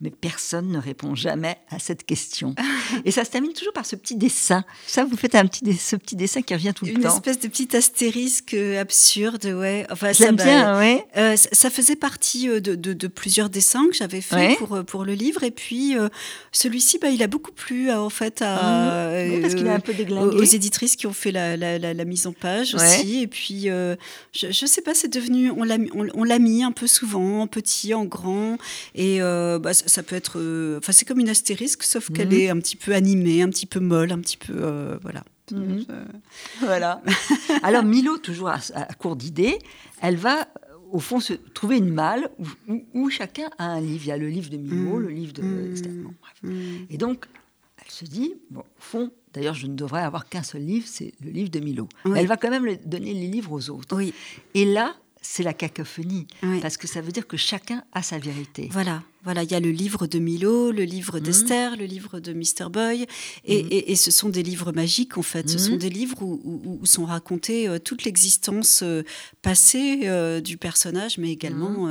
Mais 0.00 0.10
personne 0.10 0.70
ne 0.70 0.78
répond 0.78 1.16
jamais 1.16 1.56
à 1.70 1.80
cette 1.80 2.04
question. 2.04 2.54
Et 3.04 3.10
ça 3.10 3.24
se 3.24 3.30
termine 3.30 3.52
toujours 3.52 3.72
par 3.72 3.84
ce 3.84 3.96
petit 3.96 4.14
dessin. 4.14 4.64
Ça, 4.86 5.04
vous 5.04 5.16
faites 5.16 5.34
un 5.34 5.44
petit, 5.44 5.72
ce 5.74 5.96
petit 5.96 6.14
dessin 6.14 6.40
qui 6.40 6.54
revient 6.54 6.72
tout 6.72 6.84
le 6.84 6.92
temps. 6.94 7.00
Une 7.00 7.06
espèce 7.06 7.40
de 7.40 7.48
petit 7.48 7.76
astérisque 7.76 8.54
euh, 8.54 8.80
absurde, 8.80 9.44
ouais. 9.46 9.86
Enfin, 9.90 10.12
ça, 10.12 10.30
bien, 10.30 10.74
bah, 10.74 10.78
ouais. 10.78 11.04
Euh, 11.16 11.34
ça 11.36 11.68
faisait 11.68 11.96
partie 11.96 12.46
de, 12.46 12.76
de, 12.76 13.06
plusieurs 13.08 13.50
dessins 13.50 13.86
que 13.88 13.94
j'avais 13.94 14.20
fait 14.20 14.56
pour, 14.58 14.84
pour 14.84 15.04
le 15.04 15.14
livre. 15.14 15.42
Et 15.42 15.50
puis, 15.50 15.96
celui-ci, 16.52 16.98
bah, 16.98 17.08
il 17.08 17.22
a 17.24 17.26
beaucoup 17.26 17.52
plu, 17.52 17.90
en 17.90 18.10
fait, 18.10 18.40
à, 18.40 19.24
mmh. 19.26 19.40
parce 19.40 19.54
qu'il 19.56 19.66
est 19.66 19.70
un 19.70 19.80
peu 19.80 19.94
déglingué. 19.94 20.36
aux 20.36 20.44
éditrices 20.44 20.94
qui 20.94 21.08
ont 21.08 21.12
fait 21.12 21.32
la, 21.32 21.56
la, 21.56 21.78
la, 21.78 22.04
mise 22.04 22.28
en 22.28 22.32
page 22.32 22.76
aussi. 22.76 23.22
Et 23.22 23.26
puis, 23.26 23.62
je 23.62 24.46
ne 24.46 24.52
sais 24.52 24.82
pas, 24.82 24.94
c'est 24.94 25.12
devenu, 25.12 25.50
on 25.50 25.64
l'a 25.64 25.78
on, 25.94 26.24
l'a 26.24 26.38
mis 26.38 26.62
un 26.62 26.72
peu 26.72 26.86
souvent, 26.86 27.40
en 27.40 27.46
petit, 27.48 27.94
en 27.94 28.04
grand. 28.04 28.58
Et 28.94 29.18
bah, 29.18 29.72
ça 29.88 30.02
peut 30.02 30.16
être. 30.16 30.38
Euh, 30.38 30.78
enfin, 30.78 30.92
c'est 30.92 31.04
comme 31.04 31.20
une 31.20 31.28
astérisque, 31.28 31.82
sauf 31.82 32.10
qu'elle 32.10 32.28
mhm. 32.28 32.40
est 32.40 32.48
un 32.50 32.58
petit 32.58 32.76
peu 32.76 32.94
animée, 32.94 33.42
un 33.42 33.48
petit 33.48 33.66
peu 33.66 33.80
molle, 33.80 34.12
un 34.12 34.20
petit 34.20 34.36
peu. 34.36 34.54
Euh, 34.56 34.98
voilà. 35.02 35.24
Mhm. 35.50 35.84
Euh, 35.90 36.04
voilà. 36.60 37.02
Alors, 37.62 37.84
Milo, 37.84 38.18
toujours 38.18 38.50
à, 38.50 38.60
court 38.98 39.16
d'idées, 39.16 39.58
elle 40.00 40.16
va 40.16 40.48
au 40.92 41.00
fond 41.00 41.20
se 41.20 41.34
trouver 41.34 41.78
une 41.78 41.92
malle 41.92 42.30
où, 42.94 43.10
chacun 43.10 43.50
a 43.58 43.66
un 43.66 43.80
livre. 43.80 44.04
Il 44.04 44.08
y 44.08 44.12
a 44.12 44.16
le 44.16 44.28
livre 44.28 44.50
de 44.50 44.56
Milo, 44.56 44.98
mhm. 44.98 45.02
le 45.02 45.08
livre 45.08 45.32
de 45.32 46.84
Et 46.90 46.96
donc, 46.96 47.26
elle 47.84 47.90
se 47.90 48.04
dit, 48.04 48.34
bon, 48.50 48.60
au 48.60 48.64
fond, 48.80 49.10
d'ailleurs, 49.32 49.54
je 49.54 49.66
ne 49.66 49.74
devrais 49.74 50.02
avoir 50.02 50.28
qu'un 50.28 50.42
seul 50.42 50.62
livre, 50.62 50.86
c'est 50.88 51.12
le 51.22 51.30
livre 51.30 51.50
de 51.50 51.60
Milo. 51.60 51.88
Elle 52.14 52.26
va 52.26 52.36
quand 52.36 52.50
même 52.50 52.76
donner 52.84 53.14
les 53.14 53.26
livres 53.26 53.52
aux 53.52 53.70
autres. 53.70 53.96
Oui. 53.96 54.14
Et 54.54 54.64
là, 54.64 54.94
c'est 55.20 55.42
la 55.42 55.52
cacophonie, 55.52 56.26
parce 56.62 56.76
que 56.76 56.86
ça 56.86 57.00
veut 57.00 57.12
dire 57.12 57.26
que 57.26 57.36
chacun 57.36 57.84
a 57.92 58.02
sa 58.02 58.18
vérité. 58.18 58.68
Voilà, 58.72 59.02
voilà, 59.28 59.42
il 59.42 59.50
y 59.50 59.54
a 59.54 59.60
le 59.60 59.70
livre 59.70 60.06
de 60.06 60.18
Milo, 60.18 60.72
le 60.72 60.84
livre 60.84 61.18
d'Esther, 61.18 61.76
le 61.76 61.84
livre 61.84 62.18
de 62.18 62.32
Mr. 62.32 62.70
Boy, 62.70 63.04
et, 63.44 63.94
ce 63.94 64.10
sont 64.10 64.30
des 64.30 64.42
livres 64.42 64.72
magiques 64.72 65.18
en 65.18 65.22
fait. 65.22 65.50
Ce 65.50 65.58
sont 65.58 65.76
des 65.76 65.90
livres 65.90 66.22
où, 66.22 66.80
sont 66.86 67.04
racontées 67.04 67.68
euh, 67.68 67.78
toute 67.78 68.04
l'existence 68.04 68.80
euh, 68.82 69.02
passée 69.42 70.04
euh, 70.04 70.40
du 70.40 70.56
personnage, 70.56 71.18
mais 71.18 71.30
également 71.30 71.90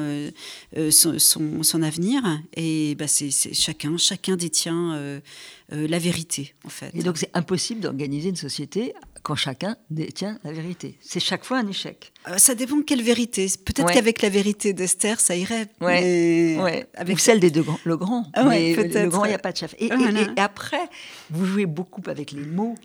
son, 0.90 1.82
avenir. 1.84 2.24
Et 2.56 2.96
bah, 2.96 3.08
c'est 3.08 3.30
chacun, 3.54 3.98
chacun 3.98 4.36
détient 4.36 5.22
la 5.70 6.00
vérité 6.00 6.56
en 6.64 6.70
fait. 6.70 6.90
Et 6.96 7.04
donc 7.04 7.20
c'est 7.20 7.30
impossible 7.36 7.82
d'organiser 7.82 8.30
une 8.30 8.36
société 8.36 8.96
quand 9.28 9.36
chacun 9.36 9.76
détient 9.90 10.40
la 10.46 10.54
vérité. 10.54 10.98
C'est 11.02 11.20
chaque 11.20 11.44
fois 11.44 11.58
un 11.58 11.68
échec. 11.68 12.14
Ça 12.38 12.56
dépend 12.56 12.78
de 12.78 12.84
quelle 12.84 13.04
vérité. 13.04 13.48
Peut-être 13.66 13.92
qu'avec 13.92 14.22
la 14.22 14.30
vérité 14.30 14.72
d'Esther, 14.72 15.20
ça 15.20 15.36
irait. 15.36 15.68
Ouais. 15.82 16.88
Avec... 16.94 17.20
Celle 17.28 17.42
des 17.42 17.52
deux 17.52 17.62
grands. 17.62 17.80
Le 17.84 17.98
grand. 17.98 18.26
Ah 18.36 18.46
mais 18.46 18.74
le 18.74 19.10
grand, 19.10 19.26
il 19.26 19.30
n'y 19.30 19.34
a 19.34 19.38
pas 19.38 19.52
de 19.52 19.58
chef. 19.58 19.76
Et, 19.80 19.92
après, 20.38 20.90
vous 21.30 21.46
jouez 21.46 21.66
beaucoup 21.66 22.02
avec 22.08 22.32
les 22.32 22.46
mots, 22.46 22.76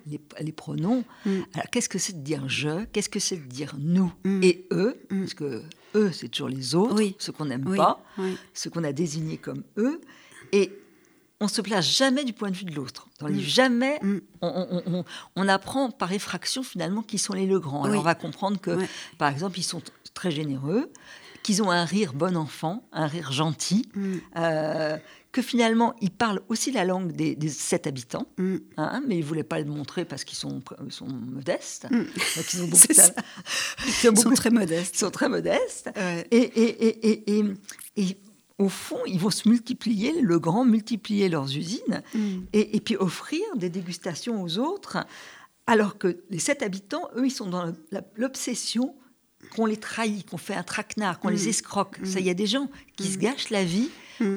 les, 0.41 0.53
pronoms. 0.53 1.05
Mm. 1.25 1.43
Alors, 1.55 1.71
qu'est-ce 1.71 1.89
que 1.89 2.01
c'est 2.01 2.15
de 2.15 2.25
dire 2.25 2.49
je? 2.49 2.85
Qu'est-ce 2.87 3.09
que 3.09 3.21
c'est 3.21 3.37
de 3.37 3.47
dire 3.47 3.77
nous? 3.79 4.13
Mm. 4.25 4.43
et 4.43 4.67
eux 4.73 5.01
mm. 5.11 5.21
Parce 5.21 5.35
que 5.35 5.63
eux, 5.95 6.11
c'est 6.11 6.27
toujours 6.27 6.49
les 6.49 6.75
autres, 6.75 7.01
ceux 7.21 7.31
qu'on 7.31 7.45
n'aime 7.45 7.77
pas, 7.77 8.05
ceux 8.53 8.69
qu'on 8.69 8.83
a 8.83 8.93
désignés 8.93 9.37
comme 9.37 9.63
eux. 9.77 10.01
Et 10.51 10.73
on 11.39 11.47
se 11.47 11.61
place 11.61 11.87
jamais 11.87 12.25
du 12.25 12.33
point 12.33 12.51
de 12.51 12.57
vue 12.57 12.65
de 12.65 12.75
l'autre. 12.75 13.07
Dans 13.21 13.29
mm. 13.29 13.39
jamais, 13.39 14.01
mm. 14.03 14.19
on, 15.37 15.49
apprend 15.49 15.93
par 15.93 16.13
effraction 16.13 16.65
finalement 16.65 17.03
qui 17.03 17.19
sont 17.19 17.35
les 17.35 17.47
Legrands. 17.47 17.85
Alors 17.85 18.01
on 18.01 18.03
va 18.03 18.17
comprendre 18.17 18.61
que, 18.61 18.77
par 19.19 19.31
exemple, 19.31 19.61
ils 19.61 19.65
sont 19.65 19.83
très 20.15 20.33
généreux, 20.33 20.91
qu'ils 21.43 21.63
ont 21.63 21.71
un 21.71 21.85
rire 21.85 22.13
bon 22.13 22.37
enfant, 22.37 22.85
un 22.93 23.07
rire 23.07 23.33
gentil, 23.33 23.89
mm. 23.95 24.17
euh, 24.37 24.97
que 25.33 25.43
finalement 25.43 25.95
ils 26.01 26.11
parlent 26.11 26.43
aussi 26.49 26.73
la 26.73 26.85
langue 26.85 27.13
des, 27.13 27.37
sept 27.49 27.87
habitants, 27.87 28.27
hein, 28.77 29.03
mais 29.07 29.19
ils 29.19 29.25
voulaient 29.25 29.43
pas 29.43 29.59
le 29.59 29.65
montrer 29.65 30.05
parce 30.05 30.25
qu'ils 30.25 30.39
sont, 30.39 30.63
sont 30.91 31.09
modestes. 31.09 31.89
ils, 31.91 32.43
sont 32.43 32.69
ils, 33.87 34.17
sont 34.17 34.31
très 34.31 34.51
modestes. 34.51 34.95
Ils 34.95 34.99
sont 34.99 35.11
très 35.11 35.29
modestes. 35.29 35.91
Et, 36.31 36.37
et, 36.37 37.31
et, 37.31 37.55
et 37.97 38.17
au 38.59 38.69
fond, 38.69 38.99
ils 39.07 39.19
vont 39.19 39.31
se 39.31 39.49
multiplier, 39.49 40.21
le 40.21 40.39
grand 40.39 40.65
multiplier 40.65 41.29
leurs 41.29 41.57
usines, 41.57 42.03
mm. 42.15 42.41
et, 42.53 42.81
puis 42.81 42.97
offrir 42.97 43.43
des 43.57 43.69
dégustations 43.69 44.43
aux 44.43 44.59
autres, 44.59 44.99
alors 45.67 45.99
que 45.99 46.23
les 46.31 46.39
sept 46.39 46.63
habitants, 46.63 47.09
eux, 47.17 47.27
ils 47.27 47.31
sont 47.31 47.49
dans 47.49 47.73
l'obsession 48.17 48.95
qu'on 49.55 49.67
les 49.67 49.77
trahit, 49.77 50.29
qu'on 50.29 50.39
fait 50.39 50.55
un 50.55 50.63
traquenard, 50.63 51.21
qu'on 51.21 51.29
les 51.29 51.47
mm. 51.47 51.49
escroque. 51.49 51.99
Ça, 52.05 52.21
il 52.21 52.27
y 52.27 52.31
a 52.31 52.35
des 52.35 52.47
gens 52.47 52.69
qui 52.97 53.09
se 53.11 53.17
mm. 53.17 53.21
gâchent 53.21 53.51
la 53.51 53.65
vie 53.65 53.91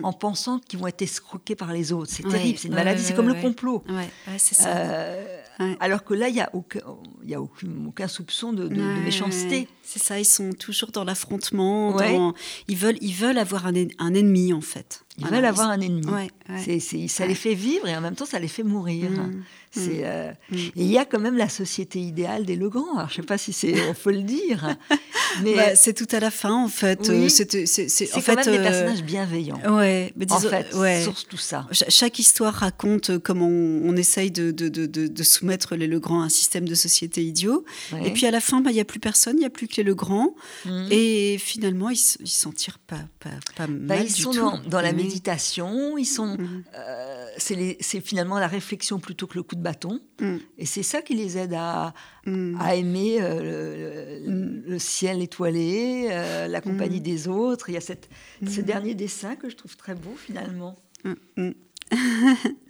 en 0.04 0.14
pensant 0.14 0.60
qu'ils 0.60 0.80
vont 0.80 0.88
être 0.88 1.02
escroqués 1.02 1.56
par 1.56 1.72
les 1.72 1.92
autres. 1.92 2.12
C'est 2.12 2.28
terrible, 2.28 2.58
c'est 2.58 2.70
une 2.70 2.74
maladie, 2.74 3.04
c'est 3.04 3.16
comme 3.16 3.28
le 3.28 3.42
complot. 3.42 3.84
Ouais, 3.88 4.10
c'est 4.38 4.56
ça. 4.56 4.76
Euh, 4.76 5.76
alors 5.80 6.04
que 6.04 6.14
là, 6.14 6.28
il 6.28 6.34
n'y 6.34 6.42
a, 6.42 6.50
aucun, 6.54 6.82
il 7.22 7.30
n'y 7.30 7.36
a 7.36 7.42
aucun, 7.42 7.68
aucun 7.88 8.08
soupçon 8.08 8.52
de, 8.52 8.68
de, 8.68 8.76
de 8.76 9.04
méchanceté. 9.04 9.68
C'est 9.84 10.02
ça, 10.02 10.20
ils 10.20 10.26
sont 10.26 10.52
toujours 10.54 10.92
dans 10.92 11.04
l'affrontement. 11.04 11.94
Dans- 11.94 12.34
Ils, 12.68 12.78
veulent, 12.78 12.98
ils 13.02 13.14
veulent 13.14 13.38
avoir 13.38 13.68
un 13.68 14.14
ennemi, 14.14 14.54
en 14.54 14.62
fait. 14.62 15.05
Ils 15.18 15.22
Voilà, 15.22 15.38
veulent 15.38 15.46
avoir 15.46 15.70
un 15.70 15.80
ennemi. 15.80 16.06
Ouais, 16.08 16.30
ouais. 16.50 16.80
C'est- 16.80 17.08
ça 17.08 17.26
les 17.26 17.36
fait 17.36 17.54
vivre 17.54 17.88
et 17.88 17.96
en 17.96 18.02
même 18.02 18.16
temps 18.16 18.26
ça 18.26 18.40
les 18.40 18.48
fait 18.50 18.64
mourir. 18.64 19.10
Mm. 19.12 19.44
C'est, 19.72 20.02
euh, 20.06 20.32
Mm. 20.52 20.56
Et 20.56 20.72
il 20.78 20.88
y 20.92 20.98
a 20.98 21.04
quand 21.06 21.20
même 21.20 21.36
la 21.38 21.50
société 21.50 22.00
idéale 22.00 22.46
des 22.46 22.56
Legrand. 22.56 22.96
Alors 22.98 23.10
je 23.10 23.16
sais 23.16 23.22
pas 23.24 23.38
si 23.38 23.52
c'est, 23.52 23.74
on 23.90 23.94
peut 23.94 24.12
le 24.14 24.22
dire, 24.24 24.76
mais 25.44 25.54
Bah, 25.56 25.76
c'est 25.76 25.94
tout 25.94 26.08
à 26.16 26.20
la 26.22 26.32
fin, 26.32 26.54
en 26.54 26.68
fait. 26.70 27.00
Oui. 27.10 27.26
Euh, 27.26 27.30
c'était- 27.30 27.66
c'est, 27.66 27.90
c'est- 27.90 28.10
en 28.14 28.16
quand 28.16 28.22
fait, 28.22 28.36
même 28.36 28.46
des 28.46 28.58
euh, 28.58 28.64
personnages 28.64 29.04
bienveillants. 29.04 29.60
Ouais, 29.76 30.14
mais 30.16 30.32
en 30.32 30.38
disons- 30.38 30.50
fait, 30.50 30.74
ouais. 30.76 31.02
sur 31.04 31.26
tout 31.26 31.36
ça. 31.38 31.68
Cha- 31.72 31.90
Chaque 31.90 32.20
histoire 32.20 32.54
raconte 32.54 33.18
comment 33.20 33.48
on, 33.48 33.82
on 33.90 33.96
essaye 33.98 34.32
de, 34.32 34.52
de, 34.52 34.70
de, 34.70 34.86
de- 34.86 35.08
de 35.08 35.24
soumettre 35.24 35.76
les 35.76 35.88
Legrand 35.88 36.22
à 36.22 36.26
un 36.26 36.30
système 36.30 36.68
de 36.68 36.76
société 36.76 37.22
idiot. 37.24 37.66
Et 38.06 38.12
puis 38.12 38.26
à 38.26 38.32
la 38.32 38.40
fin, 38.42 38.62
bah, 38.62 38.72
il 38.72 38.76
n'y 38.76 38.80
a 38.82 38.86
plus 38.86 39.00
personne, 39.02 39.36
il 39.38 39.40
n'y 39.42 39.46
a 39.46 39.50
plus 39.50 39.68
que 39.68 39.76
les 39.78 39.84
Legrand. 39.84 40.36
Mm. 40.66 40.88
Et 40.92 41.38
finalement, 41.38 41.90
ils 41.90 42.00
ils 42.22 42.28
s'en 42.28 42.52
tirent 42.54 42.80
pas, 42.80 43.00
pas, 43.20 43.30
pas 43.58 43.68
Bah, 43.68 43.96
mal 43.96 44.06
ils 44.08 44.14
du 44.14 44.22
sont 44.22 44.32
tout. 44.32 44.40
dans, 44.40 44.60
dans 44.70 44.82
la. 44.82 44.94
Méditation, 45.06 45.98
ils 45.98 46.06
sont, 46.06 46.38
Mhm. 46.38 46.64
euh, 46.76 47.28
c'est, 47.38 48.02
finalement 48.02 48.40
la 48.40 48.48
réflexion 48.48 49.00
plutôt 49.00 49.28
que 49.28 49.36
le 49.36 49.44
coup 49.44 49.56
de 49.56 49.62
bâton, 49.62 50.00
Mm. 50.22 50.36
et 50.58 50.66
c'est 50.66 50.84
ça 50.84 51.02
qui 51.02 51.14
les 51.16 51.38
aide 51.38 51.54
à, 51.54 51.94
Mm. 52.26 52.58
à 52.60 52.76
aimer 52.76 53.18
euh, 53.22 54.20
le, 54.68 54.80
ciel 54.80 55.22
étoilé, 55.22 56.08
euh, 56.12 56.48
la 56.48 56.62
compagnie 56.62 57.00
Mm. 57.00 57.04
des 57.04 57.28
autres. 57.28 57.70
Il 57.70 57.74
y 57.74 57.78
a 57.78 57.82
cette, 57.82 58.10
ce 58.48 58.62
dernier 58.62 58.94
dessin 58.96 59.36
que 59.36 59.50
je 59.50 59.56
trouve 59.56 59.76
très 59.78 59.96
beau 59.96 60.16
finalement. 60.18 60.76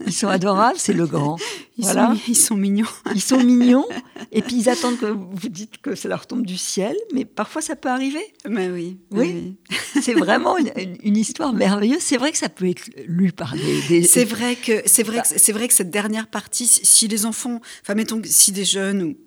Ils 0.06 0.14
sont 0.14 0.28
adorables, 0.28 0.78
c'est 0.78 0.94
le 0.94 1.06
grand. 1.08 1.38
Ils, 1.78 1.84
Voilà. 1.86 2.08
sont, 2.08 2.14
mi- 2.14 2.22
ils 2.28 2.36
sont 2.36 2.56
mignons. 2.56 2.88
Ils 3.14 3.22
sont 3.22 3.44
mignons, 3.44 3.86
et 4.32 4.42
puis 4.42 4.58
ils 4.58 4.70
attendent 4.70 4.98
que 5.00 5.06
vous 5.06 5.50
dites 5.50 5.78
que 5.82 5.96
ça 5.96 6.08
leur 6.10 6.28
tombe 6.28 6.46
du 6.46 6.58
ciel, 6.58 6.96
mais 7.14 7.26
parfois 7.26 7.62
ça 7.62 7.76
peut 7.76 7.90
arriver. 7.90 8.24
Mais 8.48 8.70
oui. 8.70 8.98
Oui. 9.12 9.56
C'est 10.02 10.14
vraiment 10.14 10.58
une, 10.58 11.18
histoire 11.18 11.54
merveilleuse. 11.54 12.02
C'est 12.02 12.18
vrai 12.18 12.32
que 12.32 12.38
ça 12.38 12.50
peut 12.50 12.68
être 12.70 12.90
lu 13.08 13.32
par 13.32 13.54
des. 13.56 13.82
des- 13.88 14.04
C'est 14.04 14.26
vrai 14.26 14.56
que 14.56 14.82
c'est 14.86 15.04
vrai 15.04 15.22
que 15.22 15.28
c'est 15.28 15.54
vrai 15.54 15.68
que 15.68 15.74
cette 15.74 15.92
dernière 15.92 16.28
partie, 16.28 16.68
si- 16.68 17.08
les 17.08 17.26
enfants, 17.26 17.62
enfin 17.82 17.94
mettons 17.96 18.22
si 18.26 18.52
des 18.52 18.66
jeunes 18.66 19.04
ou, 19.04 19.18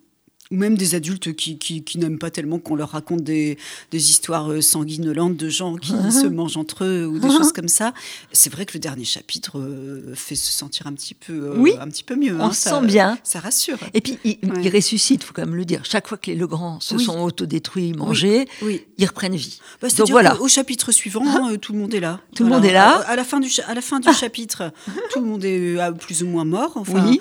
ou 0.50 0.56
même 0.56 0.76
des 0.76 0.94
adultes 0.94 1.34
qui, 1.34 1.58
qui, 1.58 1.82
qui 1.82 1.98
n'aiment 1.98 2.18
pas 2.18 2.30
tellement 2.30 2.58
qu'on 2.58 2.74
leur 2.74 2.90
raconte 2.90 3.22
des, 3.22 3.58
des 3.90 4.10
histoires 4.10 4.50
euh, 4.50 4.60
sanguinolentes 4.60 5.36
de 5.36 5.48
gens 5.48 5.76
qui 5.76 5.92
se 6.10 6.26
mangent 6.26 6.56
entre 6.56 6.84
eux 6.84 7.06
ou 7.06 7.18
des 7.18 7.28
choses 7.36 7.52
comme 7.52 7.68
ça, 7.68 7.92
c'est 8.32 8.50
vrai 8.52 8.64
que 8.66 8.74
le 8.74 8.80
dernier 8.80 9.04
chapitre 9.04 9.58
euh, 9.58 10.14
fait 10.14 10.36
se 10.36 10.50
sentir 10.52 10.86
un 10.86 10.92
petit 10.92 11.14
peu, 11.14 11.32
euh, 11.32 11.54
Oui. 11.56 11.72
un 11.80 11.88
petit 11.88 12.04
peu 12.04 12.16
mieux. 12.16 12.36
On 12.40 12.44
hein, 12.46 12.52
se 12.52 12.62
ça- 12.62 12.80
sent 12.80 12.86
bien. 12.86 13.18
Ça 13.24 13.40
rassure. 13.40 13.78
Et 13.94 14.00
puis 14.00 14.18
Ouais. 14.24 14.38
ils 14.62 14.68
ressuscitent, 14.74 15.22
il 15.22 15.26
faut 15.26 15.32
quand 15.34 15.44
même 15.44 15.54
le 15.56 15.64
dire. 15.64 15.82
Chaque 15.84 16.08
fois 16.08 16.18
que 16.18 16.30
les 16.30 16.36
Legrand 16.36 16.80
se 16.80 16.94
Oui. 16.96 17.04
sont 17.04 17.20
autodétruits, 17.20 17.92
mangés, 17.92 18.48
Oui. 18.62 18.82
ils 18.98 19.06
reprennent 19.06 19.36
vie. 19.36 19.58
Bah, 19.82 19.88
Donc 19.96 20.08
voilà. 20.10 20.40
au 20.40 20.48
chapitre 20.48 20.92
suivant, 20.92 21.48
euh, 21.50 21.56
tout 21.56 21.72
le 21.72 21.78
monde 21.78 21.92
est 21.94 22.00
là. 22.00 22.20
Tout 22.34 22.44
le 22.44 22.50
monde 22.50 22.64
est 22.64 22.72
là. 22.72 22.98
À, 23.00 23.10
à 23.12 23.16
la 23.16 23.24
fin 23.24 23.40
du, 23.40 23.50
à 23.66 23.74
la 23.74 23.80
fin 23.82 24.00
du 24.00 24.12
chapitre, 24.12 24.72
tout 25.12 25.20
le 25.20 25.26
monde 25.26 25.44
est 25.44 25.76
plus 25.98 26.22
ou 26.22 26.26
moins 26.28 26.44
mort. 26.44 26.72
Enfin, 26.76 27.04
Oui. 27.06 27.20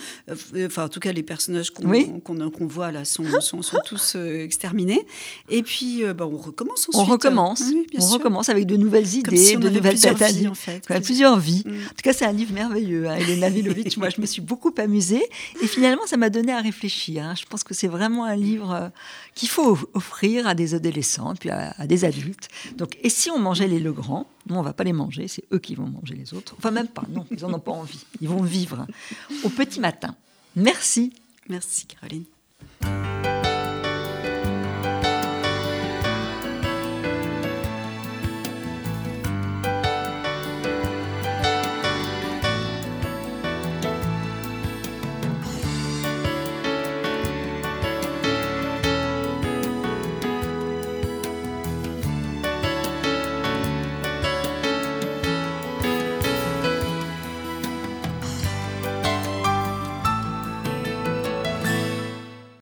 enfin, 0.65 0.85
en 0.85 0.89
tout 0.89 0.99
cas, 0.99 1.11
les 1.11 1.23
personnages 1.23 1.71
qu'on 1.71 1.87
qu'on 2.21 2.67
voit 2.67 2.91
là 2.91 3.03
sont, 3.05 3.16
sont, 3.25 3.61
sont 3.61 3.77
tous 3.85 4.15
euh, 4.15 4.43
exterminés. 4.43 5.05
Et 5.49 5.63
puis, 5.63 6.03
euh, 6.03 6.13
bah, 6.13 6.25
on 6.25 6.37
recommence 6.37 6.87
On 6.93 6.99
ensuite. 6.99 7.11
recommence. 7.11 7.61
Oui, 7.67 7.85
bien 7.91 7.99
on 8.01 8.05
sûr. 8.07 8.13
recommence 8.17 8.49
avec 8.49 8.65
de 8.65 8.75
nouvelles 8.77 9.05
Comme 9.23 9.33
idées, 9.33 9.37
si 9.37 9.55
on 9.57 9.59
de 9.59 9.67
avait 9.67 9.75
nouvelles 9.77 9.91
plusieurs 9.93 10.15
vies, 10.15 10.33
dire. 10.33 10.51
en 10.51 10.55
fait. 10.55 10.87
Plusieurs 11.03 11.39
vies. 11.39 11.63
Mm. 11.65 11.69
En 11.71 11.89
tout 11.89 12.01
cas, 12.03 12.13
c'est 12.13 12.25
un 12.25 12.31
livre 12.31 12.53
merveilleux. 12.53 13.07
Hein. 13.07 13.15
Elena 13.15 13.49
Vilovitch, 13.49 13.97
moi, 13.97 14.09
je 14.09 14.21
me 14.21 14.25
suis 14.25 14.41
beaucoup 14.41 14.73
amusée. 14.77 15.23
Et 15.61 15.67
finalement, 15.67 16.05
ça 16.05 16.17
m'a 16.17 16.29
donné 16.29 16.51
à 16.51 16.61
réfléchir. 16.61 17.23
hein. 17.23 17.33
Je 17.39 17.45
pense 17.45 17.63
que 17.63 17.73
c'est 17.73 17.87
vraiment 17.87 18.25
un 18.25 18.35
livre 18.35 18.71
euh, 18.73 18.89
qu'il 19.35 19.49
faut 19.49 19.71
off- 19.71 19.85
offrir 19.93 20.47
à 20.47 20.55
des 20.55 20.73
adolescents, 20.75 21.33
puis 21.39 21.49
à, 21.49 21.73
à 21.77 21.87
des 21.87 22.05
adultes. 22.05 22.49
Donc, 22.77 22.97
et 23.03 23.09
si 23.09 23.29
on 23.31 23.39
mangeait 23.39 23.67
les 23.67 23.79
Legrand 23.79 24.27
Non, 24.49 24.59
on 24.59 24.61
va 24.63 24.73
pas 24.73 24.83
les 24.83 24.93
manger, 24.93 25.27
c'est 25.27 25.43
eux 25.53 25.59
qui 25.59 25.75
vont 25.75 25.87
manger 25.87 26.15
les 26.15 26.33
autres. 26.33 26.55
Enfin, 26.57 26.71
même 26.71 26.87
pas, 26.87 27.03
non, 27.09 27.25
ils 27.31 27.43
en 27.45 27.53
ont 27.53 27.59
pas 27.59 27.71
envie. 27.71 27.99
Ils 28.21 28.29
vont 28.29 28.41
vivre 28.41 28.85
au 29.43 29.49
petit 29.49 29.79
matin. 29.79 30.15
Merci. 30.55 31.13
Merci, 31.49 31.85
Caroline. 31.85 32.23
Bye. 32.81 33.26